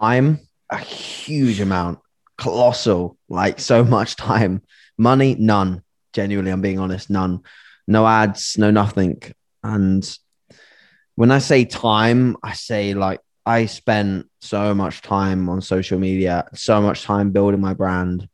Time, 0.00 0.40
a 0.70 0.78
huge 0.78 1.60
amount, 1.60 1.98
colossal, 2.36 3.16
like 3.28 3.60
so 3.60 3.84
much 3.84 4.16
time. 4.16 4.62
Money, 4.98 5.34
none. 5.38 5.82
Genuinely, 6.12 6.50
I'm 6.50 6.62
being 6.62 6.78
honest, 6.78 7.10
none. 7.10 7.40
No 7.86 8.06
ads, 8.06 8.58
no 8.58 8.70
nothing. 8.70 9.22
And 9.62 10.18
when 11.14 11.30
I 11.30 11.38
say 11.38 11.64
time, 11.64 12.36
I 12.42 12.52
say 12.52 12.94
like 12.94 13.20
I 13.44 13.66
spent 13.66 14.26
so 14.40 14.74
much 14.74 15.02
time 15.02 15.48
on 15.48 15.60
social 15.60 15.98
media, 15.98 16.48
so 16.54 16.80
much 16.80 17.04
time 17.04 17.30
building 17.30 17.60
my 17.60 17.74
brand. 17.74 18.28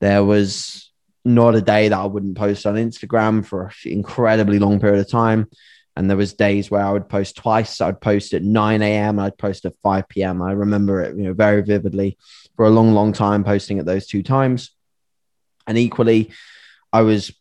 There 0.00 0.24
was 0.24 0.91
not 1.24 1.54
a 1.54 1.60
day 1.60 1.88
that 1.88 1.98
I 1.98 2.04
wouldn't 2.06 2.36
post 2.36 2.66
on 2.66 2.74
Instagram 2.74 3.44
for 3.44 3.66
an 3.66 3.92
incredibly 3.92 4.58
long 4.58 4.80
period 4.80 5.00
of 5.00 5.10
time. 5.10 5.48
And 5.94 6.08
there 6.08 6.16
was 6.16 6.32
days 6.32 6.70
where 6.70 6.84
I 6.84 6.90
would 6.90 7.08
post 7.08 7.36
twice. 7.36 7.80
I'd 7.80 8.00
post 8.00 8.32
at 8.32 8.42
9 8.42 8.82
a.m. 8.82 9.18
I'd 9.18 9.36
post 9.36 9.66
at 9.66 9.74
5 9.82 10.08
p.m. 10.08 10.40
I 10.40 10.52
remember 10.52 11.02
it, 11.02 11.16
you 11.16 11.24
know, 11.24 11.34
very 11.34 11.62
vividly 11.62 12.16
for 12.56 12.64
a 12.64 12.70
long, 12.70 12.94
long 12.94 13.12
time 13.12 13.44
posting 13.44 13.78
at 13.78 13.86
those 13.86 14.06
two 14.06 14.22
times. 14.22 14.70
And 15.66 15.76
equally, 15.76 16.32
I 16.92 17.02
was 17.02 17.32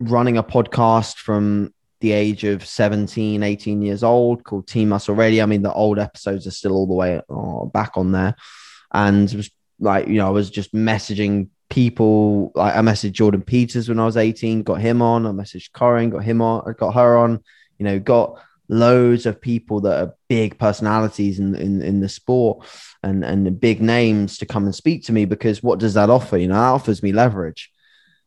running 0.00 0.38
a 0.38 0.42
podcast 0.42 1.16
from 1.16 1.72
the 2.00 2.12
age 2.12 2.44
of 2.44 2.66
17, 2.66 3.42
18 3.42 3.82
years 3.82 4.02
old 4.02 4.44
called 4.44 4.66
Team 4.66 4.88
Muscle 4.88 5.14
Radio. 5.14 5.42
I 5.42 5.46
mean, 5.46 5.62
the 5.62 5.72
old 5.72 5.98
episodes 5.98 6.46
are 6.46 6.52
still 6.52 6.72
all 6.72 6.86
the 6.86 6.94
way 6.94 7.20
oh, 7.28 7.66
back 7.66 7.92
on 7.96 8.12
there. 8.12 8.36
And 8.92 9.30
it 9.30 9.36
was 9.36 9.50
like, 9.78 10.08
you 10.08 10.14
know, 10.14 10.26
I 10.26 10.30
was 10.30 10.50
just 10.50 10.74
messaging 10.74 11.48
people. 11.68 12.52
Like 12.54 12.74
I 12.74 12.80
messaged 12.80 13.12
Jordan 13.12 13.42
Peters 13.42 13.88
when 13.88 14.00
I 14.00 14.04
was 14.04 14.16
18, 14.16 14.62
got 14.62 14.80
him 14.80 15.02
on. 15.02 15.26
I 15.26 15.30
messaged 15.30 15.72
Corinne, 15.72 16.10
got 16.10 16.24
him 16.24 16.40
on, 16.42 16.74
got 16.78 16.94
her 16.94 17.16
on, 17.16 17.42
you 17.78 17.84
know, 17.84 17.98
got 17.98 18.40
loads 18.68 19.26
of 19.26 19.40
people 19.40 19.80
that 19.82 20.02
are 20.02 20.14
big 20.28 20.58
personalities 20.58 21.38
in, 21.38 21.54
in, 21.54 21.82
in 21.82 22.00
the 22.00 22.08
sport 22.08 22.66
and, 23.02 23.24
and 23.24 23.60
big 23.60 23.80
names 23.80 24.38
to 24.38 24.46
come 24.46 24.64
and 24.64 24.74
speak 24.74 25.04
to 25.04 25.12
me 25.12 25.24
because 25.24 25.62
what 25.62 25.78
does 25.78 25.94
that 25.94 26.10
offer? 26.10 26.36
You 26.36 26.48
know, 26.48 26.54
that 26.54 26.60
offers 26.60 27.02
me 27.02 27.12
leverage. 27.12 27.70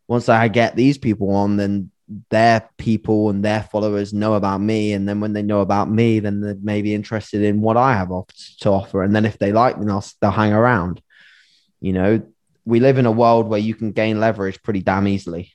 Once 0.07 0.29
I 0.29 0.47
get 0.47 0.75
these 0.75 0.97
people 0.97 1.31
on, 1.31 1.57
then 1.57 1.91
their 2.29 2.67
people 2.77 3.29
and 3.29 3.43
their 3.43 3.63
followers 3.63 4.13
know 4.13 4.33
about 4.33 4.59
me. 4.59 4.93
And 4.93 5.07
then 5.07 5.19
when 5.19 5.33
they 5.33 5.43
know 5.43 5.61
about 5.61 5.89
me, 5.89 6.19
then 6.19 6.41
they 6.41 6.53
may 6.55 6.81
be 6.81 6.95
interested 6.95 7.43
in 7.43 7.61
what 7.61 7.77
I 7.77 7.93
have 7.93 8.09
to 8.61 8.69
offer. 8.69 9.03
And 9.03 9.15
then 9.15 9.25
if 9.25 9.37
they 9.37 9.51
like 9.51 9.77
me, 9.77 9.85
they'll, 9.85 10.03
they'll 10.19 10.31
hang 10.31 10.53
around. 10.53 11.01
You 11.81 11.93
know, 11.93 12.21
we 12.69 12.79
live 12.79 12.97
in 12.97 13.05
a 13.05 13.11
world 13.11 13.47
where 13.47 13.59
you 13.59 13.73
can 13.73 13.91
gain 13.91 14.19
leverage 14.19 14.61
pretty 14.61 14.81
damn 14.81 15.07
easily. 15.07 15.51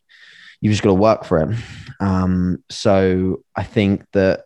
You've 0.60 0.72
just 0.72 0.82
got 0.82 0.90
to 0.90 0.94
work 0.94 1.24
for 1.24 1.42
it. 1.42 1.58
Um, 2.00 2.62
so 2.70 3.44
I 3.54 3.62
think 3.62 4.04
that 4.12 4.44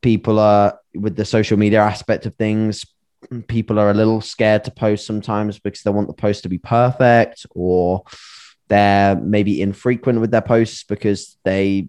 people 0.00 0.38
are 0.38 0.78
with 0.94 1.16
the 1.16 1.24
social 1.24 1.58
media 1.58 1.82
aspect 1.82 2.26
of 2.26 2.34
things, 2.36 2.86
people 3.48 3.78
are 3.78 3.90
a 3.90 3.94
little 3.94 4.20
scared 4.20 4.64
to 4.64 4.70
post 4.70 5.06
sometimes 5.06 5.58
because 5.58 5.82
they 5.82 5.90
want 5.90 6.08
the 6.08 6.14
post 6.14 6.44
to 6.44 6.48
be 6.48 6.58
perfect 6.58 7.44
or 7.50 8.04
they're 8.68 9.16
maybe 9.16 9.60
infrequent 9.60 10.20
with 10.20 10.30
their 10.30 10.42
posts 10.42 10.84
because 10.84 11.36
they 11.44 11.88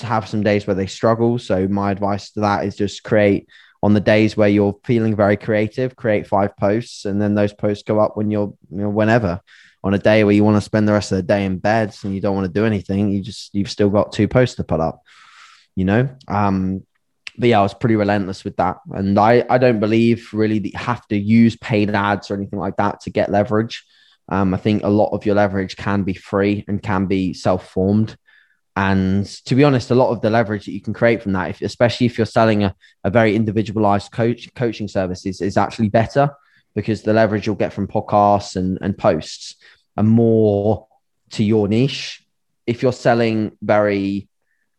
have 0.00 0.28
some 0.28 0.42
days 0.42 0.66
where 0.66 0.74
they 0.74 0.86
struggle. 0.86 1.38
So 1.38 1.68
my 1.68 1.90
advice 1.90 2.30
to 2.32 2.40
that 2.40 2.64
is 2.64 2.76
just 2.76 3.02
create 3.02 3.48
on 3.86 3.94
the 3.94 4.00
days 4.00 4.36
where 4.36 4.48
you're 4.48 4.74
feeling 4.82 5.14
very 5.14 5.36
creative, 5.36 5.94
create 5.94 6.26
five 6.26 6.56
posts, 6.56 7.04
and 7.04 7.22
then 7.22 7.36
those 7.36 7.52
posts 7.52 7.84
go 7.84 8.00
up 8.00 8.16
when 8.16 8.32
you're, 8.32 8.52
you 8.68 8.78
know, 8.78 8.88
whenever. 8.88 9.40
On 9.84 9.94
a 9.94 9.98
day 9.98 10.24
where 10.24 10.34
you 10.34 10.42
want 10.42 10.56
to 10.56 10.60
spend 10.60 10.88
the 10.88 10.92
rest 10.92 11.12
of 11.12 11.18
the 11.18 11.22
day 11.22 11.44
in 11.44 11.58
bed 11.58 11.94
and 12.02 12.12
you 12.12 12.20
don't 12.20 12.34
want 12.34 12.48
to 12.48 12.52
do 12.52 12.66
anything, 12.66 13.12
you 13.12 13.22
just 13.22 13.54
you've 13.54 13.70
still 13.70 13.88
got 13.88 14.12
two 14.12 14.26
posts 14.26 14.56
to 14.56 14.64
put 14.64 14.80
up, 14.80 15.02
you 15.76 15.84
know. 15.84 16.08
Um, 16.26 16.84
but 17.38 17.48
yeah, 17.50 17.60
I 17.60 17.62
was 17.62 17.74
pretty 17.74 17.94
relentless 17.94 18.42
with 18.42 18.56
that, 18.56 18.78
and 18.90 19.16
I 19.20 19.44
I 19.48 19.58
don't 19.58 19.78
believe 19.78 20.30
really 20.32 20.58
that 20.58 20.72
you 20.72 20.78
have 20.80 21.06
to 21.06 21.16
use 21.16 21.54
paid 21.54 21.88
ads 21.90 22.28
or 22.28 22.34
anything 22.34 22.58
like 22.58 22.78
that 22.78 23.02
to 23.02 23.10
get 23.10 23.30
leverage. 23.30 23.84
Um, 24.28 24.52
I 24.52 24.56
think 24.56 24.82
a 24.82 24.88
lot 24.88 25.10
of 25.12 25.24
your 25.24 25.36
leverage 25.36 25.76
can 25.76 26.02
be 26.02 26.14
free 26.14 26.64
and 26.66 26.82
can 26.82 27.06
be 27.06 27.34
self 27.34 27.70
formed. 27.70 28.16
And 28.76 29.24
to 29.46 29.54
be 29.54 29.64
honest, 29.64 29.90
a 29.90 29.94
lot 29.94 30.10
of 30.10 30.20
the 30.20 30.28
leverage 30.28 30.66
that 30.66 30.72
you 30.72 30.82
can 30.82 30.92
create 30.92 31.22
from 31.22 31.32
that, 31.32 31.48
if, 31.48 31.62
especially 31.62 32.06
if 32.06 32.18
you're 32.18 32.26
selling 32.26 32.62
a, 32.62 32.74
a 33.04 33.10
very 33.10 33.34
individualized 33.34 34.12
coach 34.12 34.52
coaching 34.54 34.86
service, 34.86 35.24
is, 35.24 35.40
is 35.40 35.56
actually 35.56 35.88
better 35.88 36.30
because 36.74 37.00
the 37.02 37.14
leverage 37.14 37.46
you'll 37.46 37.56
get 37.56 37.72
from 37.72 37.88
podcasts 37.88 38.54
and, 38.54 38.76
and 38.82 38.98
posts 38.98 39.56
are 39.96 40.04
more 40.04 40.86
to 41.30 41.42
your 41.42 41.68
niche. 41.68 42.22
If 42.66 42.82
you're 42.82 42.92
selling 42.92 43.56
very 43.62 44.28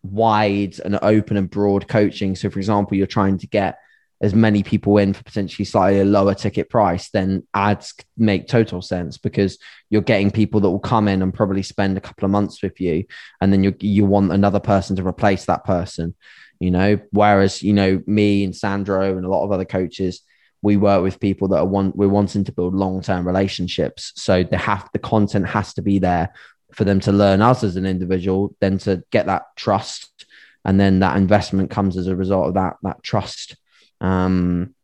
wide 0.04 0.80
and 0.86 1.00
open 1.02 1.36
and 1.36 1.50
broad 1.50 1.88
coaching, 1.88 2.36
so 2.36 2.52
for 2.52 2.60
example, 2.60 2.96
you're 2.96 3.08
trying 3.08 3.40
to 3.40 3.48
get 3.48 3.80
as 4.20 4.34
many 4.34 4.64
people 4.64 4.98
in 4.98 5.14
for 5.14 5.24
potentially 5.24 5.66
slightly 5.66 6.00
a 6.00 6.06
lower 6.06 6.34
ticket 6.34 6.70
price, 6.70 7.10
then 7.12 7.46
ads 7.54 7.94
make 8.18 8.48
total 8.48 8.82
sense 8.82 9.18
because 9.18 9.60
you're 9.90 10.02
getting 10.02 10.32
people 10.32 10.60
that 10.60 10.70
will 10.70 10.80
come 10.80 11.08
in 11.08 11.22
and 11.22 11.34
probably 11.34 11.62
spend 11.62 11.98
a 11.98 12.02
couple 12.02 12.26
of 12.26 12.32
months 12.32 12.64
with 12.64 12.80
you, 12.82 13.06
and 13.42 13.54
then 13.54 13.64
you 13.64 13.76
you 13.80 14.06
want 14.06 14.32
another 14.32 14.60
person 14.60 14.96
to 14.96 15.08
replace 15.08 15.46
that 15.46 15.64
person, 15.66 16.16
you 16.60 16.72
know. 16.72 17.00
Whereas 17.12 17.62
you 17.62 17.74
know 17.74 18.02
me 18.08 18.44
and 18.44 18.56
Sandro 18.56 19.16
and 19.16 19.26
a 19.26 19.30
lot 19.30 19.44
of 19.44 19.52
other 19.52 19.66
coaches, 19.66 20.22
we 20.64 20.78
work 20.78 21.04
with 21.04 21.20
people 21.20 21.50
that 21.50 21.60
are 21.60 21.66
want 21.66 21.96
we're 21.96 22.10
wanting 22.10 22.44
to 22.46 22.52
build 22.52 22.74
long 22.74 23.02
term 23.02 23.26
relationships, 23.28 24.14
so 24.16 24.44
they 24.44 24.58
have 24.58 24.90
the 24.94 25.00
content 25.00 25.48
has 25.48 25.76
to 25.76 25.84
be 25.84 26.00
there 26.00 26.34
for 26.74 26.84
them 26.84 27.00
to 27.02 27.12
learn 27.12 27.42
us 27.42 27.64
as 27.64 27.76
an 27.76 27.86
individual, 27.86 28.56
then 28.62 28.80
to 28.80 29.04
get 29.12 29.28
that 29.28 29.44
trust, 29.56 30.26
and 30.66 30.80
then 30.80 31.02
that 31.02 31.18
investment 31.18 31.70
comes 31.70 31.98
as 31.98 32.08
a 32.08 32.16
result 32.16 32.48
of 32.48 32.54
that 32.56 32.78
that 32.82 33.04
trust 33.04 33.56
um, 34.02 34.76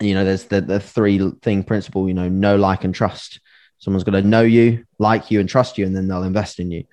you 0.00 0.14
know, 0.14 0.24
there's 0.24 0.44
the, 0.44 0.60
the 0.60 0.80
three 0.80 1.30
thing 1.42 1.62
principle, 1.62 2.08
you 2.08 2.14
know, 2.14 2.28
know, 2.28 2.56
like, 2.56 2.84
and 2.84 2.94
trust. 2.94 3.40
Someone's 3.78 4.04
got 4.04 4.12
to 4.12 4.22
know 4.22 4.42
you, 4.42 4.84
like 4.98 5.30
you, 5.30 5.40
and 5.40 5.48
trust 5.48 5.78
you, 5.78 5.86
and 5.86 5.94
then 5.94 6.08
they'll 6.08 6.22
invest 6.22 6.58
in 6.58 6.70
you. 6.70 6.84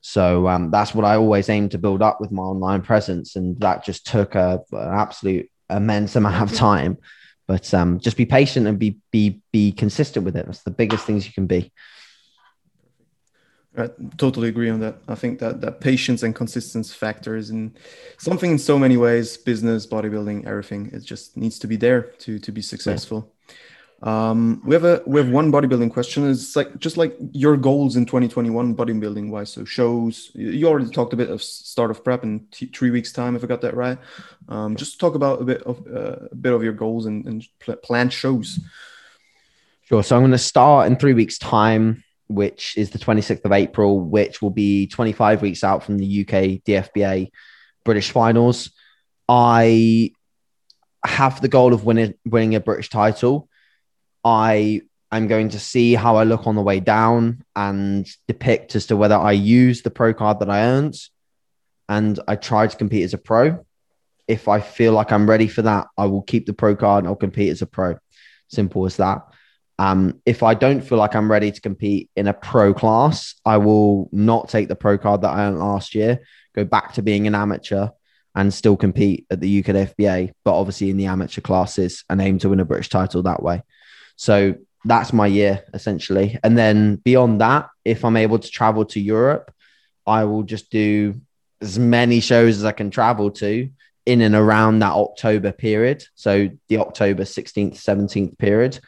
So 0.00 0.48
um, 0.48 0.70
that's 0.70 0.94
what 0.94 1.04
I 1.04 1.16
always 1.16 1.48
aim 1.48 1.68
to 1.70 1.78
build 1.78 2.02
up 2.02 2.20
with 2.20 2.30
my 2.30 2.42
online 2.42 2.82
presence. 2.82 3.36
And 3.36 3.58
that 3.60 3.84
just 3.84 4.06
took 4.06 4.34
a, 4.34 4.60
an 4.72 4.94
absolute 4.94 5.50
immense 5.68 6.16
amount 6.16 6.50
of 6.50 6.56
time. 6.56 6.98
But 7.46 7.72
um, 7.72 7.98
just 7.98 8.16
be 8.16 8.26
patient 8.26 8.66
and 8.66 8.78
be 8.78 8.98
be 9.10 9.40
be 9.52 9.72
consistent 9.72 10.24
with 10.24 10.36
it. 10.36 10.44
That's 10.46 10.62
the 10.62 10.70
biggest 10.70 11.06
things 11.06 11.26
you 11.26 11.32
can 11.32 11.46
be. 11.46 11.72
I 13.76 13.90
totally 14.16 14.48
agree 14.48 14.70
on 14.70 14.80
that. 14.80 14.98
I 15.08 15.14
think 15.14 15.38
that 15.40 15.60
that 15.60 15.80
patience 15.80 16.22
and 16.22 16.34
consistency 16.34 16.94
factors 16.94 17.50
in 17.50 17.76
something 18.18 18.52
in 18.52 18.58
so 18.58 18.78
many 18.78 18.96
ways, 18.96 19.36
business, 19.36 19.86
bodybuilding, 19.86 20.46
everything. 20.46 20.90
It 20.92 21.04
just 21.04 21.36
needs 21.36 21.58
to 21.60 21.66
be 21.66 21.76
there 21.76 22.02
to 22.02 22.38
to 22.38 22.52
be 22.52 22.62
successful. 22.62 23.32
Yeah. 23.38 23.44
Um, 24.00 24.62
we 24.64 24.74
have 24.74 24.84
a 24.84 25.02
we 25.06 25.20
have 25.20 25.28
one 25.28 25.50
bodybuilding 25.50 25.92
question. 25.92 26.28
It's 26.30 26.54
like 26.54 26.78
just 26.78 26.96
like 26.96 27.16
your 27.32 27.56
goals 27.56 27.96
in 27.96 28.06
2021 28.06 28.74
bodybuilding 28.74 29.28
wise. 29.30 29.50
So 29.50 29.64
shows 29.64 30.30
you 30.34 30.66
already 30.66 30.90
talked 30.90 31.12
a 31.12 31.16
bit 31.16 31.30
of 31.30 31.42
start 31.42 31.90
of 31.90 32.04
prep 32.04 32.22
in 32.22 32.46
t- 32.50 32.66
three 32.66 32.90
weeks 32.90 33.12
time, 33.12 33.34
if 33.34 33.42
I 33.42 33.48
got 33.48 33.60
that 33.62 33.74
right. 33.74 33.98
Um, 34.48 34.76
just 34.76 35.00
talk 35.00 35.14
about 35.14 35.42
a 35.42 35.44
bit 35.44 35.62
of 35.62 35.84
uh, 35.86 36.26
a 36.30 36.34
bit 36.34 36.52
of 36.52 36.62
your 36.62 36.74
goals 36.74 37.06
and, 37.06 37.26
and 37.26 37.44
pl- 37.58 37.76
planned 37.76 38.12
shows. 38.12 38.60
Sure. 39.82 40.02
So 40.02 40.16
I'm 40.16 40.22
going 40.22 40.32
to 40.32 40.38
start 40.38 40.86
in 40.86 40.96
three 40.96 41.14
weeks 41.14 41.38
time 41.38 42.04
which 42.28 42.76
is 42.76 42.90
the 42.90 42.98
26th 42.98 43.44
of 43.44 43.52
April, 43.52 43.98
which 44.00 44.40
will 44.40 44.50
be 44.50 44.86
25 44.86 45.42
weeks 45.42 45.64
out 45.64 45.82
from 45.82 45.98
the 45.98 46.24
UKDFBA 46.24 47.30
British 47.84 48.10
finals. 48.10 48.70
I 49.28 50.12
have 51.04 51.40
the 51.40 51.48
goal 51.48 51.72
of 51.72 51.84
winning 51.84 52.14
winning 52.24 52.54
a 52.54 52.60
British 52.60 52.90
title. 52.90 53.48
I 54.24 54.82
am 55.10 55.26
going 55.26 55.50
to 55.50 55.60
see 55.60 55.94
how 55.94 56.16
I 56.16 56.24
look 56.24 56.46
on 56.46 56.54
the 56.54 56.62
way 56.62 56.80
down 56.80 57.44
and 57.56 58.06
depict 58.26 58.76
as 58.76 58.86
to 58.86 58.96
whether 58.96 59.16
I 59.16 59.32
use 59.32 59.82
the 59.82 59.90
pro 59.90 60.12
card 60.12 60.40
that 60.40 60.50
I 60.50 60.60
earned 60.64 60.96
and 61.88 62.20
I 62.28 62.36
try 62.36 62.66
to 62.66 62.76
compete 62.76 63.04
as 63.04 63.14
a 63.14 63.18
pro. 63.18 63.64
If 64.26 64.48
I 64.48 64.60
feel 64.60 64.92
like 64.92 65.10
I'm 65.10 65.28
ready 65.28 65.48
for 65.48 65.62
that, 65.62 65.86
I 65.96 66.06
will 66.06 66.22
keep 66.22 66.44
the 66.44 66.52
pro 66.52 66.76
card 66.76 67.04
and 67.04 67.08
I'll 67.08 67.16
compete 67.16 67.50
as 67.50 67.62
a 67.62 67.66
pro. 67.66 67.96
Simple 68.48 68.84
as 68.84 68.96
that. 68.98 69.22
Um, 69.78 70.20
if 70.26 70.42
I 70.42 70.54
don't 70.54 70.80
feel 70.80 70.98
like 70.98 71.14
I'm 71.14 71.30
ready 71.30 71.52
to 71.52 71.60
compete 71.60 72.10
in 72.16 72.26
a 72.26 72.34
pro 72.34 72.74
class, 72.74 73.34
I 73.44 73.58
will 73.58 74.08
not 74.12 74.48
take 74.48 74.68
the 74.68 74.74
pro 74.74 74.98
card 74.98 75.22
that 75.22 75.30
I 75.30 75.46
earned 75.46 75.60
last 75.60 75.94
year, 75.94 76.20
go 76.54 76.64
back 76.64 76.94
to 76.94 77.02
being 77.02 77.26
an 77.26 77.34
amateur 77.34 77.88
and 78.34 78.52
still 78.52 78.76
compete 78.76 79.26
at 79.30 79.40
the 79.40 79.62
UKDFBA, 79.62 80.32
but 80.44 80.58
obviously 80.58 80.90
in 80.90 80.96
the 80.96 81.06
amateur 81.06 81.40
classes 81.40 82.04
and 82.10 82.20
aim 82.20 82.38
to 82.38 82.48
win 82.48 82.60
a 82.60 82.64
British 82.64 82.88
title 82.88 83.22
that 83.22 83.42
way. 83.42 83.62
So 84.16 84.54
that's 84.84 85.12
my 85.12 85.26
year 85.26 85.64
essentially. 85.74 86.38
And 86.42 86.58
then 86.58 86.96
beyond 86.96 87.40
that, 87.40 87.68
if 87.84 88.04
I'm 88.04 88.16
able 88.16 88.38
to 88.38 88.50
travel 88.50 88.84
to 88.86 89.00
Europe, 89.00 89.52
I 90.06 90.24
will 90.24 90.42
just 90.42 90.70
do 90.70 91.20
as 91.60 91.78
many 91.78 92.20
shows 92.20 92.58
as 92.58 92.64
I 92.64 92.72
can 92.72 92.90
travel 92.90 93.30
to 93.32 93.70
in 94.06 94.22
and 94.22 94.34
around 94.34 94.78
that 94.80 94.92
October 94.92 95.52
period. 95.52 96.04
So 96.14 96.48
the 96.68 96.78
October 96.78 97.24
16th, 97.24 97.74
17th 97.74 98.38
period 98.38 98.80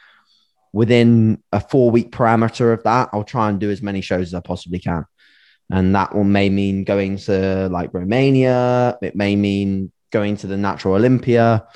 within 0.73 1.43
a 1.53 1.61
four 1.61 1.91
week 1.91 2.11
parameter 2.13 2.73
of 2.73 2.83
that, 2.85 3.11
I'll 3.13 3.25
try 3.25 3.49
and 3.49 3.59
do 3.59 3.71
as 3.71 3.83
many 3.83 4.01
shows 4.01 4.29
as 4.29 4.35
I 4.35 4.41
possibly 4.41 4.79
can. 4.79 5.05
And 5.71 5.95
that 5.95 6.15
will 6.15 6.25
may 6.25 6.49
mean 6.49 6.85
going 6.85 7.17
to 7.19 7.69
like 7.69 7.95
Romania. 7.95 8.99
It 9.03 9.15
may 9.15 9.37
mean 9.37 9.93
going 10.11 10.37
to 10.39 10.47
the 10.47 10.57
Natural 10.57 10.95
Olympia. 10.95 11.67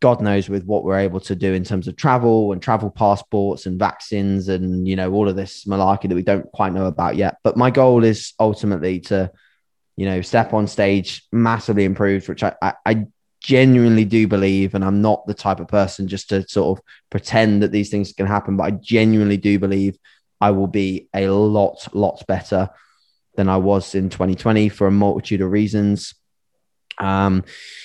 God 0.00 0.20
knows 0.20 0.48
with 0.48 0.64
what 0.64 0.84
we're 0.84 1.00
able 1.00 1.18
to 1.20 1.34
do 1.34 1.52
in 1.52 1.64
terms 1.64 1.88
of 1.88 1.96
travel 1.96 2.52
and 2.52 2.62
travel 2.62 2.90
passports 2.90 3.66
and 3.66 3.78
vaccines 3.78 4.48
and 4.48 4.86
you 4.86 4.94
know 4.94 5.12
all 5.12 5.28
of 5.28 5.34
this 5.34 5.64
malarkey 5.64 6.08
that 6.08 6.14
we 6.14 6.22
don't 6.22 6.50
quite 6.52 6.72
know 6.72 6.86
about 6.86 7.16
yet. 7.16 7.38
But 7.42 7.56
my 7.56 7.70
goal 7.72 8.04
is 8.04 8.32
ultimately 8.38 9.00
to, 9.00 9.32
you 9.96 10.06
know, 10.06 10.20
step 10.20 10.54
on 10.54 10.68
stage 10.68 11.26
massively 11.32 11.84
improved, 11.84 12.28
which 12.28 12.44
I, 12.44 12.54
I, 12.62 12.74
I 12.86 13.06
genuinely 13.40 14.04
do 14.04 14.26
believe, 14.26 14.74
and 14.74 14.84
I'm 14.84 15.00
not 15.00 15.26
the 15.26 15.34
type 15.34 15.60
of 15.60 15.68
person 15.68 16.08
just 16.08 16.28
to 16.30 16.46
sort 16.48 16.78
of 16.78 16.84
pretend 17.10 17.62
that 17.62 17.72
these 17.72 17.90
things 17.90 18.12
can 18.12 18.26
happen, 18.26 18.56
but 18.56 18.64
I 18.64 18.70
genuinely 18.72 19.36
do 19.36 19.58
believe 19.58 19.96
I 20.40 20.50
will 20.50 20.66
be 20.66 21.08
a 21.14 21.28
lot, 21.28 21.88
lot 21.94 22.24
better 22.26 22.70
than 23.36 23.48
I 23.48 23.56
was 23.56 23.94
in 23.94 24.10
2020 24.10 24.68
for 24.68 24.86
a 24.86 24.90
multitude 24.90 25.40
of 25.40 25.50
reasons. 25.50 26.14
Um, 26.98 27.44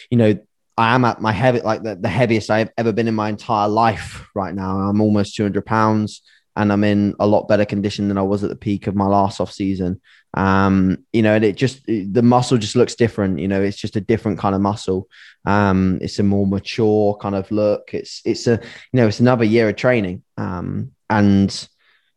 you 0.10 0.18
know, 0.18 0.38
I 0.78 0.96
am 0.96 1.06
at 1.06 1.22
my 1.22 1.32
heavy, 1.32 1.62
like 1.62 1.84
the, 1.84 1.96
the 1.96 2.10
heaviest 2.10 2.50
I've 2.50 2.72
ever 2.78 2.92
been 2.92 3.08
in 3.08 3.16
my 3.16 3.30
entire 3.30 3.68
life 3.68 4.28
right 4.34 4.54
now. 4.54 4.78
I'm 4.78 5.02
almost 5.02 5.36
200 5.36 5.66
pounds 5.66 6.22
and 6.56 6.72
I'm 6.72 6.84
in 6.84 7.16
a 7.20 7.28
lot 7.28 7.48
better 7.48 7.66
condition 7.66 8.08
than 8.08 8.18
I 8.18 8.24
was 8.24 8.44
at 8.44 8.50
the 8.50 8.56
peak 8.56 8.88
of 8.88 8.96
my 8.96 9.06
last 9.06 9.40
off 9.40 9.52
season. 9.52 10.02
Um, 10.36 11.06
you 11.14 11.22
know, 11.22 11.36
and 11.36 11.46
it 11.46 11.56
just 11.58 11.86
the 11.86 12.22
muscle 12.24 12.58
just 12.58 12.76
looks 12.76 12.96
different. 12.96 13.40
You 13.40 13.48
know, 13.48 13.62
it's 13.62 13.78
just 13.78 13.96
a 13.96 14.02
different 14.02 14.40
kind 14.40 14.56
of 14.56 14.62
muscle. 14.62 15.08
Um, 15.46 16.00
it's 16.02 16.20
a 16.20 16.24
more 16.24 16.48
mature 16.48 17.16
kind 17.18 17.36
of 17.36 17.50
look. 17.52 17.94
It's 17.94 18.22
it's 18.26 18.48
a 18.48 18.60
you 18.92 18.98
know 18.98 19.08
it's 19.08 19.20
another 19.20 19.44
year 19.44 19.70
of 19.70 19.76
training. 19.76 20.24
Um, 20.38 20.92
and 21.10 21.68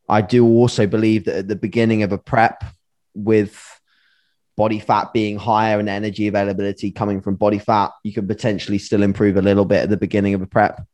I 0.08 0.22
do 0.22 0.46
also 0.46 0.86
believe 0.86 1.24
that 1.24 1.36
at 1.36 1.48
the 1.48 1.56
beginning 1.56 2.02
of 2.02 2.12
a 2.12 2.18
prep 2.18 2.64
with 3.14 3.62
body 4.56 4.78
fat 4.78 5.12
being 5.12 5.36
higher 5.36 5.78
and 5.78 5.88
energy 5.88 6.28
availability 6.28 6.90
coming 6.90 7.20
from 7.20 7.36
body 7.36 7.58
fat, 7.58 7.90
you 8.02 8.12
can 8.12 8.26
potentially 8.26 8.78
still 8.78 9.02
improve 9.02 9.36
a 9.36 9.42
little 9.42 9.66
bit 9.66 9.82
at 9.82 9.90
the 9.90 9.96
beginning 9.96 10.34
of 10.34 10.40
a 10.40 10.46
prep. 10.46 10.86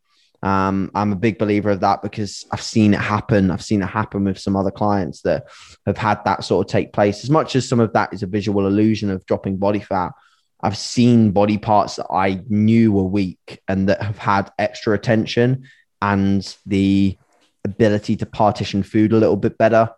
Um, 0.42 0.90
I'm 0.94 1.12
a 1.12 1.16
big 1.16 1.38
believer 1.38 1.70
of 1.70 1.80
that 1.80 2.02
because 2.02 2.44
I've 2.50 2.62
seen 2.62 2.94
it 2.94 3.00
happen. 3.00 3.50
I've 3.50 3.62
seen 3.62 3.82
it 3.82 3.86
happen 3.86 4.24
with 4.24 4.38
some 4.38 4.56
other 4.56 4.72
clients 4.72 5.22
that 5.22 5.46
have 5.86 5.96
had 5.96 6.24
that 6.24 6.44
sort 6.44 6.66
of 6.66 6.70
take 6.70 6.92
place. 6.92 7.22
As 7.22 7.30
much 7.30 7.54
as 7.54 7.68
some 7.68 7.78
of 7.78 7.92
that 7.92 8.12
is 8.12 8.22
a 8.22 8.26
visual 8.26 8.66
illusion 8.66 9.10
of 9.10 9.24
dropping 9.26 9.58
body 9.58 9.78
fat, 9.78 10.12
I've 10.60 10.76
seen 10.76 11.30
body 11.30 11.58
parts 11.58 11.96
that 11.96 12.06
I 12.10 12.42
knew 12.48 12.92
were 12.92 13.04
weak 13.04 13.60
and 13.68 13.88
that 13.88 14.02
have 14.02 14.18
had 14.18 14.50
extra 14.58 14.94
attention 14.94 15.68
and 16.00 16.56
the 16.66 17.16
ability 17.64 18.16
to 18.16 18.26
partition 18.26 18.82
food 18.82 19.12
a 19.12 19.18
little 19.18 19.36
bit 19.36 19.58
better. 19.58 19.90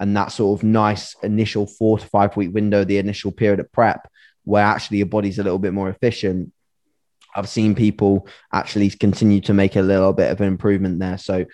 And 0.00 0.16
that 0.16 0.32
sort 0.32 0.58
of 0.58 0.64
nice 0.64 1.14
initial 1.22 1.66
four 1.66 1.98
to 1.98 2.06
five 2.06 2.36
week 2.36 2.52
window, 2.52 2.82
the 2.82 2.98
initial 2.98 3.30
period 3.30 3.60
of 3.60 3.70
prep, 3.70 4.08
where 4.44 4.64
actually 4.64 4.98
your 4.98 5.06
body's 5.06 5.38
a 5.38 5.44
little 5.44 5.60
bit 5.60 5.72
more 5.72 5.88
efficient 5.88 6.52
I've 7.34 7.48
seen 7.48 7.74
people 7.74 8.26
actually 8.52 8.90
continue 8.90 9.40
to 9.42 9.54
make 9.54 9.76
a 9.76 9.82
little 9.82 10.12
bit 10.12 10.30
of 10.30 10.40
an 10.40 10.48
improvement 10.48 10.98
there. 10.98 11.18
So, 11.18 11.46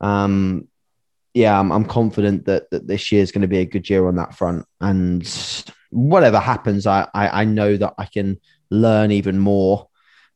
um, 0.00 0.68
yeah, 1.34 1.58
I'm, 1.58 1.70
I'm 1.70 1.84
confident 1.84 2.46
that, 2.46 2.70
that 2.70 2.86
this 2.86 3.12
year 3.12 3.22
is 3.22 3.32
going 3.32 3.42
to 3.42 3.48
be 3.48 3.58
a 3.58 3.66
good 3.66 3.88
year 3.90 4.06
on 4.06 4.16
that 4.16 4.34
front. 4.34 4.64
And 4.80 5.26
whatever 5.90 6.38
happens, 6.38 6.86
I, 6.86 7.08
I, 7.12 7.42
I 7.42 7.44
know 7.44 7.76
that 7.76 7.94
I 7.98 8.06
can 8.06 8.40
learn 8.70 9.10
even 9.10 9.38
more 9.38 9.88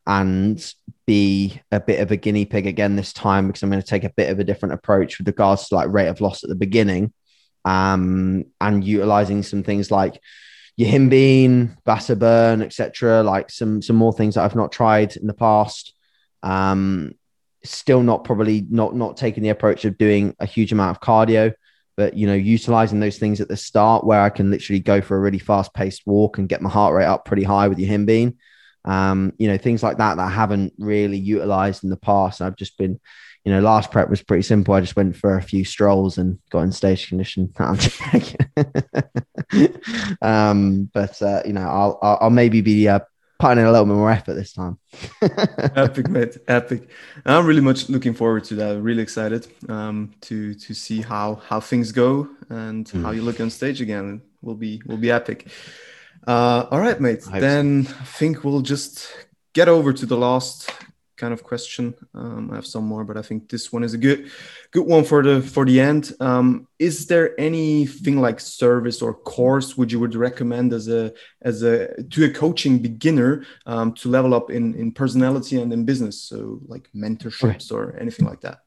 and 0.06 0.74
be 1.06 1.60
a 1.70 1.80
bit 1.80 2.00
of 2.00 2.10
a 2.10 2.16
guinea 2.16 2.44
pig 2.44 2.66
again 2.66 2.96
this 2.96 3.12
time 3.12 3.46
because 3.46 3.62
I'm 3.62 3.70
going 3.70 3.82
to 3.82 3.88
take 3.88 4.04
a 4.04 4.12
bit 4.16 4.30
of 4.30 4.38
a 4.38 4.44
different 4.44 4.74
approach 4.74 5.18
with 5.18 5.26
regards 5.26 5.68
to 5.68 5.74
like 5.74 5.92
rate 5.92 6.08
of 6.08 6.20
loss 6.20 6.42
at 6.42 6.48
the 6.48 6.56
beginning 6.56 7.12
um, 7.64 8.44
and 8.60 8.84
utilizing 8.84 9.42
some 9.42 9.62
things 9.62 9.90
like 9.90 10.20
Yohimbine, 10.80 11.76
Bassa 11.84 12.16
Burn, 12.18 12.62
etc. 12.62 13.22
Like 13.22 13.50
some 13.50 13.82
some 13.82 13.96
more 13.96 14.14
things 14.14 14.34
that 14.34 14.44
I've 14.44 14.56
not 14.56 14.72
tried 14.72 15.16
in 15.16 15.26
the 15.26 15.34
past. 15.34 15.92
Um, 16.42 17.12
still 17.62 18.02
not 18.02 18.24
probably 18.24 18.66
not 18.70 18.94
not 18.94 19.18
taking 19.18 19.42
the 19.42 19.50
approach 19.50 19.84
of 19.84 19.98
doing 19.98 20.34
a 20.40 20.46
huge 20.46 20.72
amount 20.72 20.96
of 20.96 21.02
cardio, 21.02 21.52
but 21.98 22.14
you 22.14 22.26
know, 22.26 22.34
utilizing 22.34 22.98
those 22.98 23.18
things 23.18 23.42
at 23.42 23.48
the 23.48 23.58
start 23.58 24.06
where 24.06 24.22
I 24.22 24.30
can 24.30 24.50
literally 24.50 24.80
go 24.80 25.02
for 25.02 25.16
a 25.16 25.20
really 25.20 25.38
fast 25.38 25.74
paced 25.74 26.06
walk 26.06 26.38
and 26.38 26.48
get 26.48 26.62
my 26.62 26.70
heart 26.70 26.94
rate 26.94 27.04
up 27.04 27.26
pretty 27.26 27.44
high 27.44 27.68
with 27.68 27.78
Yohimbine. 27.78 28.36
Um, 28.86 29.34
you 29.38 29.48
know, 29.48 29.58
things 29.58 29.82
like 29.82 29.98
that 29.98 30.16
that 30.16 30.26
I 30.26 30.30
haven't 30.30 30.72
really 30.78 31.18
utilized 31.18 31.84
in 31.84 31.90
the 31.90 31.98
past. 31.98 32.40
I've 32.40 32.56
just 32.56 32.78
been 32.78 32.98
you 33.44 33.52
know, 33.52 33.60
last 33.60 33.90
prep 33.90 34.10
was 34.10 34.22
pretty 34.22 34.42
simple. 34.42 34.74
I 34.74 34.80
just 34.80 34.96
went 34.96 35.16
for 35.16 35.36
a 35.36 35.42
few 35.42 35.64
strolls 35.64 36.18
and 36.18 36.38
got 36.50 36.60
in 36.60 36.72
stage 36.72 37.08
condition. 37.08 37.52
um, 40.22 40.90
but 40.92 41.20
uh, 41.22 41.42
you 41.46 41.54
know, 41.54 41.66
I'll 41.66 41.98
I'll 42.02 42.30
maybe 42.30 42.60
be 42.60 42.88
uh, 42.88 43.00
putting 43.38 43.58
in 43.58 43.66
a 43.66 43.72
little 43.72 43.86
bit 43.86 43.94
more 43.94 44.10
effort 44.10 44.34
this 44.34 44.52
time. 44.52 44.78
epic, 45.74 46.08
mate. 46.08 46.36
Epic. 46.46 46.88
I'm 47.24 47.46
really 47.46 47.62
much 47.62 47.88
looking 47.88 48.12
forward 48.12 48.44
to 48.44 48.54
that. 48.56 48.80
really 48.80 49.02
excited 49.02 49.46
um, 49.68 50.12
to 50.22 50.54
to 50.54 50.74
see 50.74 51.00
how 51.00 51.36
how 51.36 51.60
things 51.60 51.92
go 51.92 52.28
and 52.50 52.86
mm. 52.86 53.02
how 53.02 53.10
you 53.10 53.22
look 53.22 53.40
on 53.40 53.50
stage 53.50 53.80
again. 53.80 54.22
Will 54.42 54.54
be 54.54 54.82
will 54.86 54.98
be 54.98 55.10
epic. 55.10 55.48
Uh, 56.26 56.66
all 56.70 56.78
right, 56.78 57.00
mate. 57.00 57.24
I 57.32 57.40
then 57.40 57.86
so. 57.86 57.94
I 57.98 58.04
think 58.04 58.44
we'll 58.44 58.60
just 58.60 59.08
get 59.54 59.68
over 59.68 59.92
to 59.92 60.06
the 60.06 60.16
last 60.16 60.70
kind 61.20 61.34
of 61.34 61.44
question. 61.44 61.94
Um, 62.14 62.50
I 62.50 62.54
have 62.56 62.66
some 62.66 62.84
more, 62.84 63.04
but 63.04 63.16
I 63.16 63.22
think 63.22 63.48
this 63.50 63.70
one 63.70 63.84
is 63.84 63.94
a 63.94 63.98
good, 63.98 64.30
good 64.70 64.86
one 64.86 65.04
for 65.04 65.22
the 65.22 65.42
for 65.42 65.64
the 65.64 65.78
end. 65.78 66.12
Um, 66.18 66.66
is 66.78 67.06
there 67.06 67.38
anything 67.38 68.16
like 68.20 68.40
service 68.40 69.02
or 69.02 69.12
course 69.14 69.76
would 69.76 69.92
you 69.92 70.00
would 70.00 70.14
recommend 70.14 70.72
as 70.72 70.88
a 70.88 71.12
as 71.42 71.62
a 71.62 72.02
to 72.12 72.24
a 72.24 72.30
coaching 72.30 72.78
beginner 72.78 73.44
um, 73.66 73.92
to 74.00 74.08
level 74.08 74.32
up 74.34 74.50
in 74.50 74.74
in 74.74 74.92
personality 74.92 75.60
and 75.60 75.72
in 75.72 75.84
business? 75.84 76.16
So 76.22 76.60
like 76.66 76.88
mentorships 76.94 77.70
okay. 77.70 77.78
or 77.78 77.96
anything 78.00 78.26
like 78.26 78.40
that. 78.40 78.58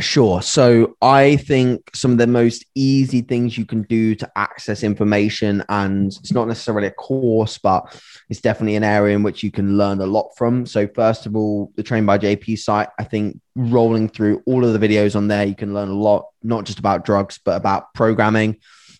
Sure. 0.00 0.42
So 0.42 0.96
I 1.02 1.36
think 1.36 1.90
some 1.94 2.12
of 2.12 2.18
the 2.18 2.26
most 2.28 2.64
easy 2.76 3.20
things 3.20 3.58
you 3.58 3.64
can 3.64 3.82
do 3.82 4.14
to 4.16 4.30
access 4.36 4.84
information, 4.84 5.64
and 5.68 6.08
it's 6.08 6.30
not 6.30 6.46
necessarily 6.46 6.86
a 6.86 6.92
course, 6.92 7.58
but 7.58 8.00
it's 8.28 8.40
definitely 8.40 8.76
an 8.76 8.84
area 8.84 9.16
in 9.16 9.24
which 9.24 9.42
you 9.42 9.50
can 9.50 9.76
learn 9.76 10.00
a 10.00 10.06
lot 10.06 10.30
from. 10.36 10.66
So, 10.66 10.86
first 10.86 11.26
of 11.26 11.34
all, 11.34 11.72
the 11.74 11.82
Train 11.82 12.06
by 12.06 12.18
JP 12.18 12.58
site, 12.58 12.88
I 12.98 13.04
think 13.04 13.40
rolling 13.56 14.08
through 14.08 14.42
all 14.46 14.64
of 14.64 14.78
the 14.78 14.88
videos 14.88 15.16
on 15.16 15.26
there, 15.26 15.44
you 15.44 15.56
can 15.56 15.74
learn 15.74 15.88
a 15.88 15.94
lot, 15.94 16.26
not 16.44 16.64
just 16.64 16.78
about 16.78 17.04
drugs, 17.04 17.40
but 17.44 17.56
about 17.56 17.92
programming, 17.94 18.58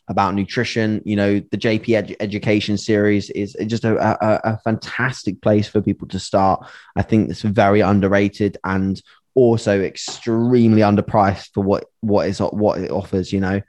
about 0.08 0.34
nutrition. 0.34 1.00
You 1.04 1.16
know, 1.16 1.34
the 1.38 1.58
JP 1.58 1.84
Edu- 1.84 2.16
Education 2.18 2.76
series 2.76 3.30
is 3.30 3.54
just 3.66 3.84
a, 3.84 3.96
a, 3.96 4.54
a 4.54 4.58
fantastic 4.58 5.40
place 5.42 5.68
for 5.68 5.80
people 5.80 6.08
to 6.08 6.18
start. 6.18 6.66
I 6.96 7.02
think 7.02 7.30
it's 7.30 7.42
very 7.42 7.80
underrated 7.80 8.56
and 8.64 9.00
also 9.34 9.80
extremely 9.80 10.82
underpriced 10.82 11.50
for 11.54 11.62
what 11.62 11.84
what 12.00 12.28
is 12.28 12.40
what 12.40 12.80
it 12.80 12.90
offers. 12.90 13.32
You 13.32 13.40
know, 13.40 13.60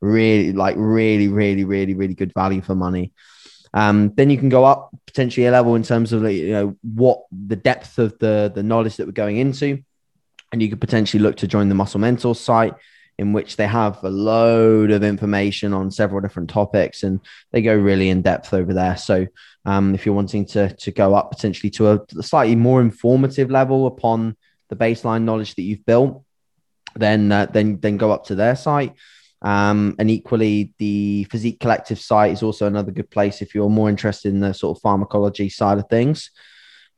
really 0.00 0.52
like 0.52 0.76
really 0.78 1.28
really 1.28 1.64
really 1.64 1.94
really 1.94 2.14
good 2.14 2.32
value 2.34 2.62
for 2.62 2.74
money. 2.74 3.12
Um, 3.74 4.12
then 4.14 4.30
you 4.30 4.38
can 4.38 4.48
go 4.48 4.64
up 4.64 4.90
potentially 5.06 5.46
a 5.46 5.50
level 5.50 5.74
in 5.74 5.82
terms 5.82 6.12
of 6.12 6.22
you 6.30 6.52
know 6.52 6.76
what 6.82 7.22
the 7.30 7.56
depth 7.56 7.98
of 7.98 8.18
the 8.18 8.50
the 8.54 8.62
knowledge 8.62 8.96
that 8.96 9.06
we're 9.06 9.12
going 9.12 9.36
into, 9.36 9.82
and 10.52 10.62
you 10.62 10.68
could 10.68 10.80
potentially 10.80 11.22
look 11.22 11.36
to 11.36 11.46
join 11.46 11.68
the 11.68 11.74
Muscle 11.74 12.00
Mentor 12.00 12.34
site 12.34 12.74
in 13.18 13.32
which 13.32 13.56
they 13.56 13.66
have 13.66 14.02
a 14.04 14.08
load 14.08 14.92
of 14.92 15.02
information 15.02 15.74
on 15.74 15.90
several 15.90 16.20
different 16.20 16.48
topics 16.48 17.02
and 17.02 17.20
they 17.50 17.60
go 17.60 17.74
really 17.74 18.10
in 18.10 18.22
depth 18.22 18.54
over 18.54 18.72
there. 18.72 18.96
So 18.96 19.26
um, 19.64 19.94
if 19.94 20.06
you're 20.06 20.14
wanting 20.14 20.46
to 20.46 20.72
to 20.74 20.90
go 20.92 21.14
up 21.14 21.30
potentially 21.30 21.70
to 21.70 21.88
a, 21.88 22.00
a 22.16 22.22
slightly 22.22 22.54
more 22.54 22.80
informative 22.80 23.50
level 23.50 23.86
upon 23.86 24.36
the 24.68 24.76
baseline 24.76 25.22
knowledge 25.22 25.54
that 25.54 25.62
you've 25.62 25.86
built, 25.86 26.24
then 26.94 27.32
uh, 27.32 27.46
then 27.46 27.80
then 27.80 27.96
go 27.96 28.10
up 28.10 28.26
to 28.26 28.34
their 28.34 28.56
site. 28.56 28.94
Um, 29.40 29.94
and 29.98 30.10
equally, 30.10 30.74
the 30.78 31.24
Physique 31.24 31.60
Collective 31.60 32.00
site 32.00 32.32
is 32.32 32.42
also 32.42 32.66
another 32.66 32.90
good 32.90 33.10
place 33.10 33.40
if 33.40 33.54
you're 33.54 33.68
more 33.70 33.88
interested 33.88 34.32
in 34.32 34.40
the 34.40 34.52
sort 34.52 34.76
of 34.76 34.82
pharmacology 34.82 35.48
side 35.48 35.78
of 35.78 35.88
things. 35.88 36.30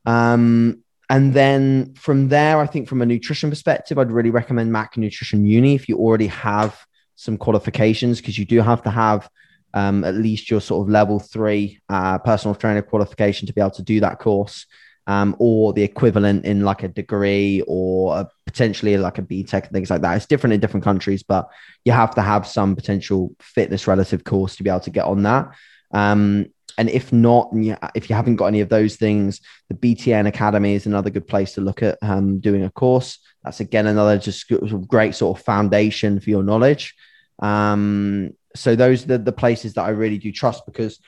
Um, 0.05 0.83
and 1.09 1.33
then 1.33 1.93
from 1.95 2.29
there, 2.29 2.59
I 2.59 2.65
think 2.65 2.87
from 2.87 3.01
a 3.01 3.05
nutrition 3.05 3.49
perspective, 3.49 3.99
I'd 3.99 4.11
really 4.11 4.29
recommend 4.31 4.71
Mac 4.71 4.97
Nutrition 4.97 5.45
Uni 5.45 5.75
if 5.75 5.87
you 5.87 5.97
already 5.97 6.27
have 6.27 6.75
some 7.15 7.37
qualifications, 7.37 8.19
because 8.19 8.39
you 8.39 8.45
do 8.45 8.61
have 8.61 8.81
to 8.83 8.89
have 8.89 9.29
um, 9.73 10.03
at 10.03 10.15
least 10.15 10.49
your 10.49 10.61
sort 10.61 10.85
of 10.85 10.89
level 10.89 11.19
three 11.19 11.79
uh, 11.89 12.17
personal 12.17 12.55
trainer 12.55 12.81
qualification 12.81 13.45
to 13.47 13.53
be 13.53 13.61
able 13.61 13.71
to 13.71 13.83
do 13.83 13.99
that 13.99 14.19
course 14.19 14.65
um, 15.07 15.35
or 15.39 15.73
the 15.73 15.83
equivalent 15.83 16.45
in 16.45 16.63
like 16.63 16.83
a 16.83 16.87
degree 16.87 17.63
or 17.67 18.19
a, 18.19 18.29
potentially 18.45 18.97
like 18.97 19.17
a 19.17 19.21
BTEC 19.21 19.63
and 19.63 19.71
things 19.71 19.89
like 19.89 20.01
that. 20.01 20.15
It's 20.15 20.25
different 20.25 20.53
in 20.53 20.59
different 20.59 20.83
countries, 20.83 21.23
but 21.23 21.49
you 21.85 21.91
have 21.91 22.15
to 22.15 22.21
have 22.21 22.45
some 22.47 22.75
potential 22.75 23.35
fitness 23.39 23.87
relative 23.87 24.23
course 24.23 24.55
to 24.55 24.63
be 24.63 24.69
able 24.69 24.81
to 24.81 24.89
get 24.89 25.05
on 25.05 25.23
that. 25.23 25.49
Um, 25.91 26.47
and 26.77 26.89
if 26.89 27.11
not, 27.11 27.51
if 27.95 28.09
you 28.09 28.15
haven't 28.15 28.37
got 28.37 28.47
any 28.47 28.61
of 28.61 28.69
those 28.69 28.95
things, 28.95 29.41
the 29.69 29.75
BTN 29.75 30.27
Academy 30.27 30.73
is 30.73 30.85
another 30.85 31.09
good 31.09 31.27
place 31.27 31.53
to 31.53 31.61
look 31.61 31.83
at 31.83 31.97
um, 32.01 32.39
doing 32.39 32.63
a 32.63 32.71
course. 32.71 33.19
That's 33.43 33.59
again 33.59 33.87
another 33.87 34.17
just 34.17 34.51
great 34.87 35.15
sort 35.15 35.37
of 35.37 35.45
foundation 35.45 36.19
for 36.19 36.29
your 36.29 36.43
knowledge. 36.43 36.95
Um, 37.39 38.31
so 38.55 38.75
those 38.75 39.09
are 39.09 39.17
the, 39.17 39.31
places 39.31 39.73
that 39.73 39.83
I 39.83 39.89
really 39.89 40.17
do 40.17 40.31
trust 40.31 40.65
because 40.65 40.99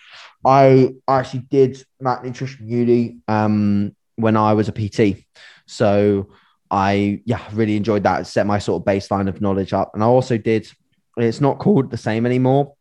I 0.46 0.94
actually 1.08 1.44
did 1.50 1.84
Mac 2.00 2.24
Nutrition 2.24 2.68
Uni 2.68 3.18
um, 3.28 3.96
when 4.16 4.38
I 4.38 4.54
was 4.54 4.70
a 4.70 4.72
PT. 4.72 5.26
So 5.66 6.30
I 6.70 7.22
yeah 7.26 7.42
really 7.54 7.76
enjoyed 7.76 8.04
that. 8.04 8.28
Set 8.28 8.48
my 8.48 8.60
sort 8.60 8.82
of 8.82 8.86
baseline 8.86 9.30
of 9.30 9.42
knowledge 9.42 9.74
up, 9.74 9.92
and 9.94 10.04
I 10.04 10.08
also 10.08 10.38
did. 10.38 10.68
It's 11.18 11.42
not 11.42 11.60
called 11.60 11.92
the 11.92 11.98
same 11.98 12.26
anymore. 12.26 12.74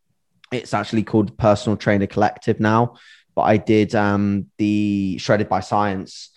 It's 0.50 0.74
actually 0.74 1.02
called 1.02 1.36
Personal 1.36 1.76
Trainer 1.76 2.06
Collective 2.06 2.58
now. 2.58 2.96
But 3.34 3.42
I 3.42 3.56
did 3.58 3.94
um, 3.94 4.46
the 4.58 5.18
Shredded 5.18 5.48
by 5.48 5.60
Science 5.60 6.30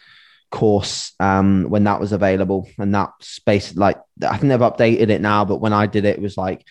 course 0.52 1.14
um, 1.20 1.66
when 1.70 1.86
that 1.86 2.00
was 2.00 2.12
available, 2.12 2.68
and 2.78 2.94
that 2.94 3.12
space 3.22 3.76
like 3.76 4.00
I 4.28 4.38
think 4.38 4.50
they've 4.50 4.60
updated 4.60 5.10
it 5.10 5.22
now. 5.22 5.46
But 5.46 5.62
when 5.62 5.74
I 5.74 5.88
did 5.88 6.06
it, 6.06 6.18
it 6.18 6.22
was 6.22 6.38
like 6.38 6.66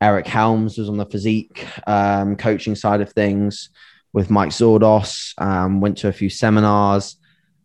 Eric 0.00 0.26
Helms 0.26 0.78
was 0.78 0.88
on 0.88 0.96
the 0.96 1.06
physique 1.06 1.66
um, 1.86 2.36
coaching 2.36 2.74
side 2.74 3.00
of 3.00 3.12
things 3.12 3.70
with 4.12 4.30
Mike 4.30 4.50
Zourdos. 4.50 5.32
Um, 5.38 5.80
went 5.80 5.98
to 5.98 6.08
a 6.08 6.12
few 6.12 6.28
seminars, 6.28 7.16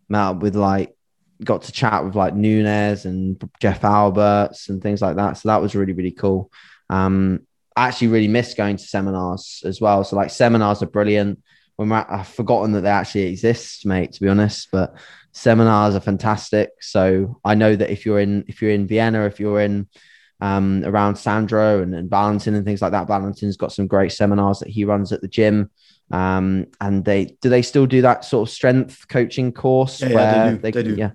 met 0.08 0.22
up 0.22 0.42
with 0.42 0.56
like, 0.56 0.96
got 1.44 1.64
to 1.64 1.72
chat 1.72 2.06
with 2.06 2.16
like 2.16 2.36
Nunez 2.36 3.06
and 3.06 3.42
Jeff 3.60 3.84
Alberts 3.84 4.70
and 4.70 4.82
things 4.82 5.02
like 5.02 5.16
that. 5.16 5.38
So 5.38 5.50
that 5.50 5.62
was 5.62 5.76
really, 5.76 5.94
really 5.94 6.12
cool. 6.12 6.52
Um, 6.90 7.48
I 7.76 7.88
actually 7.88 8.10
really 8.10 8.28
miss 8.28 8.54
going 8.54 8.78
to 8.78 8.84
seminars 8.84 9.64
as 9.66 9.82
well. 9.82 10.04
So 10.04 10.16
like 10.16 10.30
seminars 10.30 10.84
are 10.84 10.88
brilliant. 10.88 11.42
When 11.78 11.92
at, 11.92 12.12
I've 12.12 12.28
forgotten 12.28 12.74
that 12.74 12.82
they 12.82 12.90
actually 12.90 13.24
exist, 13.24 13.86
mate, 13.86 14.12
to 14.14 14.22
be 14.22 14.30
honest, 14.30 14.70
but 14.72 14.94
seminars 15.32 15.96
are 15.96 16.02
fantastic. 16.02 16.70
So 16.82 17.40
I 17.44 17.56
know 17.56 17.76
that 17.76 17.90
if 17.90 18.06
you're 18.06 18.20
in, 18.20 18.46
if 18.48 18.62
you're 18.62 18.72
in 18.72 18.88
Vienna, 18.88 19.26
if 19.26 19.40
you're 19.40 19.62
in, 19.62 19.88
um, 20.42 20.84
around 20.86 21.16
Sandro 21.16 21.82
and, 21.82 21.94
and 21.96 22.10
Valentin 22.10 22.56
and 22.56 22.66
things 22.66 22.82
like 22.82 22.92
that. 22.92 23.08
Valentin's 23.08 23.58
got 23.58 23.72
some 23.72 23.88
great 23.88 24.12
seminars 24.12 24.60
that 24.60 24.70
he 24.70 24.84
runs 24.84 25.12
at 25.12 25.22
the 25.22 25.28
gym. 25.28 25.70
Um, 26.12 26.68
and 26.82 27.06
they 27.06 27.38
do 27.42 27.48
they 27.48 27.62
still 27.62 27.86
do 27.86 28.02
that 28.02 28.26
sort 28.26 28.50
of 28.50 28.54
strength 28.54 29.08
coaching 29.08 29.54
course 29.54 30.02
yeah, 30.02 30.14
where 30.14 30.36
yeah, 30.36 30.50
they, 30.50 30.52
do. 30.52 30.58
they, 30.58 30.72
they 30.72 30.84
do. 30.84 30.96
yeah. 30.96 31.12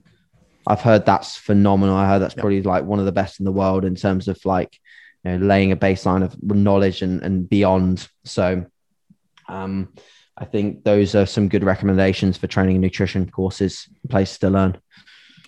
I've 0.66 0.80
heard 0.80 1.04
that's 1.04 1.36
phenomenal. 1.36 1.94
I 1.94 2.06
heard 2.06 2.20
that's 2.20 2.34
yeah. 2.34 2.40
probably 2.40 2.62
like 2.62 2.84
one 2.84 2.98
of 2.98 3.04
the 3.04 3.12
best 3.12 3.38
in 3.38 3.44
the 3.44 3.52
world 3.52 3.84
in 3.84 3.94
terms 3.94 4.26
of 4.26 4.42
like 4.44 4.78
you 5.24 5.32
know, 5.32 5.46
laying 5.46 5.70
a 5.70 5.76
baseline 5.76 6.24
of 6.24 6.40
knowledge 6.42 7.02
and, 7.02 7.22
and 7.22 7.48
beyond. 7.48 8.08
So 8.24 8.64
um, 9.48 9.92
I 10.36 10.44
think 10.44 10.84
those 10.84 11.14
are 11.14 11.26
some 11.26 11.48
good 11.48 11.64
recommendations 11.64 12.36
for 12.36 12.46
training 12.46 12.76
and 12.76 12.82
nutrition 12.82 13.30
courses, 13.30 13.88
places 14.08 14.38
to 14.38 14.50
learn. 14.50 14.78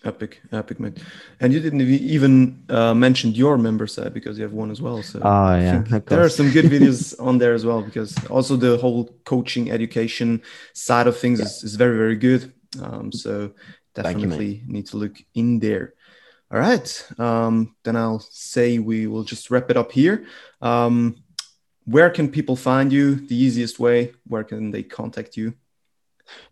Epic, 0.04 0.40
epic, 0.52 0.78
mate. 0.78 0.98
And 1.40 1.52
you 1.52 1.60
didn't 1.60 1.80
even 1.80 2.62
uh, 2.68 2.94
mention 2.94 3.32
your 3.32 3.58
member 3.58 3.86
site 3.86 4.14
because 4.14 4.38
you 4.38 4.44
have 4.44 4.52
one 4.52 4.70
as 4.70 4.80
well. 4.80 5.02
So 5.02 5.20
oh 5.22 5.56
yeah, 5.56 5.82
there 6.06 6.22
are 6.22 6.28
some 6.28 6.50
good 6.50 6.64
videos 6.76 7.14
on 7.20 7.38
there 7.38 7.52
as 7.52 7.66
well 7.66 7.82
because 7.82 8.14
also 8.26 8.54
the 8.54 8.76
whole 8.78 9.10
coaching 9.24 9.70
education 9.70 10.42
side 10.72 11.08
of 11.08 11.18
things 11.18 11.40
yeah. 11.40 11.46
is, 11.46 11.64
is 11.64 11.74
very 11.74 11.96
very 11.96 12.16
good. 12.16 12.52
Um, 12.80 13.10
so 13.10 13.52
definitely 13.94 14.62
you, 14.64 14.72
need 14.72 14.86
to 14.86 14.96
look 14.98 15.16
in 15.34 15.58
there. 15.58 15.94
All 16.50 16.60
right, 16.60 17.08
um, 17.18 17.74
then 17.82 17.96
I'll 17.96 18.20
say 18.20 18.78
we 18.78 19.06
will 19.06 19.24
just 19.24 19.50
wrap 19.50 19.68
it 19.68 19.76
up 19.76 19.90
here. 19.90 20.26
Um, 20.62 21.16
where 21.84 22.10
can 22.10 22.30
people 22.30 22.54
find 22.54 22.92
you? 22.92 23.16
The 23.16 23.36
easiest 23.36 23.80
way. 23.80 24.12
Where 24.26 24.44
can 24.44 24.70
they 24.70 24.82
contact 24.82 25.36
you? 25.36 25.54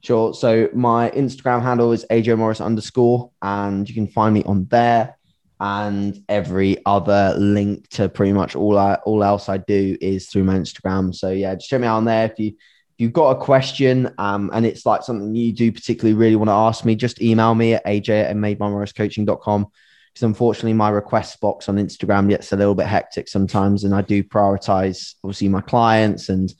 Sure. 0.02 0.34
So 0.34 0.68
my 0.74 1.10
Instagram 1.10 1.62
handle 1.62 1.92
is 1.92 2.06
AJ 2.10 2.38
Morris 2.38 2.60
underscore, 2.60 3.30
and 3.42 3.88
you 3.88 3.94
can 3.94 4.06
find 4.06 4.34
me 4.34 4.42
on 4.44 4.66
there. 4.66 5.16
And 5.58 6.22
every 6.28 6.84
other 6.84 7.34
link 7.38 7.88
to 7.90 8.10
pretty 8.10 8.34
much 8.34 8.54
all 8.54 8.76
I 8.76 8.94
all 9.06 9.24
else 9.24 9.48
I 9.48 9.56
do 9.56 9.96
is 10.00 10.28
through 10.28 10.44
my 10.44 10.54
Instagram. 10.58 11.14
So 11.14 11.30
yeah, 11.30 11.54
just 11.54 11.70
check 11.70 11.80
me 11.80 11.86
out 11.86 11.96
on 11.96 12.04
there. 12.04 12.26
If 12.26 12.38
you 12.38 12.48
if 12.48 13.02
you've 13.02 13.12
got 13.12 13.36
a 13.36 13.40
question 13.40 14.10
um, 14.18 14.50
and 14.52 14.64
it's 14.64 14.86
like 14.86 15.02
something 15.02 15.34
you 15.34 15.52
do 15.52 15.70
particularly 15.72 16.14
really 16.14 16.36
want 16.36 16.48
to 16.48 16.54
ask 16.54 16.84
me, 16.84 16.94
just 16.94 17.20
email 17.20 17.54
me 17.54 17.74
at 17.74 17.84
aj 17.84 18.08
at 18.08 18.36
madebymorriscoaching.com. 18.36 19.66
Because 20.12 20.22
unfortunately, 20.22 20.72
my 20.72 20.88
request 20.88 21.38
box 21.40 21.68
on 21.68 21.76
Instagram 21.76 22.28
gets 22.30 22.52
a 22.52 22.56
little 22.56 22.74
bit 22.74 22.86
hectic 22.86 23.28
sometimes, 23.28 23.84
and 23.84 23.94
I 23.94 24.00
do 24.00 24.22
prioritize 24.22 25.14
obviously 25.22 25.48
my 25.48 25.60
clients 25.60 26.30
and 26.30 26.50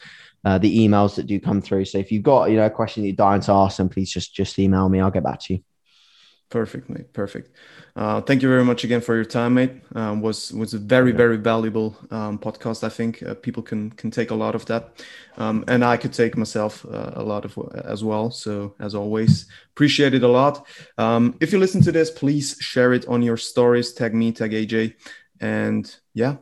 uh, 0.46 0.58
the 0.58 0.78
emails 0.78 1.16
that 1.16 1.26
do 1.26 1.40
come 1.40 1.60
through. 1.60 1.84
So 1.84 1.98
if 1.98 2.12
you've 2.12 2.22
got 2.22 2.50
you 2.50 2.56
know 2.56 2.66
a 2.66 2.70
question 2.70 3.02
that 3.02 3.08
you're 3.08 3.16
dying 3.16 3.40
to 3.42 3.52
ask, 3.52 3.78
then 3.78 3.88
please 3.88 4.10
just 4.10 4.32
just 4.32 4.56
email 4.60 4.88
me. 4.88 5.00
I'll 5.00 5.10
get 5.10 5.24
back 5.24 5.40
to 5.40 5.54
you. 5.54 5.60
Perfect, 6.48 6.88
mate. 6.88 7.12
Perfect. 7.12 7.50
Uh, 7.96 8.20
thank 8.20 8.40
you 8.40 8.48
very 8.48 8.64
much 8.64 8.84
again 8.84 9.00
for 9.00 9.16
your 9.16 9.24
time, 9.24 9.54
mate. 9.54 9.72
Um, 9.96 10.22
was 10.22 10.52
was 10.52 10.72
a 10.72 10.78
very 10.78 11.10
very 11.10 11.36
valuable 11.36 11.96
um, 12.12 12.38
podcast. 12.38 12.84
I 12.84 12.88
think 12.90 13.24
uh, 13.24 13.34
people 13.34 13.60
can 13.60 13.90
can 13.90 14.12
take 14.12 14.30
a 14.30 14.36
lot 14.36 14.54
of 14.54 14.64
that, 14.66 15.04
um, 15.36 15.64
and 15.66 15.84
I 15.84 15.96
could 15.96 16.12
take 16.12 16.36
myself 16.36 16.86
uh, 16.86 17.10
a 17.14 17.24
lot 17.24 17.44
of 17.44 17.58
as 17.84 18.04
well. 18.04 18.30
So 18.30 18.76
as 18.78 18.94
always, 18.94 19.46
appreciate 19.72 20.14
it 20.14 20.22
a 20.22 20.28
lot. 20.28 20.64
Um, 20.96 21.34
if 21.40 21.52
you 21.52 21.58
listen 21.58 21.82
to 21.82 21.90
this, 21.90 22.12
please 22.12 22.56
share 22.60 22.92
it 22.92 23.04
on 23.08 23.20
your 23.20 23.36
stories. 23.36 23.92
Tag 23.92 24.14
me, 24.14 24.30
tag 24.30 24.52
AJ, 24.52 24.94
and 25.40 25.92
yeah, 26.14 26.36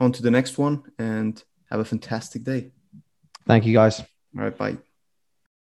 on 0.00 0.10
to 0.10 0.22
the 0.22 0.32
next 0.32 0.58
one. 0.58 0.82
And 0.98 1.40
have 1.70 1.78
a 1.78 1.84
fantastic 1.84 2.42
day. 2.42 2.72
Thank 3.46 3.64
you, 3.66 3.72
guys. 3.72 4.00
All 4.00 4.06
right, 4.44 4.56
bye. 4.56 4.76